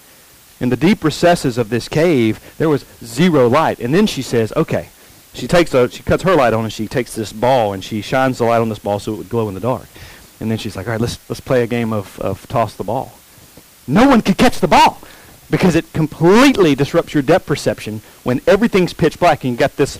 In 0.63 0.69
the 0.69 0.77
deep 0.77 1.03
recesses 1.03 1.57
of 1.57 1.67
this 1.67 1.89
cave, 1.89 2.39
there 2.57 2.69
was 2.69 2.85
zero 3.03 3.49
light. 3.49 3.79
And 3.79 3.93
then 3.93 4.07
she 4.07 4.21
says, 4.21 4.53
okay, 4.55 4.87
she 5.33 5.45
takes 5.45 5.73
a, 5.73 5.89
she 5.89 6.03
cuts 6.03 6.23
her 6.23 6.35
light 6.35 6.53
on 6.53 6.63
and 6.63 6.71
she 6.71 6.87
takes 6.87 7.13
this 7.13 7.33
ball 7.33 7.73
and 7.73 7.83
she 7.83 8.01
shines 8.01 8.37
the 8.37 8.45
light 8.45 8.61
on 8.61 8.69
this 8.69 8.79
ball 8.79 8.97
so 8.97 9.13
it 9.13 9.17
would 9.17 9.29
glow 9.29 9.49
in 9.49 9.55
the 9.55 9.59
dark. 9.59 9.87
And 10.39 10.49
then 10.49 10.57
she's 10.57 10.77
like, 10.77 10.87
all 10.87 10.93
right, 10.93 11.01
let's, 11.01 11.19
let's 11.29 11.41
play 11.41 11.63
a 11.63 11.67
game 11.67 11.91
of, 11.91 12.17
of 12.21 12.47
toss 12.47 12.75
the 12.75 12.85
ball. 12.85 13.11
No 13.87 14.07
one 14.07 14.21
could 14.21 14.37
catch 14.37 14.61
the 14.61 14.69
ball 14.69 15.01
because 15.51 15.75
it 15.75 15.91
completely 15.91 16.75
disrupts 16.75 17.13
your 17.13 17.23
depth 17.23 17.45
perception 17.45 17.99
when 18.23 18.39
everything's 18.47 18.93
pitch 18.93 19.19
black 19.19 19.43
and 19.43 19.51
you 19.51 19.57
got 19.57 19.75
this 19.75 19.99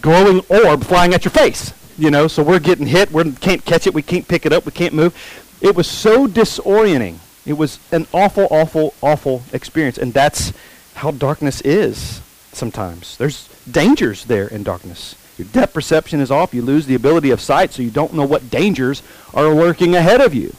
glowing 0.00 0.40
orb 0.50 0.84
flying 0.84 1.14
at 1.14 1.24
your 1.24 1.32
face. 1.32 1.74
You 1.98 2.12
know, 2.12 2.28
so 2.28 2.44
we're 2.44 2.60
getting 2.60 2.86
hit. 2.86 3.10
We 3.10 3.32
can't 3.32 3.64
catch 3.64 3.88
it. 3.88 3.94
We 3.94 4.02
can't 4.02 4.28
pick 4.28 4.46
it 4.46 4.52
up. 4.52 4.66
We 4.66 4.72
can't 4.72 4.94
move. 4.94 5.16
It 5.60 5.74
was 5.74 5.88
so 5.88 6.28
disorienting. 6.28 7.18
It 7.46 7.54
was 7.54 7.78
an 7.92 8.06
awful, 8.12 8.46
awful, 8.50 8.94
awful 9.02 9.42
experience. 9.52 9.98
And 9.98 10.12
that's 10.12 10.52
how 10.94 11.10
darkness 11.10 11.60
is 11.60 12.20
sometimes. 12.52 13.16
There's 13.16 13.48
dangers 13.70 14.24
there 14.24 14.46
in 14.48 14.62
darkness. 14.62 15.16
Your 15.36 15.48
depth 15.48 15.74
perception 15.74 16.20
is 16.20 16.30
off. 16.30 16.54
You 16.54 16.62
lose 16.62 16.86
the 16.86 16.94
ability 16.94 17.30
of 17.30 17.40
sight, 17.40 17.72
so 17.72 17.82
you 17.82 17.90
don't 17.90 18.14
know 18.14 18.24
what 18.24 18.50
dangers 18.50 19.02
are 19.32 19.48
lurking 19.48 19.96
ahead 19.96 20.20
of 20.20 20.32
you. 20.32 20.54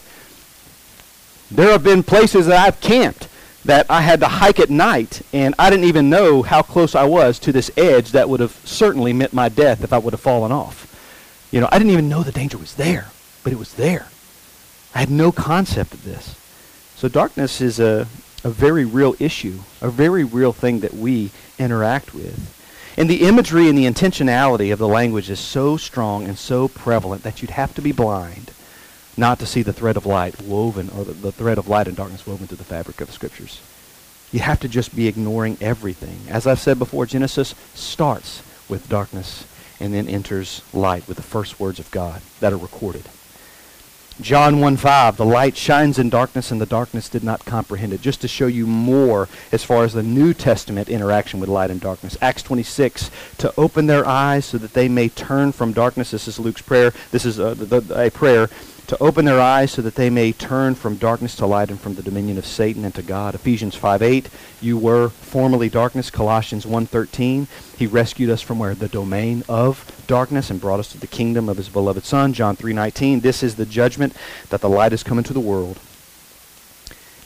There 1.50 1.72
have 1.72 1.84
been 1.84 2.04
places 2.04 2.48
that 2.48 2.66
I've 2.66 2.82
camped 2.82 3.30
that 3.64 3.86
I 3.90 4.02
had 4.02 4.20
to 4.20 4.28
hike 4.28 4.60
at 4.60 4.70
night, 4.70 5.22
and 5.34 5.56
I 5.58 5.70
didn't 5.70 5.86
even 5.86 6.10
know 6.10 6.44
how 6.44 6.62
close 6.62 6.94
I 6.94 7.06
was 7.06 7.40
to 7.40 7.52
this 7.52 7.72
edge 7.78 8.12
that 8.12 8.30
would 8.30 8.40
have 8.40 8.60
certainly 8.64 9.14
meant 9.14 9.34
my 9.34 9.50
death 9.50 9.84
if 9.84 9.92
I 9.92 9.98
would 9.98 10.14
have 10.14 10.22
fallen 10.22 10.52
off. 10.52 10.92
You 11.52 11.62
know, 11.62 11.70
I 11.72 11.78
didn't 11.78 11.94
even 11.94 12.10
know 12.10 12.22
the 12.22 12.32
danger 12.32 12.58
was 12.58 12.76
there, 12.76 13.08
but 13.44 13.54
it 13.54 13.60
was 13.60 13.74
there. 13.74 14.08
I 14.94 15.00
had 15.00 15.10
no 15.10 15.32
concept 15.32 15.94
of 15.94 16.04
this. 16.04 16.36
So 16.96 17.08
darkness 17.08 17.62
is 17.62 17.80
a, 17.80 18.08
a 18.44 18.50
very 18.50 18.86
real 18.86 19.16
issue, 19.20 19.60
a 19.82 19.90
very 19.90 20.24
real 20.24 20.54
thing 20.54 20.80
that 20.80 20.94
we 20.94 21.32
interact 21.60 22.14
with. 22.14 22.54
And 22.98 23.10
the 23.10 23.24
imagery 23.24 23.68
and 23.68 23.78
the 23.78 23.86
intentionality 23.86 24.72
of 24.72 24.80
the 24.80 24.88
language 24.88 25.30
is 25.30 25.40
so 25.40 25.76
strong 25.76 26.26
and 26.26 26.38
so 26.38 26.70
prevalent 26.70 27.24
that 27.24 27.42
you'd 27.42 27.52
have 27.52 27.76
to 27.76 27.82
be 27.82 27.92
blind 27.92 28.52
not 29.18 29.40
to 29.40 29.46
see 29.46 29.62
the 29.62 29.74
thread 29.74 29.98
of 29.98 30.06
light 30.06 30.42
woven, 30.42 30.90
or 30.90 31.06
the, 31.06 31.14
the 31.14 31.32
thread 31.32 31.58
of 31.58 31.68
light 31.68 31.88
and 31.88 31.96
darkness 31.96 32.28
woven 32.28 32.48
through 32.48 32.58
the 32.58 32.64
fabric 32.64 33.00
of 33.02 33.08
the 33.08 33.14
Scriptures. 33.14 33.62
You 34.32 34.40
have 34.42 34.60
to 34.62 34.68
just 34.68 34.96
be 34.96 35.08
ignoring 35.08 35.58
everything. 35.62 36.20
As 36.30 36.46
I've 36.48 36.60
said 36.60 36.80
before, 36.80 37.06
Genesis 37.06 37.56
starts 37.74 38.42
with 38.68 38.90
darkness 38.90 39.46
and 39.80 39.94
then 39.94 40.08
enters 40.08 40.62
light 40.74 41.08
with 41.08 41.18
the 41.18 41.24
first 41.24 41.60
words 41.60 41.80
of 41.80 41.92
God 41.92 42.22
that 42.40 42.52
are 42.52 42.58
recorded. 42.58 43.08
John 44.22 44.62
1:5, 44.62 45.18
the 45.18 45.26
light 45.26 45.58
shines 45.58 46.00
in 46.00 46.10
darkness 46.10 46.50
and 46.50 46.62
the 46.62 46.66
darkness 46.66 47.10
did 47.10 47.24
not 47.24 47.44
comprehend 47.44 47.92
it. 47.92 48.02
Just 48.02 48.22
to 48.22 48.30
show 48.30 48.48
you 48.48 48.66
more 48.66 49.28
as 49.52 49.66
far 49.66 49.84
as 49.84 49.92
the 49.92 50.04
New 50.04 50.34
Testament 50.34 50.88
interaction 50.88 51.42
with 51.42 51.50
light 51.50 51.70
and 51.70 51.82
darkness. 51.82 52.18
Acts 52.22 52.42
26, 52.42 53.12
to 53.40 53.54
open 53.58 53.88
their 53.88 54.08
eyes 54.08 54.46
so 54.46 54.58
that 54.58 54.74
they 54.74 54.88
may 54.88 55.10
turn 55.10 55.52
from 55.52 55.74
darkness. 55.74 56.12
This 56.12 56.30
is 56.30 56.40
Luke's 56.40 56.62
prayer. 56.62 56.94
This 57.12 57.26
is 57.26 57.40
a, 57.40 57.50
uh, 57.50 57.82
a 57.94 58.10
prayer 58.10 58.50
to 58.88 59.02
open 59.02 59.26
their 59.26 59.42
eyes 59.42 59.72
so 59.72 59.82
that 59.82 59.96
they 59.96 60.10
may 60.10 60.32
turn 60.32 60.76
from 60.76 60.96
darkness 60.96 61.36
to 61.36 61.46
light 61.46 61.70
and 61.70 61.80
from 61.80 61.96
the 61.96 62.04
dominion 62.04 62.38
of 62.38 62.46
Satan 62.46 62.86
and 62.86 62.94
to 62.96 63.02
God. 63.02 63.34
Ephesians 63.34 63.76
5:8, 63.76 64.28
you 64.62 64.78
were 64.78 65.10
formerly 65.10 65.70
darkness. 65.70 66.10
Colossians 66.10 66.66
1:13, 66.66 67.48
he 67.78 67.88
rescued 67.88 68.30
us 68.30 68.42
from 68.42 68.60
where 68.60 68.76
the 68.76 68.88
domain 68.88 69.44
of 69.50 69.92
darkness 70.08 70.50
and 70.50 70.62
brought 70.62 70.80
us 70.80 70.92
to 70.92 71.00
the 71.00 71.08
kingdom 71.08 71.50
of 71.50 71.58
his 71.58 71.70
beloved 71.70 72.06
son. 72.06 72.34
John 72.34 72.56
3:19, 72.56 73.22
this 73.22 73.42
is 73.42 73.56
the 73.56 73.66
judgment 73.66 74.14
that 74.50 74.62
the 74.62 74.70
light 74.70 74.92
has 74.92 75.04
come 75.04 75.18
into 75.18 75.34
the 75.34 75.40
world. 75.40 75.80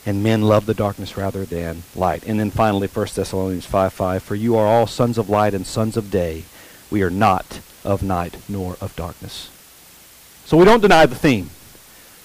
And 0.06 0.24
men 0.24 0.44
love 0.44 0.66
the 0.66 0.74
darkness 0.74 1.18
rather 1.18 1.44
than 1.44 1.84
light. 1.94 2.24
And 2.26 2.40
then 2.40 2.52
finally 2.52 2.88
1 2.88 3.16
Thessalonians 3.16 3.66
5:5, 3.66 4.24
for 4.24 4.36
you 4.36 4.56
are 4.56 4.66
all 4.66 4.88
sons 4.88 5.18
of 5.18 5.30
light 5.30 5.54
and 5.54 5.68
sons 5.68 5.98
of 5.98 6.10
day. 6.10 6.46
We 6.90 7.04
are 7.04 7.10
not 7.10 7.60
of 7.84 8.02
night 8.02 8.38
nor 8.48 8.78
of 8.80 8.96
darkness. 8.96 9.50
So 10.50 10.58
we 10.58 10.66
don't 10.66 10.82
deny 10.82 11.06
the 11.06 11.14
theme. 11.14 11.52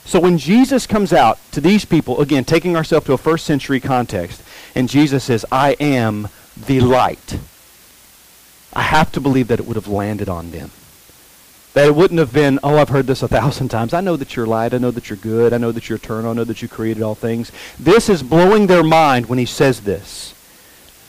So 0.06 0.18
when 0.18 0.38
Jesus 0.38 0.86
comes 0.86 1.12
out 1.12 1.38
to 1.52 1.60
these 1.60 1.84
people, 1.84 2.22
again, 2.22 2.46
taking 2.46 2.74
ourselves 2.74 3.04
to 3.04 3.12
a 3.12 3.18
first 3.18 3.44
century 3.44 3.80
context, 3.80 4.42
and 4.74 4.88
Jesus 4.88 5.24
says, 5.24 5.44
I 5.52 5.72
am 5.72 6.28
the 6.56 6.80
light, 6.80 7.38
I 8.72 8.80
have 8.80 9.12
to 9.12 9.20
believe 9.20 9.48
that 9.48 9.60
it 9.60 9.66
would 9.66 9.76
have 9.76 9.88
landed 9.88 10.30
on 10.30 10.52
them. 10.52 10.70
That 11.74 11.86
it 11.86 11.94
wouldn't 11.94 12.18
have 12.18 12.32
been, 12.32 12.58
oh, 12.62 12.78
I've 12.78 12.88
heard 12.88 13.06
this 13.06 13.22
a 13.22 13.28
thousand 13.28 13.68
times. 13.68 13.92
I 13.92 14.00
know 14.00 14.16
that 14.16 14.34
you're 14.34 14.46
light. 14.46 14.72
I 14.72 14.78
know 14.78 14.90
that 14.90 15.10
you're 15.10 15.18
good. 15.18 15.52
I 15.52 15.58
know 15.58 15.70
that 15.70 15.90
you're 15.90 15.98
eternal. 15.98 16.30
I 16.30 16.34
know 16.34 16.44
that 16.44 16.62
you 16.62 16.68
created 16.68 17.02
all 17.02 17.14
things. 17.14 17.52
This 17.78 18.08
is 18.08 18.22
blowing 18.22 18.68
their 18.68 18.82
mind 18.82 19.26
when 19.26 19.38
he 19.38 19.44
says 19.44 19.82
this. 19.82 20.33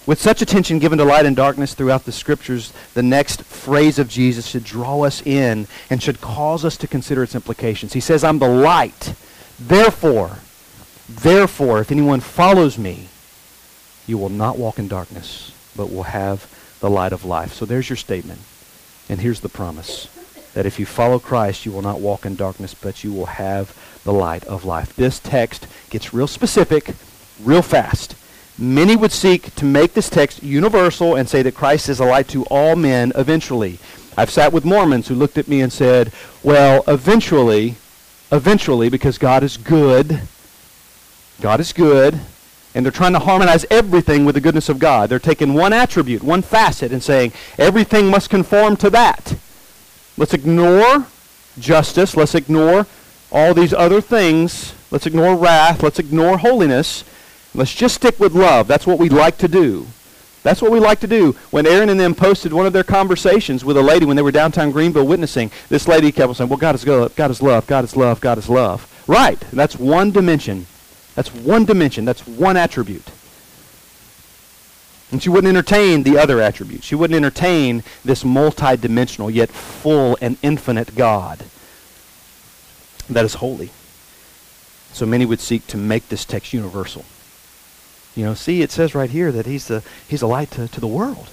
With 0.06 0.22
such 0.22 0.42
attention 0.42 0.80
given 0.80 1.00
to 1.00 1.04
light 1.04 1.26
and 1.26 1.36
darkness 1.36 1.74
throughout 1.74 2.06
the 2.06 2.12
scriptures, 2.12 2.72
the 2.94 3.02
next 3.02 3.42
phrase 3.44 3.98
of 3.98 4.08
Jesus 4.08 4.46
should 4.46 4.64
draw 4.64 5.02
us 5.02 5.26
in 5.26 5.68
and 5.90 6.02
should 6.02 6.22
cause 6.22 6.64
us 6.64 6.78
to 6.78 6.88
consider 6.88 7.24
its 7.24 7.34
implications. 7.34 7.94
He 7.94 8.00
says, 8.00 8.24
I'm 8.24 8.38
the 8.38 8.48
light. 8.48 9.16
Therefore, 9.60 10.38
therefore, 11.10 11.80
if 11.80 11.92
anyone 11.92 12.20
follows 12.20 12.78
me, 12.78 13.08
you 14.06 14.20
will 14.20 14.30
not 14.30 14.60
walk 14.60 14.78
in 14.78 14.88
darkness, 14.88 15.52
but 15.76 15.92
will 15.92 16.04
have 16.04 16.52
the 16.82 16.90
light 16.90 17.12
of 17.12 17.26
life. 17.26 17.54
So 17.54 17.66
there's 17.66 17.90
your 17.90 17.98
statement. 17.98 18.42
And 19.10 19.20
here's 19.22 19.40
the 19.40 19.50
promise 19.50 20.08
that 20.54 20.66
if 20.66 20.80
you 20.80 20.86
follow 20.86 21.20
Christ, 21.20 21.66
you 21.66 21.72
will 21.72 21.82
not 21.82 22.00
walk 22.00 22.26
in 22.26 22.36
darkness, 22.36 22.74
but 22.74 23.04
you 23.04 23.12
will 23.12 23.26
have 23.26 23.76
the 24.04 24.14
light 24.14 24.44
of 24.46 24.64
life. 24.66 24.96
This 24.96 25.20
text 25.20 25.68
gets 25.90 26.14
real 26.14 26.28
specific 26.28 26.94
real 27.42 27.62
fast. 27.62 28.16
Many 28.58 28.96
would 28.96 29.12
seek 29.12 29.54
to 29.56 29.66
make 29.66 29.94
this 29.94 30.10
text 30.10 30.42
universal 30.42 31.16
and 31.16 31.28
say 31.28 31.42
that 31.42 31.56
Christ 31.56 31.90
is 31.90 32.00
a 32.00 32.06
light 32.06 32.30
to 32.30 32.46
all 32.46 32.78
men 32.78 33.12
eventually. 33.16 33.80
I've 34.18 34.32
sat 34.32 34.54
with 34.54 34.64
Mormons 34.64 35.10
who 35.10 35.16
looked 35.16 35.38
at 35.38 35.50
me 35.50 35.60
and 35.60 35.74
said, 35.74 36.14
well, 36.42 36.82
eventually, 36.88 37.76
eventually, 38.32 38.88
because 38.88 39.18
God 39.18 39.44
is 39.44 39.58
good, 39.58 40.22
God 41.42 41.60
is 41.60 41.74
good, 41.74 42.18
and 42.74 42.86
they're 42.86 42.94
trying 42.94 43.12
to 43.12 43.20
harmonize 43.20 43.66
everything 43.70 44.24
with 44.24 44.36
the 44.36 44.42
goodness 44.42 44.70
of 44.70 44.80
God. 44.80 45.10
They're 45.10 45.20
taking 45.20 45.54
one 45.54 45.74
attribute, 45.74 46.24
one 46.24 46.42
facet, 46.42 46.94
and 46.94 47.04
saying 47.04 47.34
everything 47.58 48.08
must 48.08 48.30
conform 48.30 48.78
to 48.78 48.90
that. 48.92 49.36
Let's 50.18 50.34
ignore 50.34 51.08
justice. 51.60 52.16
Let's 52.16 52.36
ignore 52.36 52.88
all 53.34 53.54
these 53.54 53.74
other 53.74 54.00
things. 54.00 54.74
Let's 54.92 55.06
ignore 55.06 55.36
wrath. 55.36 55.84
Let's 55.84 56.00
ignore 56.00 56.38
holiness 56.38 57.04
Let's 57.56 57.74
just 57.74 57.96
stick 57.96 58.20
with 58.20 58.34
love. 58.34 58.68
That's 58.68 58.86
what 58.86 59.00
we 59.00 59.10
like 59.10 59.38
to 59.40 59.48
do. 59.48 59.88
That's 60.44 60.62
what 60.62 60.72
we 60.72 60.80
like 60.80 61.00
to 61.00 61.08
do. 61.08 61.32
When 61.50 61.66
Aaron 61.66 61.90
and 61.90 62.00
them 62.00 62.14
posted 62.14 62.54
one 62.54 62.68
of 62.68 62.74
their 62.74 62.84
conversations 62.84 63.66
with 63.66 63.78
a 63.78 63.82
lady 63.82 64.06
when 64.06 64.16
they 64.16 64.22
were 64.22 64.32
downtown 64.32 64.72
Greenville 64.72 65.08
witnessing, 65.08 65.50
this 65.70 65.88
lady 65.88 66.12
kept 66.12 66.30
on 66.30 66.36
saying, 66.36 66.50
well, 66.50 66.60
God 66.60 66.76
is, 66.76 66.84
God, 66.84 67.16
God 67.16 67.32
is 67.32 67.42
love, 67.42 67.66
God 67.66 67.84
is 67.84 67.96
love, 67.96 68.22
God 68.22 68.38
is 68.38 68.50
love. 68.50 68.92
Right. 69.08 69.40
That's 69.52 69.76
one 69.78 70.12
dimension. 70.12 70.68
That's 71.16 71.34
one 71.34 71.66
dimension. 71.66 72.06
That's 72.06 72.28
one 72.28 72.58
attribute. 72.58 73.10
And 75.12 75.24
she 75.24 75.30
wouldn't 75.30 75.50
entertain 75.50 76.04
the 76.04 76.18
other 76.18 76.42
attributes. 76.42 76.86
She 76.86 76.96
wouldn't 76.96 77.16
entertain 77.16 77.84
this 78.04 78.24
multidimensional 78.24 79.34
yet 79.34 79.50
full 79.50 80.18
and 80.22 80.38
infinite 80.44 80.96
God 80.96 81.44
that 83.10 83.26
is 83.26 83.36
holy. 83.36 83.72
So 84.94 85.06
many 85.06 85.26
would 85.26 85.40
seek 85.40 85.66
to 85.68 85.78
make 85.78 86.10
this 86.10 86.26
text 86.26 86.54
universal. 86.54 87.06
You 88.16 88.24
know, 88.24 88.34
see, 88.34 88.62
it 88.62 88.72
says 88.72 88.96
right 88.96 89.10
here 89.10 89.32
that 89.32 89.46
he's 89.46 89.68
the 89.68 89.84
he's 90.08 90.22
a 90.22 90.28
light 90.28 90.52
to, 90.52 90.68
to 90.68 90.80
the 90.80 90.88
world. 90.88 91.30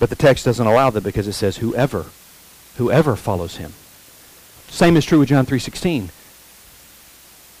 But 0.00 0.10
the 0.10 0.16
text 0.16 0.44
doesn't 0.44 0.66
allow 0.66 0.90
that 0.90 1.04
because 1.04 1.28
it 1.28 1.34
says 1.34 1.58
whoever, 1.58 2.06
whoever 2.76 3.14
follows 3.14 3.56
him. 3.56 3.72
Same 4.68 4.96
is 4.96 5.04
true 5.04 5.20
with 5.20 5.28
John 5.28 5.46
3.16. 5.46 6.08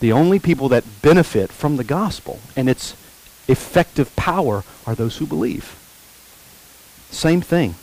The 0.00 0.10
only 0.10 0.40
people 0.40 0.68
that 0.70 1.02
benefit 1.02 1.52
from 1.52 1.76
the 1.76 1.84
gospel 1.84 2.40
and 2.56 2.68
its 2.68 2.96
effective 3.46 4.16
power 4.16 4.64
are 4.86 4.96
those 4.96 5.18
who 5.18 5.26
believe. 5.26 5.78
Same 7.10 7.40
thing. 7.40 7.76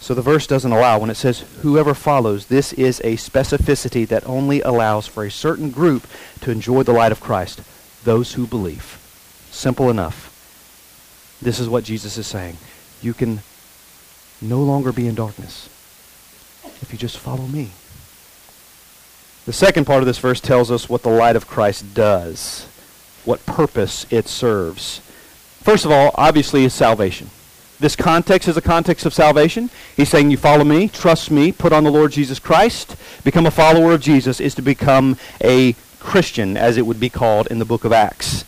So 0.00 0.14
the 0.14 0.22
verse 0.22 0.46
doesn't 0.46 0.72
allow, 0.72 0.98
when 0.98 1.10
it 1.10 1.16
says 1.16 1.44
whoever 1.60 1.92
follows, 1.92 2.46
this 2.46 2.72
is 2.72 3.00
a 3.00 3.16
specificity 3.16 4.06
that 4.08 4.26
only 4.26 4.62
allows 4.62 5.06
for 5.06 5.24
a 5.24 5.30
certain 5.30 5.70
group 5.70 6.06
to 6.40 6.50
enjoy 6.50 6.82
the 6.82 6.92
light 6.92 7.12
of 7.12 7.20
Christ, 7.20 7.60
those 8.04 8.34
who 8.34 8.46
believe. 8.46 8.98
Simple 9.50 9.90
enough. 9.90 10.30
This 11.42 11.58
is 11.58 11.68
what 11.68 11.84
Jesus 11.84 12.16
is 12.16 12.26
saying. 12.26 12.56
You 13.02 13.14
can 13.14 13.40
no 14.40 14.62
longer 14.62 14.92
be 14.92 15.06
in 15.06 15.14
darkness 15.14 15.68
if 16.82 16.92
you 16.92 16.98
just 16.98 17.18
follow 17.18 17.46
me. 17.46 17.70
The 19.46 19.52
second 19.52 19.84
part 19.84 20.00
of 20.00 20.06
this 20.06 20.18
verse 20.18 20.40
tells 20.40 20.70
us 20.70 20.88
what 20.88 21.02
the 21.02 21.10
light 21.10 21.36
of 21.36 21.46
Christ 21.46 21.94
does, 21.94 22.66
what 23.24 23.44
purpose 23.44 24.06
it 24.10 24.26
serves. 24.26 25.00
First 25.60 25.84
of 25.84 25.90
all, 25.90 26.12
obviously, 26.14 26.64
is 26.64 26.72
salvation. 26.72 27.30
This 27.78 27.96
context 27.96 28.48
is 28.48 28.56
a 28.56 28.62
context 28.62 29.04
of 29.04 29.12
salvation. 29.12 29.68
He's 29.96 30.08
saying, 30.08 30.30
You 30.30 30.36
follow 30.36 30.64
me, 30.64 30.88
trust 30.88 31.30
me, 31.30 31.52
put 31.52 31.72
on 31.72 31.84
the 31.84 31.90
Lord 31.90 32.12
Jesus 32.12 32.38
Christ. 32.38 32.96
Become 33.24 33.46
a 33.46 33.50
follower 33.50 33.92
of 33.92 34.00
Jesus 34.00 34.40
is 34.40 34.54
to 34.54 34.62
become 34.62 35.18
a 35.42 35.74
Christian, 36.04 36.56
as 36.56 36.76
it 36.76 36.86
would 36.86 37.00
be 37.00 37.08
called 37.08 37.48
in 37.48 37.58
the 37.58 37.64
book 37.64 37.84
of 37.84 37.92
Acts. 37.92 38.44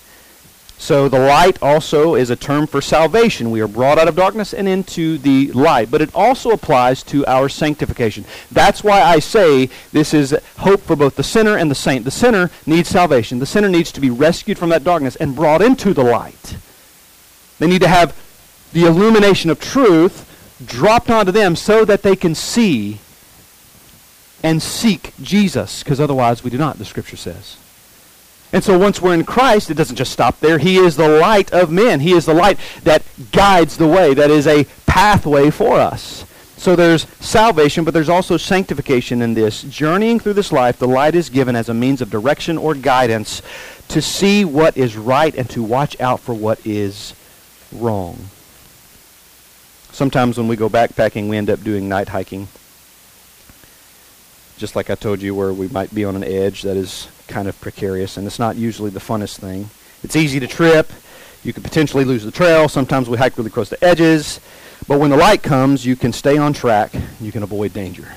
So 0.79 1.09
the 1.09 1.19
light 1.19 1.61
also 1.63 2.15
is 2.15 2.29
a 2.29 2.37
term 2.37 2.67
for 2.67 2.83
salvation. 2.83 3.51
We 3.51 3.63
are 3.63 3.67
brought 3.67 3.99
out 3.99 4.09
of 4.09 4.15
darkness 4.15 4.53
and 4.53 4.69
into 4.69 5.17
the 5.17 5.51
light. 5.53 5.91
But 5.91 6.03
it 6.03 6.15
also 6.15 6.51
applies 6.51 7.03
to 7.05 7.25
our 7.27 7.49
sanctification. 7.49 8.27
That's 8.53 8.85
why 8.85 9.01
I 9.03 9.19
say 9.19 9.71
this 9.93 10.13
is 10.13 10.37
hope 10.59 10.83
for 10.83 10.95
both 10.95 11.17
the 11.17 11.25
sinner 11.25 11.57
and 11.57 11.71
the 11.71 11.75
saint. 11.75 12.05
The 12.05 12.11
sinner 12.11 12.51
needs 12.67 12.91
salvation. 12.91 13.39
The 13.39 13.47
sinner 13.47 13.69
needs 13.69 13.91
to 13.93 14.01
be 14.01 14.11
rescued 14.11 14.59
from 14.59 14.69
that 14.69 14.85
darkness 14.85 15.17
and 15.17 15.35
brought 15.35 15.63
into 15.63 15.95
the 15.95 16.05
light. 16.05 16.57
They 17.59 17.67
need 17.67 17.81
to 17.81 17.89
have 17.89 18.15
the 18.75 18.85
illumination 18.85 19.49
of 19.49 19.59
truth 19.59 20.25
dropped 20.65 21.11
onto 21.11 21.33
them 21.33 21.57
so 21.57 21.87
that 21.87 22.03
they 22.03 22.17
can 22.17 22.35
see 22.35 23.01
and 24.43 24.63
seek 24.63 25.13
Jesus, 25.23 25.83
because 25.83 26.01
otherwise 26.01 26.45
we 26.45 26.51
do 26.51 26.59
not, 26.59 26.79
the 26.79 26.85
scripture 26.85 27.17
says. 27.17 27.57
And 28.53 28.63
so 28.63 28.79
once 28.79 29.03
we're 29.03 29.15
in 29.15 29.25
Christ, 29.25 29.71
it 29.71 29.75
doesn't 29.75 29.97
just 29.97 30.13
stop 30.13 30.39
there. 30.41 30.59
He 30.59 30.77
is 30.77 30.97
the 30.97 31.09
light 31.09 31.53
of 31.53 31.71
men. 31.71 32.01
He 32.01 32.13
is 32.13 32.27
the 32.27 32.35
light 32.35 32.59
that 32.85 33.03
guides 33.33 33.77
the 33.77 33.89
way, 33.89 34.15
that 34.15 34.31
is 34.31 34.47
a 34.47 34.65
pathway 34.87 35.51
for 35.51 35.81
us. 35.81 36.25
So 36.57 36.75
there's 36.75 37.07
salvation, 37.21 37.85
but 37.85 37.93
there's 37.93 38.09
also 38.09 38.37
sanctification 38.37 39.21
in 39.21 39.35
this. 39.35 39.63
Journeying 39.63 40.21
through 40.21 40.35
this 40.35 40.53
life, 40.53 40.79
the 40.79 40.89
light 40.89 41.15
is 41.15 41.29
given 41.29 41.55
as 41.55 41.69
a 41.69 41.75
means 41.75 42.01
of 42.01 42.09
direction 42.09 42.57
or 42.57 42.75
guidance 42.75 43.43
to 43.89 44.01
see 44.01 44.45
what 44.45 44.77
is 44.77 44.97
right 44.97 45.35
and 45.35 45.51
to 45.51 45.63
watch 45.63 46.01
out 46.01 46.21
for 46.21 46.35
what 46.35 46.65
is 46.67 47.15
wrong. 47.73 48.31
Sometimes 49.93 50.39
when 50.39 50.49
we 50.49 50.57
go 50.57 50.69
backpacking, 50.69 51.29
we 51.29 51.37
end 51.37 51.51
up 51.51 51.63
doing 51.63 51.89
night 51.89 52.09
hiking. 52.09 52.49
Just 54.57 54.75
like 54.75 54.89
I 54.91 54.95
told 54.95 55.21
you, 55.21 55.35
where 55.35 55.53
we 55.53 55.69
might 55.69 55.95
be 55.95 56.05
on 56.05 56.17
an 56.17 56.25
edge 56.25 56.63
that 56.63 56.77
is 56.77 57.09
kind 57.29 57.49
of 57.49 57.61
precarious, 57.61 58.17
and 58.17 58.27
it's 58.27 58.39
not 58.39 58.57
usually 58.57 58.91
the 58.91 59.01
funnest 59.01 59.39
thing. 59.39 59.69
It's 60.03 60.17
easy 60.17 60.41
to 60.41 60.47
trip. 60.47 60.91
You 61.45 61.53
could 61.53 61.65
potentially 61.65 62.05
lose 62.05 62.25
the 62.25 62.31
trail. 62.31 62.69
Sometimes 62.69 63.09
we 63.09 63.19
hike 63.19 63.37
really 63.37 63.51
close 63.51 63.69
to 63.69 63.85
edges. 63.85 64.41
But 64.89 64.99
when 64.99 65.11
the 65.11 65.17
light 65.17 65.43
comes, 65.43 65.85
you 65.85 65.97
can 65.97 66.13
stay 66.13 66.39
on 66.39 66.53
track. 66.53 66.93
You 67.21 67.33
can 67.33 67.43
avoid 67.43 67.73
danger. 67.73 68.09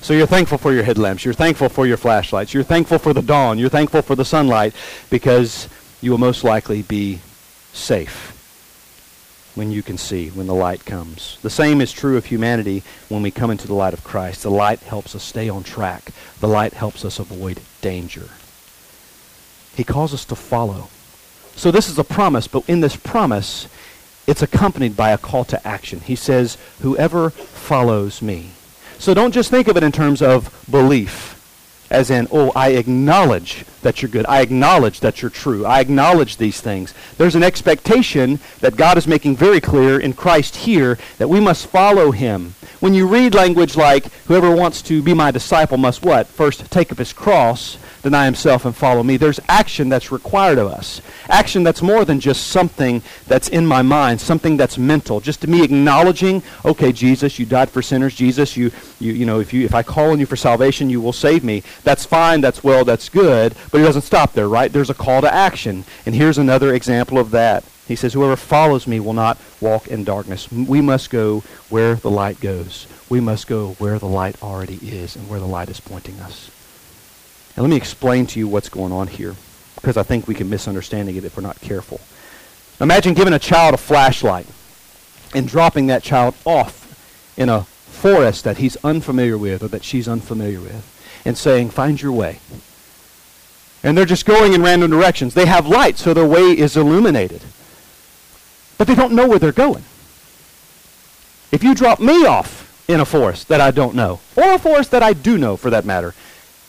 So 0.00 0.14
you're 0.14 0.26
thankful 0.26 0.58
for 0.58 0.72
your 0.72 0.82
headlamps. 0.82 1.24
You're 1.24 1.34
thankful 1.34 1.68
for 1.68 1.86
your 1.86 1.96
flashlights. 1.96 2.52
You're 2.52 2.64
thankful 2.64 2.98
for 2.98 3.12
the 3.12 3.22
dawn. 3.22 3.58
You're 3.58 3.68
thankful 3.68 4.02
for 4.02 4.16
the 4.16 4.24
sunlight 4.24 4.74
because 5.10 5.68
you 6.00 6.10
will 6.10 6.18
most 6.18 6.42
likely 6.42 6.82
be 6.82 7.20
safe 7.72 8.31
when 9.54 9.70
you 9.70 9.82
can 9.82 9.98
see, 9.98 10.28
when 10.30 10.46
the 10.46 10.54
light 10.54 10.84
comes. 10.84 11.38
The 11.42 11.50
same 11.50 11.80
is 11.80 11.92
true 11.92 12.16
of 12.16 12.26
humanity 12.26 12.82
when 13.08 13.22
we 13.22 13.30
come 13.30 13.50
into 13.50 13.66
the 13.66 13.74
light 13.74 13.94
of 13.94 14.04
Christ. 14.04 14.42
The 14.42 14.50
light 14.50 14.80
helps 14.80 15.14
us 15.14 15.22
stay 15.22 15.48
on 15.48 15.62
track. 15.62 16.10
The 16.40 16.48
light 16.48 16.72
helps 16.72 17.04
us 17.04 17.18
avoid 17.18 17.60
danger. 17.80 18.28
He 19.74 19.84
calls 19.84 20.14
us 20.14 20.24
to 20.26 20.36
follow. 20.36 20.88
So 21.54 21.70
this 21.70 21.88
is 21.88 21.98
a 21.98 22.04
promise, 22.04 22.48
but 22.48 22.68
in 22.68 22.80
this 22.80 22.96
promise, 22.96 23.68
it's 24.26 24.42
accompanied 24.42 24.96
by 24.96 25.10
a 25.10 25.18
call 25.18 25.44
to 25.46 25.66
action. 25.66 26.00
He 26.00 26.16
says, 26.16 26.56
whoever 26.80 27.30
follows 27.30 28.22
me. 28.22 28.50
So 28.98 29.14
don't 29.14 29.32
just 29.32 29.50
think 29.50 29.68
of 29.68 29.76
it 29.76 29.82
in 29.82 29.92
terms 29.92 30.22
of 30.22 30.64
belief 30.70 31.31
as 31.92 32.10
in, 32.10 32.26
oh, 32.32 32.50
I 32.56 32.70
acknowledge 32.70 33.64
that 33.82 34.00
you're 34.00 34.10
good. 34.10 34.26
I 34.26 34.40
acknowledge 34.40 35.00
that 35.00 35.20
you're 35.20 35.30
true. 35.30 35.66
I 35.66 35.80
acknowledge 35.80 36.38
these 36.38 36.60
things. 36.60 36.94
There's 37.18 37.34
an 37.34 37.42
expectation 37.42 38.40
that 38.60 38.76
God 38.76 38.96
is 38.96 39.06
making 39.06 39.36
very 39.36 39.60
clear 39.60 40.00
in 40.00 40.14
Christ 40.14 40.56
here 40.56 40.98
that 41.18 41.28
we 41.28 41.38
must 41.38 41.66
follow 41.66 42.10
him. 42.10 42.54
When 42.80 42.94
you 42.94 43.06
read 43.06 43.34
language 43.34 43.76
like, 43.76 44.10
whoever 44.24 44.50
wants 44.50 44.82
to 44.82 45.02
be 45.02 45.14
my 45.14 45.30
disciple 45.30 45.76
must 45.76 46.02
what? 46.02 46.26
First 46.26 46.70
take 46.70 46.90
up 46.90 46.98
his 46.98 47.12
cross 47.12 47.76
deny 48.02 48.24
himself 48.24 48.64
and 48.64 48.74
follow 48.74 49.02
me. 49.02 49.16
There's 49.16 49.40
action 49.48 49.88
that's 49.88 50.12
required 50.12 50.58
of 50.58 50.68
us. 50.68 51.00
Action 51.28 51.62
that's 51.62 51.82
more 51.82 52.04
than 52.04 52.20
just 52.20 52.48
something 52.48 53.02
that's 53.26 53.48
in 53.48 53.66
my 53.66 53.82
mind, 53.82 54.20
something 54.20 54.56
that's 54.56 54.78
mental. 54.78 55.20
Just 55.20 55.42
to 55.42 55.46
me 55.46 55.62
acknowledging, 55.64 56.42
okay, 56.64 56.92
Jesus, 56.92 57.38
you 57.38 57.46
died 57.46 57.70
for 57.70 57.82
sinners. 57.82 58.14
Jesus, 58.14 58.56
you, 58.56 58.70
you, 58.98 59.12
you 59.12 59.26
know, 59.26 59.40
if, 59.40 59.52
you, 59.52 59.64
if 59.64 59.74
I 59.74 59.82
call 59.82 60.10
on 60.10 60.20
you 60.20 60.26
for 60.26 60.36
salvation, 60.36 60.90
you 60.90 61.00
will 61.00 61.12
save 61.12 61.44
me. 61.44 61.62
That's 61.84 62.04
fine, 62.04 62.40
that's 62.40 62.64
well, 62.64 62.84
that's 62.84 63.08
good, 63.08 63.54
but 63.70 63.80
it 63.80 63.84
doesn't 63.84 64.02
stop 64.02 64.32
there, 64.32 64.48
right? 64.48 64.72
There's 64.72 64.90
a 64.90 64.94
call 64.94 65.20
to 65.20 65.32
action. 65.32 65.84
And 66.04 66.14
here's 66.14 66.38
another 66.38 66.74
example 66.74 67.18
of 67.18 67.30
that. 67.30 67.64
He 67.86 67.96
says, 67.96 68.12
whoever 68.12 68.36
follows 68.36 68.86
me 68.86 69.00
will 69.00 69.12
not 69.12 69.38
walk 69.60 69.88
in 69.88 70.04
darkness. 70.04 70.50
We 70.50 70.80
must 70.80 71.10
go 71.10 71.40
where 71.68 71.96
the 71.96 72.10
light 72.10 72.40
goes. 72.40 72.86
We 73.10 73.20
must 73.20 73.46
go 73.46 73.72
where 73.74 73.98
the 73.98 74.06
light 74.06 74.42
already 74.42 74.76
is 74.76 75.16
and 75.16 75.28
where 75.28 75.40
the 75.40 75.46
light 75.46 75.68
is 75.68 75.80
pointing 75.80 76.18
us. 76.20 76.50
And 77.56 77.62
let 77.62 77.70
me 77.70 77.76
explain 77.76 78.26
to 78.28 78.38
you 78.38 78.48
what's 78.48 78.68
going 78.68 78.92
on 78.92 79.08
here, 79.08 79.34
because 79.74 79.96
I 79.96 80.02
think 80.02 80.26
we 80.26 80.34
can 80.34 80.48
misunderstand 80.48 81.08
it 81.08 81.24
if 81.24 81.36
we're 81.36 81.42
not 81.42 81.60
careful. 81.60 82.00
Imagine 82.80 83.14
giving 83.14 83.34
a 83.34 83.38
child 83.38 83.74
a 83.74 83.78
flashlight 83.78 84.46
and 85.34 85.46
dropping 85.46 85.86
that 85.86 86.02
child 86.02 86.34
off 86.44 87.34
in 87.36 87.48
a 87.48 87.62
forest 87.62 88.44
that 88.44 88.58
he's 88.58 88.76
unfamiliar 88.82 89.38
with 89.38 89.62
or 89.62 89.68
that 89.68 89.84
she's 89.84 90.08
unfamiliar 90.08 90.60
with 90.60 91.22
and 91.24 91.38
saying, 91.38 91.70
find 91.70 92.00
your 92.02 92.12
way. 92.12 92.40
And 93.82 93.96
they're 93.96 94.04
just 94.04 94.26
going 94.26 94.52
in 94.52 94.62
random 94.62 94.90
directions. 94.90 95.34
They 95.34 95.46
have 95.46 95.66
light, 95.66 95.98
so 95.98 96.14
their 96.14 96.26
way 96.26 96.56
is 96.56 96.76
illuminated. 96.76 97.42
But 98.78 98.86
they 98.86 98.94
don't 98.94 99.12
know 99.12 99.28
where 99.28 99.38
they're 99.38 99.52
going. 99.52 99.84
If 101.50 101.62
you 101.62 101.74
drop 101.74 102.00
me 102.00 102.24
off 102.26 102.84
in 102.88 103.00
a 103.00 103.04
forest 103.04 103.48
that 103.48 103.60
I 103.60 103.70
don't 103.70 103.94
know, 103.94 104.20
or 104.36 104.54
a 104.54 104.58
forest 104.58 104.90
that 104.92 105.02
I 105.02 105.12
do 105.12 105.36
know 105.38 105.56
for 105.56 105.70
that 105.70 105.84
matter, 105.84 106.14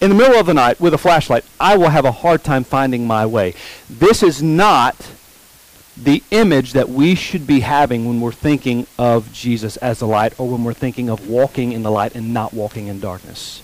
in 0.02 0.10
the 0.10 0.16
middle 0.16 0.39
of 0.39 0.46
the 0.46 0.54
night 0.54 0.80
with 0.80 0.94
a 0.94 0.98
flashlight, 0.98 1.46
I 1.60 1.78
will 1.78 1.89
have 1.89 2.06
a 2.06 2.12
hard 2.12 2.44
time 2.44 2.64
finding 2.64 3.08
my 3.08 3.26
way. 3.26 3.54
This 3.89 4.22
is 4.22 4.44
not 4.44 4.96
the 5.96 6.24
image 6.32 6.74
that 6.74 6.89
we 6.89 7.14
should 7.16 7.46
be 7.46 7.60
having 7.60 8.06
when 8.06 8.20
we're 8.20 8.32
thinking 8.32 8.88
of 8.98 9.32
Jesus 9.32 9.78
as 9.78 10.00
the 10.00 10.08
light 10.08 10.39
or 10.39 10.50
when 10.50 10.64
we're 10.64 10.74
thinking 10.74 11.10
of 11.10 11.30
walking 11.30 11.72
in 11.72 11.84
the 11.84 11.91
light 11.91 12.16
and 12.16 12.34
not 12.34 12.54
walking 12.54 12.88
in 12.88 13.00
darkness. 13.00 13.62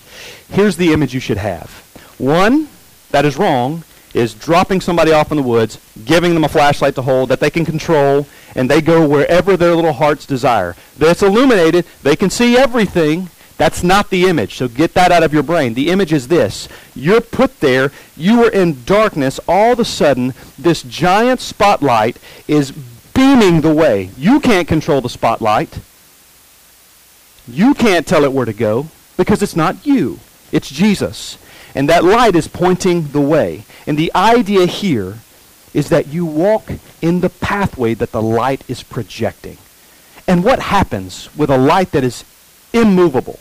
Here's 0.48 0.76
the 0.76 0.92
image 0.92 1.12
you 1.12 1.20
should 1.20 1.38
have. 1.38 1.70
One, 2.18 2.68
that 3.10 3.24
is 3.24 3.36
wrong, 3.36 3.82
is 4.14 4.34
dropping 4.34 4.80
somebody 4.80 5.12
off 5.12 5.30
in 5.30 5.36
the 5.36 5.42
woods, 5.42 5.78
giving 6.04 6.34
them 6.34 6.44
a 6.44 6.48
flashlight 6.48 6.94
to 6.96 7.02
hold 7.02 7.28
that 7.28 7.40
they 7.40 7.50
can 7.50 7.64
control, 7.64 8.26
and 8.54 8.70
they 8.70 8.80
go 8.80 9.06
wherever 9.06 9.56
their 9.56 9.74
little 9.74 9.92
hearts 9.92 10.26
desire. 10.26 10.76
That's 10.98 11.22
illuminated. 11.22 11.84
They 12.02 12.16
can 12.16 12.30
see 12.30 12.56
everything. 12.56 13.28
That's 13.60 13.82
not 13.82 14.08
the 14.08 14.24
image. 14.24 14.54
So 14.54 14.68
get 14.68 14.94
that 14.94 15.12
out 15.12 15.22
of 15.22 15.34
your 15.34 15.42
brain. 15.42 15.74
The 15.74 15.90
image 15.90 16.14
is 16.14 16.28
this. 16.28 16.66
You're 16.94 17.20
put 17.20 17.60
there. 17.60 17.92
You 18.16 18.44
are 18.44 18.50
in 18.50 18.84
darkness. 18.84 19.38
All 19.46 19.72
of 19.72 19.78
a 19.78 19.84
sudden, 19.84 20.32
this 20.58 20.82
giant 20.82 21.40
spotlight 21.40 22.16
is 22.48 22.72
beaming 22.72 23.60
the 23.60 23.74
way. 23.74 24.12
You 24.16 24.40
can't 24.40 24.66
control 24.66 25.02
the 25.02 25.10
spotlight. 25.10 25.78
You 27.46 27.74
can't 27.74 28.06
tell 28.06 28.24
it 28.24 28.32
where 28.32 28.46
to 28.46 28.54
go 28.54 28.86
because 29.18 29.42
it's 29.42 29.54
not 29.54 29.86
you. 29.86 30.20
It's 30.52 30.70
Jesus. 30.70 31.36
And 31.74 31.86
that 31.90 32.02
light 32.02 32.36
is 32.36 32.48
pointing 32.48 33.08
the 33.08 33.20
way. 33.20 33.64
And 33.86 33.98
the 33.98 34.10
idea 34.14 34.64
here 34.64 35.18
is 35.74 35.90
that 35.90 36.06
you 36.06 36.24
walk 36.24 36.72
in 37.02 37.20
the 37.20 37.28
pathway 37.28 37.92
that 37.92 38.12
the 38.12 38.22
light 38.22 38.64
is 38.68 38.82
projecting. 38.82 39.58
And 40.26 40.44
what 40.44 40.60
happens 40.60 41.28
with 41.36 41.50
a 41.50 41.58
light 41.58 41.92
that 41.92 42.04
is 42.04 42.24
immovable? 42.72 43.38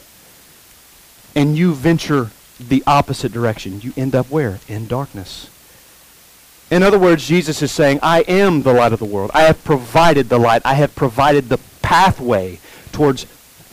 And 1.36 1.58
you 1.58 1.74
venture 1.74 2.32
the 2.60 2.84
opposite 2.86 3.32
direction, 3.32 3.82
you 3.82 3.94
end 3.96 4.16
up 4.16 4.30
where? 4.30 4.60
In 4.68 4.88
darkness. 4.88 5.50
In 6.70 6.84
other 6.84 7.00
words, 7.00 7.28
Jesus 7.28 7.62
is 7.62 7.72
saying, 7.72 8.00
I 8.04 8.22
am 8.22 8.62
the 8.62 8.74
light 8.74 8.94
of 8.94 9.00
the 9.00 9.06
world. 9.06 9.32
I 9.34 9.44
have 9.44 9.64
provided 9.64 10.30
the 10.30 10.38
light. 10.38 10.62
I 10.66 10.76
have 10.76 10.96
provided 10.96 11.50
the 11.50 11.60
pathway 11.82 12.60
towards 12.92 13.26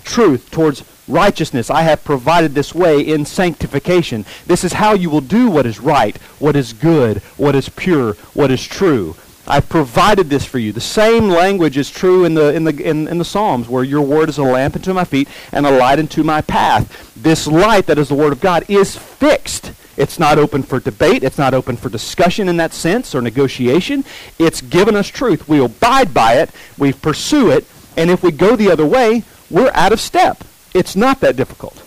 truth, 0.04 0.50
towards 0.50 0.82
righteousness. 1.06 1.68
I 1.68 1.82
have 1.82 2.04
provided 2.04 2.54
this 2.54 2.74
way 2.74 3.00
in 3.00 3.24
sanctification. 3.24 4.24
This 4.46 4.64
is 4.64 4.72
how 4.72 4.94
you 4.94 5.10
will 5.10 5.20
do 5.20 5.50
what 5.50 5.66
is 5.66 5.78
right, 5.78 6.16
what 6.38 6.56
is 6.56 6.72
good, 6.72 7.18
what 7.36 7.54
is 7.54 7.68
pure, 7.68 8.14
what 8.32 8.50
is 8.50 8.66
true. 8.66 9.14
I've 9.48 9.68
provided 9.68 10.28
this 10.28 10.44
for 10.44 10.58
you. 10.58 10.72
The 10.72 10.80
same 10.80 11.28
language 11.28 11.76
is 11.76 11.90
true 11.90 12.24
in 12.24 12.34
the, 12.34 12.52
in, 12.52 12.64
the, 12.64 12.82
in, 12.82 13.06
in 13.06 13.18
the 13.18 13.24
Psalms, 13.24 13.68
where 13.68 13.84
your 13.84 14.02
word 14.02 14.28
is 14.28 14.38
a 14.38 14.42
lamp 14.42 14.74
unto 14.74 14.92
my 14.92 15.04
feet 15.04 15.28
and 15.52 15.64
a 15.64 15.70
light 15.70 15.98
unto 15.98 16.22
my 16.22 16.40
path. 16.40 17.14
This 17.14 17.46
light 17.46 17.86
that 17.86 17.98
is 17.98 18.08
the 18.08 18.14
word 18.14 18.32
of 18.32 18.40
God 18.40 18.64
is 18.68 18.96
fixed. 18.96 19.72
It's 19.96 20.18
not 20.18 20.38
open 20.38 20.62
for 20.62 20.80
debate. 20.80 21.22
It's 21.22 21.38
not 21.38 21.54
open 21.54 21.76
for 21.76 21.88
discussion 21.88 22.48
in 22.48 22.56
that 22.58 22.72
sense 22.72 23.14
or 23.14 23.22
negotiation. 23.22 24.04
It's 24.38 24.60
given 24.60 24.96
us 24.96 25.08
truth. 25.08 25.48
We 25.48 25.64
abide 25.64 26.12
by 26.12 26.34
it. 26.34 26.50
We 26.76 26.92
pursue 26.92 27.50
it. 27.50 27.66
And 27.96 28.10
if 28.10 28.22
we 28.22 28.32
go 28.32 28.56
the 28.56 28.70
other 28.70 28.84
way, 28.84 29.22
we're 29.48 29.70
out 29.72 29.92
of 29.92 30.00
step. 30.00 30.44
It's 30.74 30.96
not 30.96 31.20
that 31.20 31.36
difficult. 31.36 31.82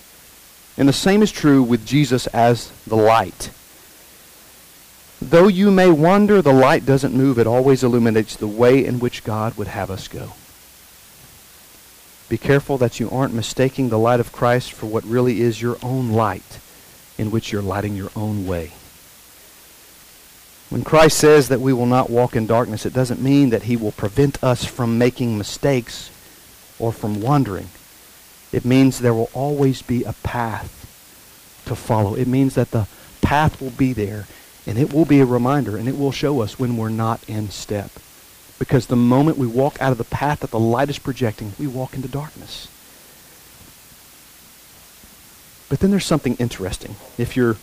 And 0.78 0.88
the 0.88 0.94
same 0.94 1.22
is 1.22 1.32
true 1.32 1.62
with 1.62 1.86
Jesus 1.86 2.26
as 2.28 2.72
the 2.88 2.96
light. 2.96 3.52
Though 5.22 5.48
you 5.48 5.70
may 5.70 5.90
wonder, 5.90 6.42
the 6.42 6.54
light 6.54 6.86
doesn't 6.86 7.14
move. 7.14 7.38
It 7.38 7.48
always 7.48 7.84
illuminates 7.84 8.36
the 8.36 8.48
way 8.48 8.86
in 8.86 9.00
which 9.00 9.24
God 9.24 9.58
would 9.58 9.68
have 9.68 9.92
us 9.92 10.08
go. 10.08 10.34
Be 12.30 12.38
careful 12.38 12.78
that 12.78 13.00
you 13.00 13.10
aren't 13.10 13.34
mistaking 13.34 13.90
the 13.90 14.00
light 14.00 14.20
of 14.20 14.32
Christ 14.32 14.72
for 14.72 14.86
what 14.86 15.04
really 15.04 15.42
is 15.42 15.62
your 15.62 15.78
own 15.82 16.12
light 16.12 16.60
in 17.18 17.32
which 17.32 17.52
you're 17.52 17.62
lighting 17.62 17.96
your 17.96 18.12
own 18.16 18.48
way. 18.48 18.72
When 20.70 20.84
Christ 20.84 21.18
says 21.18 21.50
that 21.50 21.60
we 21.60 21.74
will 21.74 21.88
not 21.88 22.12
walk 22.12 22.36
in 22.36 22.46
darkness, 22.46 22.86
it 22.86 22.94
doesn't 22.94 23.22
mean 23.22 23.50
that 23.50 23.64
he 23.64 23.76
will 23.76 23.92
prevent 23.92 24.42
us 24.44 24.64
from 24.64 25.00
making 25.00 25.38
mistakes 25.38 26.12
or 26.78 26.94
from 26.94 27.20
wandering. 27.20 27.70
It 28.52 28.64
means 28.64 29.00
there 29.00 29.14
will 29.14 29.32
always 29.34 29.82
be 29.82 30.04
a 30.04 30.14
path 30.24 30.86
to 31.66 31.76
follow. 31.76 32.14
It 32.14 32.28
means 32.28 32.54
that 32.56 32.72
the 32.72 32.88
path 33.22 33.60
will 33.60 33.72
be 33.72 33.92
there 33.92 34.28
and 34.70 34.78
it 34.78 34.94
will 34.94 35.04
be 35.04 35.20
a 35.20 35.26
reminder 35.26 35.78
and 35.78 35.88
it 35.88 35.98
will 35.98 36.12
show 36.12 36.42
us 36.42 36.60
when 36.60 36.78
we're 36.78 36.90
not 36.90 37.28
in 37.28 37.50
step. 37.50 37.90
Because 38.60 38.86
the 38.86 38.96
moment 38.96 39.36
we 39.40 39.48
walk 39.48 39.82
out 39.82 39.92
of 39.92 39.98
the 39.98 40.04
path 40.04 40.42
that 40.42 40.52
the 40.52 40.60
light 40.60 40.92
is 40.92 41.00
projecting, 41.00 41.54
we 41.58 41.66
walk 41.66 41.96
into 41.96 42.08
darkness. 42.08 42.68
But 45.70 45.80
then 45.80 45.90
there's 45.90 46.06
something 46.06 46.36
interesting. 46.36 46.98
If 47.18 47.36
you're 47.36 47.56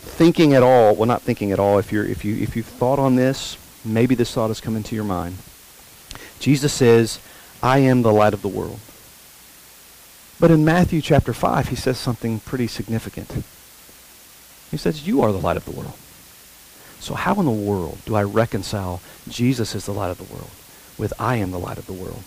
thinking 0.00 0.52
at 0.52 0.64
all, 0.64 0.96
well 0.96 1.06
not 1.06 1.22
thinking 1.22 1.52
at 1.52 1.60
all, 1.60 1.78
if 1.78 1.92
you're 1.92 2.04
if 2.04 2.24
you 2.24 2.34
if 2.34 2.56
you've 2.56 2.66
thought 2.66 2.98
on 2.98 3.14
this, 3.14 3.56
maybe 3.84 4.16
this 4.16 4.34
thought 4.34 4.48
has 4.48 4.60
come 4.60 4.74
into 4.74 4.96
your 4.96 5.04
mind. 5.04 5.36
Jesus 6.40 6.72
says, 6.72 7.20
I 7.62 7.78
am 7.78 8.02
the 8.02 8.12
light 8.12 8.34
of 8.34 8.42
the 8.42 8.48
world. 8.48 8.80
But 10.40 10.50
in 10.50 10.64
Matthew 10.64 11.00
chapter 11.00 11.32
5, 11.32 11.68
he 11.68 11.76
says 11.76 11.98
something 11.98 12.40
pretty 12.40 12.66
significant. 12.66 13.44
He 14.70 14.76
says, 14.76 15.06
You 15.06 15.22
are 15.22 15.32
the 15.32 15.38
light 15.38 15.56
of 15.56 15.64
the 15.64 15.72
world. 15.72 15.94
So, 17.00 17.14
how 17.14 17.34
in 17.40 17.46
the 17.46 17.50
world 17.50 17.98
do 18.04 18.14
I 18.14 18.22
reconcile 18.22 19.00
Jesus 19.28 19.74
is 19.74 19.86
the 19.86 19.92
light 19.92 20.10
of 20.10 20.18
the 20.18 20.32
world 20.32 20.50
with 20.98 21.12
I 21.18 21.36
am 21.36 21.50
the 21.50 21.58
light 21.58 21.78
of 21.78 21.86
the 21.86 21.92
world? 21.92 22.22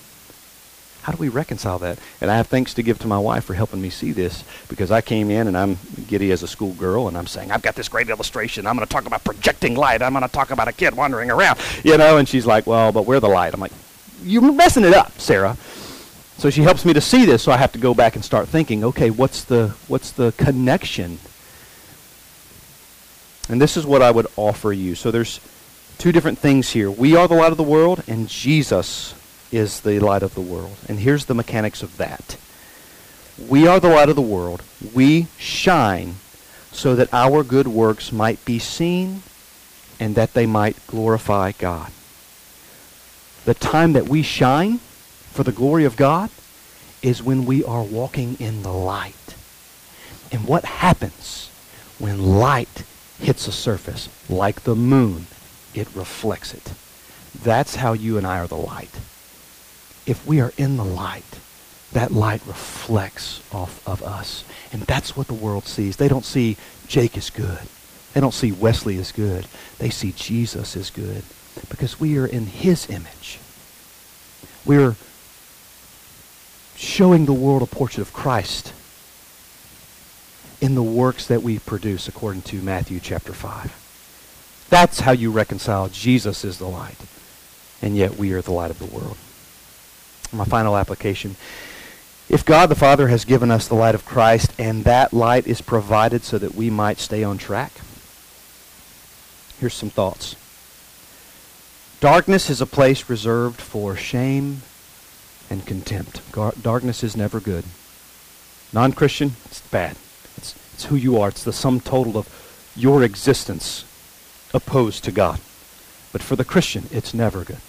How 1.03 1.11
do 1.11 1.17
we 1.17 1.27
reconcile 1.27 1.79
that? 1.79 1.99
And 2.21 2.31
I 2.31 2.37
have 2.37 2.47
thanks 2.47 2.73
to 2.75 2.81
give 2.81 2.97
to 2.99 3.07
my 3.07 3.19
wife 3.19 3.43
for 3.43 3.53
helping 3.53 3.81
me 3.81 3.89
see 3.89 4.13
this 4.13 4.45
because 4.69 4.89
I 4.89 5.01
came 5.01 5.29
in 5.29 5.47
and 5.47 5.57
I'm 5.57 5.77
giddy 6.07 6.31
as 6.31 6.43
a 6.43 6.47
schoolgirl 6.47 7.09
and 7.09 7.17
I'm 7.17 7.27
saying, 7.27 7.51
I've 7.51 7.61
got 7.61 7.75
this 7.75 7.89
great 7.89 8.09
illustration. 8.09 8.65
I'm 8.65 8.77
going 8.77 8.87
to 8.87 8.91
talk 8.91 9.05
about 9.05 9.21
projecting 9.25 9.75
light. 9.75 10.01
I'm 10.01 10.13
going 10.13 10.23
to 10.23 10.31
talk 10.31 10.51
about 10.51 10.69
a 10.69 10.71
kid 10.71 10.95
wandering 10.95 11.29
around, 11.29 11.59
you 11.83 11.97
know, 11.97 12.17
and 12.17 12.27
she's 12.27 12.45
like, 12.45 12.65
well, 12.65 12.93
but 12.93 13.05
we're 13.05 13.19
the 13.19 13.27
light. 13.27 13.53
I'm 13.53 13.59
like, 13.59 13.73
you're 14.23 14.49
messing 14.53 14.85
it 14.85 14.93
up, 14.93 15.19
Sarah. 15.19 15.57
So 16.37 16.49
she 16.49 16.61
helps 16.61 16.85
me 16.85 16.93
to 16.93 17.01
see 17.01 17.25
this, 17.25 17.43
so 17.43 17.51
I 17.51 17.57
have 17.57 17.73
to 17.73 17.79
go 17.79 17.93
back 17.93 18.15
and 18.15 18.23
start 18.23 18.47
thinking, 18.47 18.85
okay, 18.85 19.09
what's 19.09 19.43
the, 19.43 19.75
what's 19.89 20.11
the 20.11 20.31
connection? 20.37 21.19
And 23.49 23.61
this 23.61 23.77
is 23.77 23.85
what 23.85 24.01
I 24.01 24.11
would 24.11 24.27
offer 24.37 24.71
you. 24.71 24.95
So 24.95 25.11
there's 25.11 25.39
two 25.97 26.11
different 26.11 26.39
things 26.39 26.71
here. 26.71 26.89
We 26.89 27.15
are 27.15 27.27
the 27.27 27.35
light 27.35 27.51
of 27.51 27.57
the 27.57 27.63
world, 27.63 28.03
and 28.07 28.27
Jesus 28.27 29.15
is 29.51 29.81
the 29.81 29.99
light 29.99 30.23
of 30.23 30.33
the 30.33 30.41
world. 30.41 30.75
And 30.87 30.99
here's 30.99 31.25
the 31.25 31.35
mechanics 31.35 31.83
of 31.83 31.97
that. 31.97 32.37
We 33.37 33.67
are 33.67 33.79
the 33.79 33.89
light 33.89 34.09
of 34.09 34.15
the 34.15 34.21
world. 34.21 34.63
We 34.93 35.27
shine 35.37 36.15
so 36.71 36.95
that 36.95 37.13
our 37.13 37.43
good 37.43 37.67
works 37.67 38.11
might 38.11 38.43
be 38.45 38.59
seen 38.59 39.23
and 39.99 40.15
that 40.15 40.33
they 40.33 40.45
might 40.45 40.75
glorify 40.87 41.51
God. 41.51 41.91
The 43.45 43.53
time 43.53 43.93
that 43.93 44.07
we 44.07 44.23
shine 44.23 44.79
for 45.31 45.43
the 45.43 45.51
glory 45.51 45.85
of 45.85 45.95
God 45.95 46.29
is 47.01 47.21
when 47.21 47.45
we 47.45 47.63
are 47.63 47.83
walking 47.83 48.37
in 48.39 48.63
the 48.63 48.71
light. 48.71 49.35
And 50.31 50.47
what 50.47 50.65
happens 50.65 51.49
when 51.99 52.37
light 52.39 52.83
hits 53.24 53.47
a 53.47 53.51
surface, 53.51 54.09
like 54.30 54.61
the 54.63 54.76
moon, 54.76 55.28
it 55.74 55.88
reflects 55.95 56.53
it. 56.53 56.74
That's 57.43 57.76
how 57.76 57.93
you 57.93 58.17
and 58.17 58.28
I 58.28 58.39
are 58.39 58.47
the 58.47 58.55
light 58.55 58.91
if 60.05 60.26
we 60.26 60.41
are 60.41 60.51
in 60.57 60.78
the 60.78 60.86
light, 60.86 61.39
that 61.91 62.11
light 62.11 62.41
reflects 62.45 63.41
off 63.53 63.86
of 63.88 64.03
us. 64.03 64.43
And 64.71 64.82
that's 64.84 65.15
what 65.15 65.28
the 65.28 65.34
world 65.34 65.65
sees. 65.65 65.97
They 65.97 66.07
don't 66.07 66.26
see 66.26 66.57
Jake 66.88 67.17
is 67.17 67.30
good. 67.30 67.59
They 68.13 68.21
don't 68.21 68.34
see 68.34 68.51
Wesley 68.51 68.97
as 68.97 69.11
good. 69.11 69.47
They 69.80 69.89
see 69.89 70.11
Jesus 70.11 70.76
as 70.76 70.89
good 70.89 71.24
because 71.69 71.99
we 71.99 72.17
are 72.17 72.26
in 72.26 72.47
his 72.47 72.89
image. 72.89 73.39
We're 74.65 74.95
showing 76.76 77.26
the 77.26 77.34
world 77.34 77.61
a 77.61 77.67
portrait 77.67 78.01
of 78.01 78.13
Christ 78.13 78.74
in 80.64 80.76
the 80.76 80.82
works 80.82 81.28
that 81.28 81.43
we 81.43 81.59
produce 81.59 82.07
according 82.07 82.41
to 82.43 82.61
Matthew 82.61 83.01
chapter 83.01 83.34
5. 83.34 84.68
That's 84.70 85.01
how 85.01 85.11
you 85.11 85.30
reconcile 85.30 85.89
Jesus 85.89 86.45
is 86.45 86.57
the 86.57 86.68
light, 86.68 86.97
and 87.82 87.97
yet 87.97 88.16
we 88.16 88.32
are 88.32 88.41
the 88.41 88.53
light 88.53 88.72
of 88.72 88.80
the 88.80 88.86
world 88.86 89.18
my 90.32 90.45
final 90.45 90.76
application. 90.76 91.36
If 92.30 92.45
God 92.45 92.70
the 92.70 92.76
Father 92.76 93.07
has 93.09 93.26
given 93.26 93.51
us 93.51 93.68
the 93.68 93.76
light 93.76 93.93
of 93.93 94.05
Christ 94.05 94.51
and 94.57 94.84
that 94.86 95.14
light 95.14 95.45
is 95.45 95.61
provided 95.61 96.24
so 96.24 96.38
that 96.38 96.55
we 96.55 96.70
might 96.70 96.97
stay 96.97 97.24
on 97.24 97.38
track, 97.38 97.72
here's 99.59 99.74
some 99.74 99.89
thoughts. 99.89 100.36
Darkness 101.99 102.49
is 102.49 102.61
a 102.61 102.66
place 102.66 103.09
reserved 103.09 103.61
for 103.61 103.95
shame 103.95 104.61
and 105.49 105.66
contempt. 105.66 106.22
Darkness 106.64 107.03
is 107.03 107.16
never 107.16 107.39
good. 107.39 107.66
Non-Christian, 108.74 109.34
it's 109.45 109.61
bad. 109.61 109.95
It's, 110.74 110.86
who 110.86 110.95
you 110.95 111.19
are. 111.19 111.30
It's 111.30 111.43
the 111.43 111.53
sum 111.53 111.80
total 111.80 112.17
of 112.17 112.28
your 112.76 113.03
existence 113.03 113.86
opposed 114.53 115.03
to 115.05 115.11
God. 115.11 115.39
But 116.11 116.21
for 116.21 116.36
the 116.36 116.45
Christian, 116.45 116.86
it's 116.91 117.13
never 117.13 117.43
good. 117.43 117.61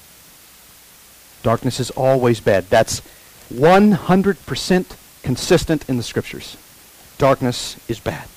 Darkness 1.43 1.81
is 1.81 1.91
always 1.91 2.41
bad. 2.41 2.69
That's 2.71 3.03
100% 3.53 4.97
consistent 5.23 5.89
in 5.89 5.97
the 5.97 6.03
scriptures. 6.03 6.57
Darkness 7.19 7.79
is 7.89 8.01
bad. 8.01 8.29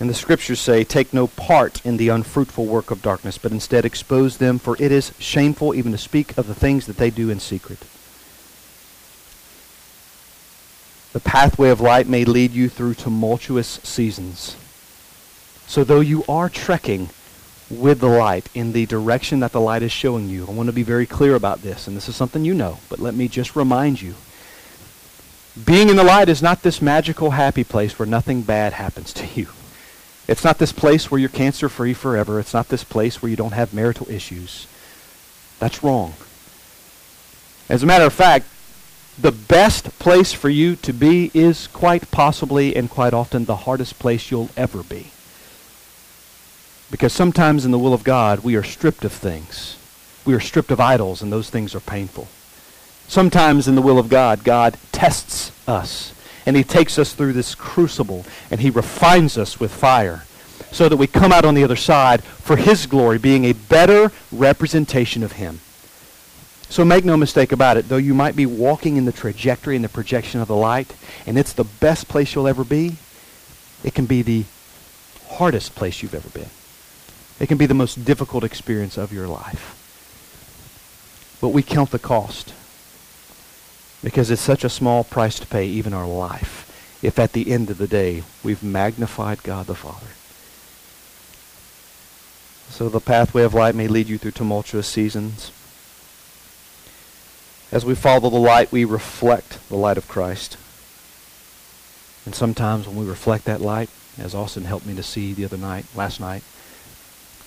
And 0.00 0.10
the 0.10 0.14
scriptures 0.14 0.60
say, 0.60 0.84
Take 0.84 1.14
no 1.14 1.28
part 1.28 1.84
in 1.86 1.96
the 1.96 2.08
unfruitful 2.08 2.66
work 2.66 2.90
of 2.90 3.00
darkness, 3.00 3.38
but 3.38 3.52
instead 3.52 3.84
expose 3.84 4.38
them, 4.38 4.58
for 4.58 4.76
it 4.80 4.92
is 4.92 5.12
shameful 5.18 5.74
even 5.74 5.92
to 5.92 5.98
speak 5.98 6.36
of 6.36 6.46
the 6.46 6.54
things 6.54 6.86
that 6.86 6.96
they 6.96 7.10
do 7.10 7.30
in 7.30 7.40
secret. 7.40 7.78
The 11.14 11.20
pathway 11.20 11.70
of 11.70 11.80
light 11.80 12.06
may 12.06 12.26
lead 12.26 12.50
you 12.50 12.68
through 12.68 12.94
tumultuous 12.94 13.80
seasons. 13.82 14.56
So 15.66 15.82
though 15.82 16.00
you 16.00 16.24
are 16.28 16.50
trekking 16.50 17.08
with 17.70 18.00
the 18.00 18.08
light 18.08 18.48
in 18.54 18.72
the 18.72 18.86
direction 18.86 19.40
that 19.40 19.52
the 19.52 19.60
light 19.60 19.82
is 19.82 19.92
showing 19.92 20.28
you. 20.28 20.46
I 20.46 20.50
want 20.50 20.66
to 20.66 20.72
be 20.72 20.82
very 20.82 21.06
clear 21.06 21.34
about 21.34 21.62
this, 21.62 21.86
and 21.86 21.96
this 21.96 22.08
is 22.08 22.16
something 22.16 22.44
you 22.44 22.54
know, 22.54 22.78
but 22.88 22.98
let 22.98 23.14
me 23.14 23.28
just 23.28 23.56
remind 23.56 24.02
you. 24.02 24.14
Being 25.64 25.88
in 25.88 25.96
the 25.96 26.04
light 26.04 26.28
is 26.28 26.42
not 26.42 26.62
this 26.62 26.82
magical 26.82 27.30
happy 27.30 27.64
place 27.64 27.98
where 27.98 28.06
nothing 28.06 28.42
bad 28.42 28.74
happens 28.74 29.12
to 29.14 29.26
you. 29.40 29.48
It's 30.26 30.44
not 30.44 30.58
this 30.58 30.72
place 30.72 31.10
where 31.10 31.20
you're 31.20 31.28
cancer 31.28 31.68
free 31.68 31.94
forever. 31.94 32.40
It's 32.40 32.54
not 32.54 32.68
this 32.68 32.84
place 32.84 33.22
where 33.22 33.30
you 33.30 33.36
don't 33.36 33.52
have 33.52 33.72
marital 33.72 34.10
issues. 34.10 34.66
That's 35.58 35.82
wrong. 35.84 36.14
As 37.68 37.82
a 37.82 37.86
matter 37.86 38.04
of 38.04 38.12
fact, 38.12 38.46
the 39.18 39.32
best 39.32 39.98
place 39.98 40.32
for 40.32 40.48
you 40.48 40.76
to 40.76 40.92
be 40.92 41.30
is 41.34 41.68
quite 41.68 42.10
possibly 42.10 42.74
and 42.74 42.90
quite 42.90 43.14
often 43.14 43.44
the 43.44 43.56
hardest 43.56 43.98
place 43.98 44.30
you'll 44.30 44.50
ever 44.56 44.82
be. 44.82 45.06
Because 46.90 47.12
sometimes 47.12 47.64
in 47.64 47.70
the 47.70 47.78
will 47.78 47.94
of 47.94 48.04
God, 48.04 48.40
we 48.40 48.56
are 48.56 48.62
stripped 48.62 49.04
of 49.04 49.12
things. 49.12 49.76
We 50.24 50.34
are 50.34 50.40
stripped 50.40 50.70
of 50.70 50.80
idols, 50.80 51.22
and 51.22 51.32
those 51.32 51.50
things 51.50 51.74
are 51.74 51.80
painful. 51.80 52.28
Sometimes 53.06 53.68
in 53.68 53.74
the 53.74 53.82
will 53.82 53.98
of 53.98 54.08
God, 54.08 54.42
God 54.42 54.76
tests 54.90 55.52
us, 55.68 56.12
and 56.46 56.56
he 56.56 56.64
takes 56.64 56.98
us 56.98 57.12
through 57.14 57.34
this 57.34 57.54
crucible, 57.54 58.24
and 58.50 58.60
he 58.60 58.70
refines 58.70 59.38
us 59.38 59.60
with 59.60 59.72
fire 59.72 60.24
so 60.72 60.88
that 60.88 60.96
we 60.96 61.06
come 61.06 61.32
out 61.32 61.44
on 61.44 61.54
the 61.54 61.64
other 61.64 61.76
side 61.76 62.22
for 62.24 62.56
his 62.56 62.86
glory, 62.86 63.18
being 63.18 63.44
a 63.44 63.52
better 63.52 64.10
representation 64.32 65.22
of 65.22 65.32
him. 65.32 65.60
So 66.74 66.84
make 66.84 67.04
no 67.04 67.16
mistake 67.16 67.52
about 67.52 67.76
it, 67.76 67.88
though 67.88 67.98
you 67.98 68.14
might 68.14 68.34
be 68.34 68.46
walking 68.46 68.96
in 68.96 69.04
the 69.04 69.12
trajectory 69.12 69.76
and 69.76 69.84
the 69.84 69.88
projection 69.88 70.40
of 70.40 70.48
the 70.48 70.56
light, 70.56 70.92
and 71.24 71.38
it's 71.38 71.52
the 71.52 71.62
best 71.62 72.08
place 72.08 72.34
you'll 72.34 72.48
ever 72.48 72.64
be, 72.64 72.96
it 73.84 73.94
can 73.94 74.06
be 74.06 74.22
the 74.22 74.44
hardest 75.28 75.76
place 75.76 76.02
you've 76.02 76.16
ever 76.16 76.30
been. 76.30 76.50
It 77.38 77.46
can 77.46 77.58
be 77.58 77.66
the 77.66 77.74
most 77.74 78.04
difficult 78.04 78.42
experience 78.42 78.98
of 78.98 79.12
your 79.12 79.28
life. 79.28 79.78
But 81.40 81.50
we 81.50 81.62
count 81.62 81.92
the 81.92 82.00
cost 82.00 82.52
because 84.02 84.28
it's 84.32 84.42
such 84.42 84.64
a 84.64 84.68
small 84.68 85.04
price 85.04 85.38
to 85.38 85.46
pay, 85.46 85.68
even 85.68 85.94
our 85.94 86.08
life, 86.08 86.98
if 87.02 87.20
at 87.20 87.34
the 87.34 87.52
end 87.52 87.70
of 87.70 87.78
the 87.78 87.86
day 87.86 88.24
we've 88.42 88.64
magnified 88.64 89.44
God 89.44 89.66
the 89.66 89.76
Father. 89.76 90.08
So 92.68 92.88
the 92.88 92.98
pathway 92.98 93.44
of 93.44 93.54
light 93.54 93.76
may 93.76 93.86
lead 93.86 94.08
you 94.08 94.18
through 94.18 94.32
tumultuous 94.32 94.88
seasons. 94.88 95.52
As 97.74 97.84
we 97.84 97.96
follow 97.96 98.30
the 98.30 98.38
light, 98.38 98.70
we 98.70 98.84
reflect 98.84 99.58
the 99.68 99.74
light 99.74 99.98
of 99.98 100.06
Christ. 100.06 100.56
And 102.24 102.32
sometimes 102.32 102.86
when 102.86 102.96
we 102.96 103.04
reflect 103.04 103.46
that 103.46 103.60
light, 103.60 103.90
as 104.16 104.32
Austin 104.32 104.62
helped 104.62 104.86
me 104.86 104.94
to 104.94 105.02
see 105.02 105.32
the 105.32 105.44
other 105.44 105.56
night, 105.56 105.84
last 105.92 106.20
night, 106.20 106.44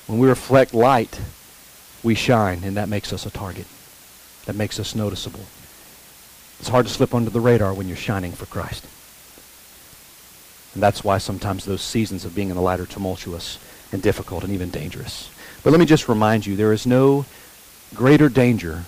when 0.06 0.20
we 0.20 0.28
reflect 0.28 0.74
light, 0.74 1.22
we 2.04 2.14
shine, 2.14 2.66
and 2.66 2.76
that 2.76 2.90
makes 2.90 3.14
us 3.14 3.26
a 3.26 3.30
target. 3.30 3.68
That 4.48 4.58
makes 4.58 4.82
us 4.82 4.96
noticeable. 4.96 5.46
It's 6.60 6.68
hard 6.68 6.88
to 6.88 6.92
slip 6.92 7.16
under 7.16 7.30
the 7.30 7.40
radar 7.40 7.74
when 7.74 7.88
you're 7.88 7.96
shining 7.96 8.34
for 8.34 8.48
Christ. 8.48 8.86
And 10.74 10.84
that's 10.84 11.06
why 11.06 11.20
sometimes 11.20 11.64
those 11.64 11.82
seasons 11.82 12.26
of 12.26 12.36
being 12.36 12.50
in 12.50 12.58
the 12.58 12.62
light 12.62 12.82
are 12.82 12.86
tumultuous 12.86 13.60
and 13.94 14.02
difficult 14.02 14.44
and 14.44 14.52
even 14.52 14.72
dangerous. 14.72 15.30
But 15.64 15.72
let 15.72 15.80
me 15.80 15.86
just 15.86 16.10
remind 16.10 16.46
you, 16.46 16.58
there 16.58 16.74
is 16.74 16.86
no 16.86 17.26
greater 17.96 18.28
danger 18.28 18.84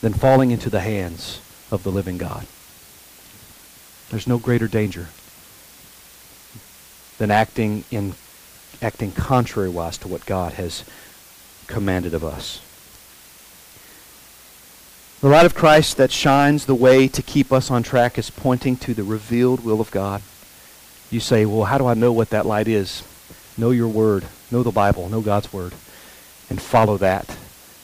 than 0.00 0.12
falling 0.12 0.50
into 0.50 0.70
the 0.70 0.80
hands 0.80 1.40
of 1.70 1.82
the 1.82 1.90
living 1.90 2.18
God. 2.18 2.46
There's 4.10 4.26
no 4.26 4.38
greater 4.38 4.68
danger 4.68 5.08
than 7.18 7.30
acting 7.30 7.84
in 7.90 8.14
acting 8.80 9.10
contrary-wise 9.10 9.98
to 9.98 10.08
what 10.08 10.24
God 10.24 10.52
has 10.52 10.84
commanded 11.66 12.14
of 12.14 12.24
us. 12.24 12.62
The 15.20 15.28
light 15.28 15.46
of 15.46 15.54
Christ 15.56 15.96
that 15.96 16.12
shines 16.12 16.66
the 16.66 16.76
way 16.76 17.08
to 17.08 17.22
keep 17.22 17.52
us 17.52 17.72
on 17.72 17.82
track 17.82 18.18
is 18.18 18.30
pointing 18.30 18.76
to 18.76 18.94
the 18.94 19.02
revealed 19.02 19.64
will 19.64 19.80
of 19.80 19.90
God. 19.90 20.22
You 21.10 21.18
say, 21.18 21.44
well, 21.44 21.64
how 21.64 21.76
do 21.76 21.86
I 21.86 21.94
know 21.94 22.12
what 22.12 22.30
that 22.30 22.46
light 22.46 22.68
is? 22.68 23.02
Know 23.56 23.72
your 23.72 23.88
word. 23.88 24.26
Know 24.52 24.62
the 24.62 24.70
Bible. 24.70 25.08
Know 25.08 25.20
God's 25.20 25.52
word. 25.52 25.72
And 26.48 26.62
follow 26.62 26.96
that 26.98 27.36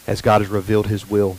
as 0.06 0.22
God 0.22 0.42
has 0.42 0.50
revealed 0.50 0.86
his 0.86 1.10
will. 1.10 1.36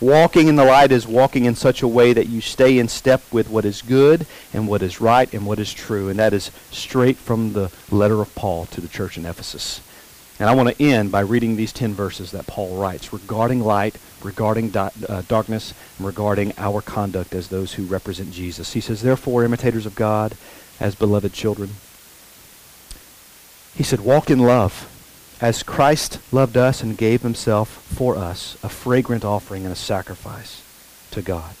Walking 0.00 0.48
in 0.48 0.56
the 0.56 0.64
light 0.64 0.92
is 0.92 1.06
walking 1.06 1.44
in 1.44 1.54
such 1.54 1.82
a 1.82 1.88
way 1.88 2.14
that 2.14 2.28
you 2.28 2.40
stay 2.40 2.78
in 2.78 2.88
step 2.88 3.22
with 3.30 3.50
what 3.50 3.66
is 3.66 3.82
good 3.82 4.26
and 4.54 4.66
what 4.66 4.80
is 4.80 4.98
right 4.98 5.32
and 5.34 5.46
what 5.46 5.58
is 5.58 5.74
true. 5.74 6.08
And 6.08 6.18
that 6.18 6.32
is 6.32 6.50
straight 6.70 7.18
from 7.18 7.52
the 7.52 7.70
letter 7.90 8.22
of 8.22 8.34
Paul 8.34 8.64
to 8.66 8.80
the 8.80 8.88
church 8.88 9.18
in 9.18 9.26
Ephesus. 9.26 9.82
And 10.38 10.48
I 10.48 10.54
want 10.54 10.70
to 10.74 10.82
end 10.82 11.12
by 11.12 11.20
reading 11.20 11.56
these 11.56 11.72
10 11.72 11.92
verses 11.92 12.30
that 12.30 12.46
Paul 12.46 12.78
writes 12.78 13.12
regarding 13.12 13.60
light, 13.60 13.96
regarding 14.22 14.74
uh, 14.74 14.90
darkness, 15.28 15.74
and 15.98 16.06
regarding 16.06 16.54
our 16.56 16.80
conduct 16.80 17.34
as 17.34 17.48
those 17.48 17.74
who 17.74 17.84
represent 17.84 18.32
Jesus. 18.32 18.72
He 18.72 18.80
says, 18.80 19.02
Therefore, 19.02 19.44
imitators 19.44 19.84
of 19.84 19.94
God, 19.94 20.34
as 20.80 20.94
beloved 20.94 21.34
children. 21.34 21.72
He 23.74 23.82
said, 23.82 24.00
Walk 24.00 24.30
in 24.30 24.38
love 24.38 24.88
as 25.40 25.62
Christ 25.62 26.18
loved 26.32 26.56
us 26.56 26.82
and 26.82 26.98
gave 26.98 27.22
himself 27.22 27.68
for 27.68 28.16
us, 28.16 28.58
a 28.62 28.68
fragrant 28.68 29.24
offering 29.24 29.64
and 29.64 29.72
a 29.72 29.76
sacrifice 29.76 30.62
to 31.12 31.22
God. 31.22 31.54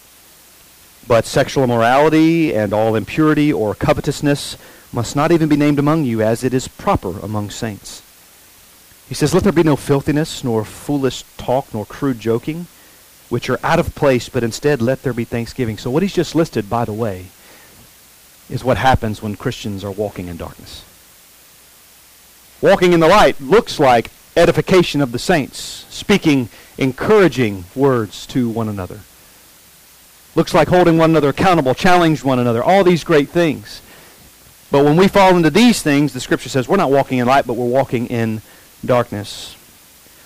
But 1.08 1.24
sexual 1.24 1.64
immorality 1.64 2.54
and 2.54 2.72
all 2.72 2.94
impurity 2.94 3.52
or 3.52 3.74
covetousness 3.74 4.58
must 4.92 5.16
not 5.16 5.32
even 5.32 5.48
be 5.48 5.56
named 5.56 5.78
among 5.78 6.04
you, 6.04 6.20
as 6.20 6.44
it 6.44 6.52
is 6.52 6.68
proper 6.68 7.18
among 7.20 7.50
saints. 7.50 8.02
He 9.08 9.14
says, 9.14 9.32
Let 9.32 9.44
there 9.44 9.52
be 9.52 9.62
no 9.62 9.76
filthiness, 9.76 10.44
nor 10.44 10.64
foolish 10.64 11.24
talk, 11.36 11.72
nor 11.72 11.86
crude 11.86 12.20
joking, 12.20 12.66
which 13.28 13.48
are 13.48 13.58
out 13.62 13.78
of 13.78 13.94
place, 13.94 14.28
but 14.28 14.44
instead 14.44 14.82
let 14.82 15.02
there 15.02 15.12
be 15.12 15.24
thanksgiving. 15.24 15.78
So 15.78 15.90
what 15.90 16.02
he's 16.02 16.14
just 16.14 16.34
listed, 16.34 16.68
by 16.68 16.84
the 16.84 16.92
way, 16.92 17.26
is 18.50 18.62
what 18.62 18.76
happens 18.76 19.22
when 19.22 19.36
Christians 19.36 19.84
are 19.84 19.90
walking 19.90 20.28
in 20.28 20.36
darkness. 20.36 20.84
Walking 22.62 22.92
in 22.92 23.00
the 23.00 23.08
light 23.08 23.40
looks 23.40 23.80
like 23.80 24.10
edification 24.36 25.00
of 25.00 25.12
the 25.12 25.18
saints, 25.18 25.86
speaking 25.88 26.48
encouraging 26.76 27.64
words 27.74 28.26
to 28.26 28.48
one 28.48 28.68
another. 28.68 29.00
Looks 30.34 30.54
like 30.54 30.68
holding 30.68 30.98
one 30.98 31.10
another 31.10 31.30
accountable, 31.30 31.74
challenge 31.74 32.22
one 32.22 32.38
another, 32.38 32.62
all 32.62 32.84
these 32.84 33.02
great 33.02 33.30
things. 33.30 33.82
But 34.70 34.84
when 34.84 34.96
we 34.96 35.08
fall 35.08 35.36
into 35.36 35.50
these 35.50 35.82
things, 35.82 36.12
the 36.12 36.20
scripture 36.20 36.48
says 36.48 36.68
we're 36.68 36.76
not 36.76 36.90
walking 36.90 37.18
in 37.18 37.26
light, 37.26 37.46
but 37.46 37.54
we're 37.54 37.66
walking 37.66 38.06
in 38.06 38.42
darkness. 38.84 39.56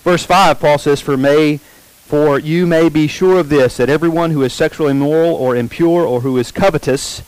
Verse 0.02 0.26
5, 0.26 0.60
Paul 0.60 0.78
says, 0.78 1.00
For 1.00 1.16
may 1.16 1.58
for 2.04 2.38
you 2.38 2.66
may 2.66 2.90
be 2.90 3.06
sure 3.06 3.38
of 3.38 3.48
this, 3.48 3.78
that 3.78 3.88
everyone 3.88 4.30
who 4.30 4.42
is 4.42 4.52
sexually 4.52 4.90
immoral 4.90 5.34
or 5.34 5.56
impure 5.56 6.04
or 6.04 6.20
who 6.20 6.36
is 6.36 6.52
covetous 6.52 7.22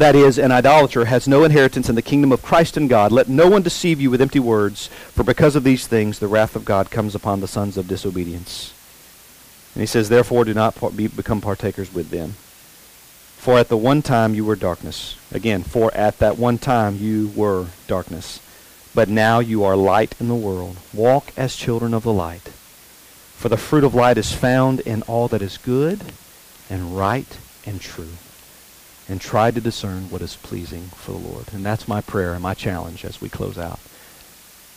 that 0.00 0.16
is, 0.16 0.38
an 0.38 0.50
idolater, 0.50 1.04
has 1.04 1.28
no 1.28 1.44
inheritance 1.44 1.88
in 1.88 1.94
the 1.94 2.02
kingdom 2.02 2.32
of 2.32 2.42
Christ 2.42 2.76
and 2.76 2.88
God. 2.88 3.12
Let 3.12 3.28
no 3.28 3.48
one 3.48 3.62
deceive 3.62 4.00
you 4.00 4.10
with 4.10 4.20
empty 4.20 4.40
words, 4.40 4.88
for 5.12 5.22
because 5.22 5.54
of 5.54 5.64
these 5.64 5.86
things 5.86 6.18
the 6.18 6.26
wrath 6.26 6.56
of 6.56 6.64
God 6.64 6.90
comes 6.90 7.14
upon 7.14 7.40
the 7.40 7.48
sons 7.48 7.76
of 7.76 7.86
disobedience. 7.86 8.74
And 9.74 9.82
he 9.82 9.86
says, 9.86 10.08
Therefore 10.08 10.44
do 10.44 10.54
not 10.54 10.74
be, 10.96 11.06
become 11.06 11.40
partakers 11.40 11.94
with 11.94 12.10
them. 12.10 12.32
For 13.36 13.58
at 13.58 13.68
the 13.68 13.76
one 13.76 14.02
time 14.02 14.34
you 14.34 14.44
were 14.44 14.56
darkness. 14.56 15.16
Again, 15.32 15.62
for 15.62 15.94
at 15.94 16.18
that 16.18 16.36
one 16.36 16.58
time 16.58 16.96
you 16.96 17.30
were 17.36 17.66
darkness. 17.86 18.40
But 18.94 19.08
now 19.08 19.38
you 19.38 19.62
are 19.62 19.76
light 19.76 20.14
in 20.18 20.28
the 20.28 20.34
world. 20.34 20.78
Walk 20.92 21.32
as 21.36 21.54
children 21.54 21.94
of 21.94 22.02
the 22.02 22.12
light. 22.12 22.48
For 23.36 23.48
the 23.48 23.56
fruit 23.56 23.84
of 23.84 23.94
light 23.94 24.18
is 24.18 24.32
found 24.32 24.80
in 24.80 25.02
all 25.02 25.28
that 25.28 25.42
is 25.42 25.58
good 25.58 26.00
and 26.68 26.96
right 26.96 27.38
and 27.64 27.80
true 27.80 28.08
and 29.08 29.20
try 29.20 29.50
to 29.50 29.60
discern 29.60 30.10
what 30.10 30.22
is 30.22 30.36
pleasing 30.36 30.82
for 30.88 31.12
the 31.12 31.18
Lord. 31.18 31.46
And 31.52 31.64
that's 31.64 31.86
my 31.88 32.00
prayer 32.00 32.32
and 32.32 32.42
my 32.42 32.54
challenge 32.54 33.04
as 33.04 33.20
we 33.20 33.28
close 33.28 33.56
out. 33.58 33.78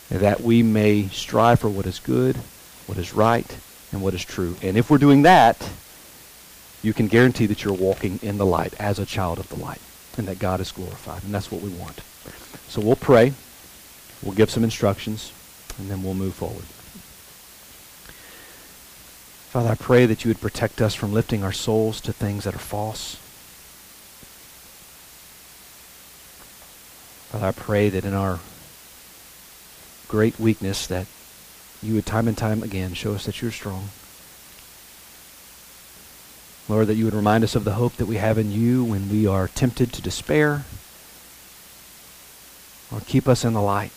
That 0.08 0.40
we 0.40 0.62
may 0.62 1.08
strive 1.08 1.60
for 1.60 1.68
what 1.68 1.86
is 1.86 1.98
good, 1.98 2.36
what 2.86 2.98
is 2.98 3.14
right, 3.14 3.56
and 3.92 4.02
what 4.02 4.14
is 4.14 4.24
true. 4.24 4.56
And 4.62 4.76
if 4.76 4.90
we're 4.90 4.98
doing 4.98 5.22
that, 5.22 5.70
you 6.82 6.92
can 6.92 7.08
guarantee 7.08 7.46
that 7.46 7.64
you're 7.64 7.74
walking 7.74 8.18
in 8.22 8.38
the 8.38 8.46
light 8.46 8.74
as 8.80 8.98
a 8.98 9.06
child 9.06 9.38
of 9.38 9.48
the 9.48 9.56
light 9.56 9.80
and 10.16 10.26
that 10.28 10.38
God 10.38 10.60
is 10.60 10.72
glorified. 10.72 11.24
And 11.24 11.34
that's 11.34 11.50
what 11.50 11.62
we 11.62 11.70
want. 11.70 12.00
So 12.68 12.80
we'll 12.80 12.96
pray. 12.96 13.32
We'll 14.22 14.34
give 14.34 14.50
some 14.50 14.64
instructions, 14.64 15.32
and 15.78 15.90
then 15.90 16.02
we'll 16.02 16.14
move 16.14 16.34
forward. 16.34 16.64
Father, 19.50 19.70
I 19.70 19.74
pray 19.74 20.06
that 20.06 20.24
you 20.24 20.28
would 20.28 20.40
protect 20.40 20.80
us 20.80 20.94
from 20.94 21.12
lifting 21.12 21.42
our 21.42 21.52
souls 21.52 22.00
to 22.02 22.12
things 22.12 22.44
that 22.44 22.54
are 22.54 22.58
false. 22.58 23.16
Father, 27.30 27.46
I 27.46 27.52
pray 27.52 27.88
that 27.90 28.04
in 28.04 28.12
our 28.12 28.40
great 30.08 30.40
weakness 30.40 30.88
that 30.88 31.06
you 31.80 31.94
would 31.94 32.04
time 32.04 32.26
and 32.26 32.36
time 32.36 32.64
again 32.64 32.92
show 32.92 33.14
us 33.14 33.26
that 33.26 33.40
you're 33.40 33.52
strong. 33.52 33.90
Lord, 36.68 36.88
that 36.88 36.96
you 36.96 37.04
would 37.04 37.14
remind 37.14 37.44
us 37.44 37.54
of 37.54 37.62
the 37.62 37.74
hope 37.74 37.94
that 37.96 38.06
we 38.06 38.16
have 38.16 38.36
in 38.36 38.50
you 38.50 38.82
when 38.82 39.08
we 39.08 39.28
are 39.28 39.46
tempted 39.46 39.92
to 39.92 40.02
despair. 40.02 40.64
Lord, 42.90 43.06
keep 43.06 43.28
us 43.28 43.44
in 43.44 43.52
the 43.52 43.62
light. 43.62 43.92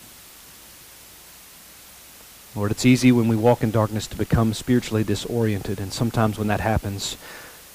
Lord, 2.56 2.70
it's 2.70 2.86
easy 2.86 3.12
when 3.12 3.28
we 3.28 3.36
walk 3.36 3.64
in 3.64 3.72
darkness 3.72 4.06
to 4.08 4.16
become 4.16 4.54
spiritually 4.54 5.04
disoriented, 5.04 5.80
and 5.80 5.92
sometimes 5.92 6.38
when 6.38 6.50
that 6.50 6.60
happens, 6.60 7.18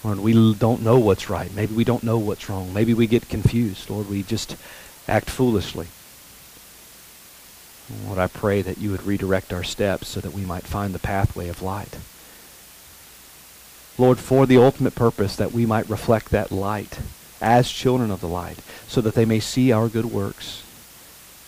Lord, 0.04 0.20
we 0.20 0.54
don't 0.54 0.82
know 0.82 1.00
what's 1.00 1.28
right. 1.28 1.52
Maybe 1.52 1.74
we 1.74 1.82
don't 1.82 2.04
know 2.04 2.18
what's 2.18 2.48
wrong. 2.48 2.72
Maybe 2.72 2.94
we 2.94 3.08
get 3.08 3.28
confused. 3.28 3.90
Lord, 3.90 4.08
we 4.08 4.22
just 4.22 4.56
act 5.08 5.30
foolishly. 5.30 5.88
Lord, 8.06 8.18
I 8.18 8.26
pray 8.26 8.60
that 8.62 8.78
you 8.78 8.90
would 8.90 9.06
redirect 9.06 9.52
our 9.52 9.64
steps 9.64 10.08
so 10.08 10.20
that 10.20 10.34
we 10.34 10.42
might 10.42 10.64
find 10.64 10.94
the 10.94 10.98
pathway 10.98 11.48
of 11.48 11.62
light. 11.62 11.96
Lord, 13.96 14.18
for 14.18 14.46
the 14.46 14.58
ultimate 14.58 14.94
purpose 14.94 15.34
that 15.36 15.52
we 15.52 15.66
might 15.66 15.88
reflect 15.88 16.30
that 16.30 16.52
light 16.52 16.98
as 17.40 17.70
children 17.70 18.10
of 18.10 18.20
the 18.20 18.28
light, 18.28 18.58
so 18.86 19.00
that 19.00 19.14
they 19.14 19.24
may 19.24 19.40
see 19.40 19.72
our 19.72 19.88
good 19.88 20.06
works. 20.06 20.64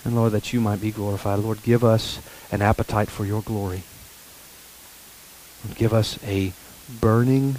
And 0.04 0.14
Lord, 0.14 0.32
that 0.32 0.52
you 0.52 0.60
might 0.60 0.80
be 0.80 0.92
glorified. 0.92 1.40
Lord, 1.40 1.62
give 1.62 1.84
us 1.84 2.20
an 2.50 2.62
appetite 2.62 3.08
for 3.08 3.24
your 3.24 3.42
glory. 3.42 3.82
Lord, 5.64 5.76
give 5.76 5.92
us 5.92 6.18
a 6.24 6.52
burning 7.00 7.56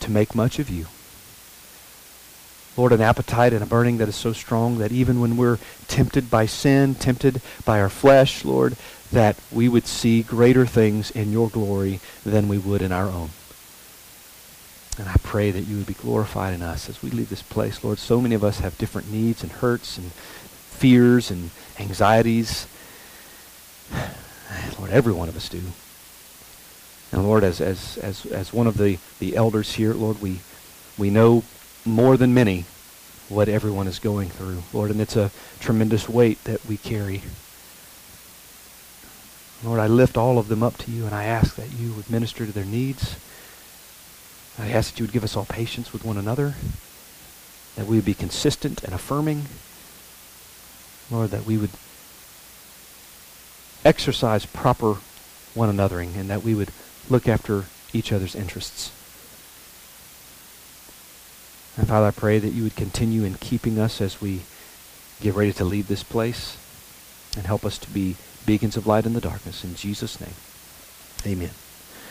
to 0.00 0.10
make 0.10 0.34
much 0.34 0.58
of 0.58 0.68
you. 0.68 0.86
Lord, 2.76 2.92
an 2.92 3.00
appetite 3.00 3.52
and 3.52 3.62
a 3.62 3.66
burning 3.66 3.98
that 3.98 4.08
is 4.08 4.16
so 4.16 4.32
strong 4.32 4.78
that 4.78 4.90
even 4.90 5.20
when 5.20 5.36
we're 5.36 5.58
tempted 5.86 6.30
by 6.30 6.46
sin, 6.46 6.94
tempted 6.94 7.40
by 7.64 7.80
our 7.80 7.88
flesh, 7.88 8.44
Lord, 8.44 8.76
that 9.12 9.36
we 9.52 9.68
would 9.68 9.86
see 9.86 10.22
greater 10.22 10.66
things 10.66 11.10
in 11.12 11.30
your 11.30 11.48
glory 11.48 12.00
than 12.24 12.48
we 12.48 12.58
would 12.58 12.82
in 12.82 12.90
our 12.90 13.06
own. 13.06 13.30
And 14.98 15.08
I 15.08 15.16
pray 15.22 15.50
that 15.50 15.62
you 15.62 15.76
would 15.76 15.86
be 15.86 15.94
glorified 15.94 16.54
in 16.54 16.62
us 16.62 16.88
as 16.88 17.02
we 17.02 17.10
leave 17.10 17.28
this 17.28 17.42
place. 17.42 17.82
Lord, 17.82 17.98
so 17.98 18.20
many 18.20 18.34
of 18.34 18.44
us 18.44 18.60
have 18.60 18.78
different 18.78 19.10
needs 19.10 19.42
and 19.42 19.50
hurts 19.50 19.98
and 19.98 20.12
fears 20.12 21.30
and 21.30 21.50
anxieties. 21.78 22.66
Lord, 24.78 24.90
every 24.90 25.12
one 25.12 25.28
of 25.28 25.36
us 25.36 25.48
do. 25.48 25.62
And 27.12 27.24
Lord, 27.24 27.44
as, 27.44 27.60
as, 27.60 27.98
as, 27.98 28.26
as 28.26 28.52
one 28.52 28.66
of 28.66 28.76
the, 28.76 28.98
the 29.20 29.36
elders 29.36 29.74
here, 29.74 29.94
Lord, 29.94 30.20
we, 30.20 30.40
we 30.98 31.10
know 31.10 31.44
more 31.84 32.16
than 32.16 32.34
many 32.34 32.64
what 33.28 33.48
everyone 33.48 33.86
is 33.86 33.98
going 33.98 34.28
through, 34.28 34.62
Lord, 34.72 34.90
and 34.90 35.00
it's 35.00 35.16
a 35.16 35.30
tremendous 35.60 36.08
weight 36.08 36.42
that 36.44 36.64
we 36.66 36.76
carry. 36.76 37.22
Lord, 39.62 39.80
I 39.80 39.86
lift 39.86 40.16
all 40.16 40.38
of 40.38 40.48
them 40.48 40.62
up 40.62 40.76
to 40.78 40.90
you, 40.90 41.06
and 41.06 41.14
I 41.14 41.24
ask 41.24 41.56
that 41.56 41.72
you 41.72 41.92
would 41.94 42.10
minister 42.10 42.44
to 42.44 42.52
their 42.52 42.64
needs. 42.64 43.16
I 44.58 44.68
ask 44.68 44.92
that 44.92 45.00
you 45.00 45.04
would 45.04 45.12
give 45.12 45.24
us 45.24 45.36
all 45.36 45.46
patience 45.46 45.92
with 45.92 46.04
one 46.04 46.18
another, 46.18 46.54
that 47.76 47.86
we 47.86 47.96
would 47.96 48.04
be 48.04 48.14
consistent 48.14 48.84
and 48.84 48.94
affirming. 48.94 49.46
Lord, 51.10 51.30
that 51.30 51.46
we 51.46 51.56
would 51.56 51.70
exercise 53.84 54.46
proper 54.46 54.96
one 55.54 55.74
anothering, 55.74 56.14
and 56.16 56.28
that 56.28 56.42
we 56.42 56.54
would 56.54 56.70
look 57.08 57.26
after 57.26 57.64
each 57.92 58.12
other's 58.12 58.34
interests. 58.34 58.90
And 61.76 61.88
Father, 61.88 62.06
I 62.06 62.10
pray 62.12 62.38
that 62.38 62.52
you 62.52 62.62
would 62.62 62.76
continue 62.76 63.24
in 63.24 63.34
keeping 63.34 63.78
us 63.78 64.00
as 64.00 64.20
we 64.20 64.42
get 65.20 65.34
ready 65.34 65.52
to 65.54 65.64
leave 65.64 65.88
this 65.88 66.02
place 66.02 66.56
and 67.36 67.46
help 67.46 67.64
us 67.64 67.78
to 67.78 67.90
be 67.90 68.16
beacons 68.46 68.76
of 68.76 68.86
light 68.86 69.06
in 69.06 69.14
the 69.14 69.20
darkness. 69.20 69.64
In 69.64 69.74
Jesus' 69.74 70.20
name, 70.20 70.34
amen. 71.26 71.50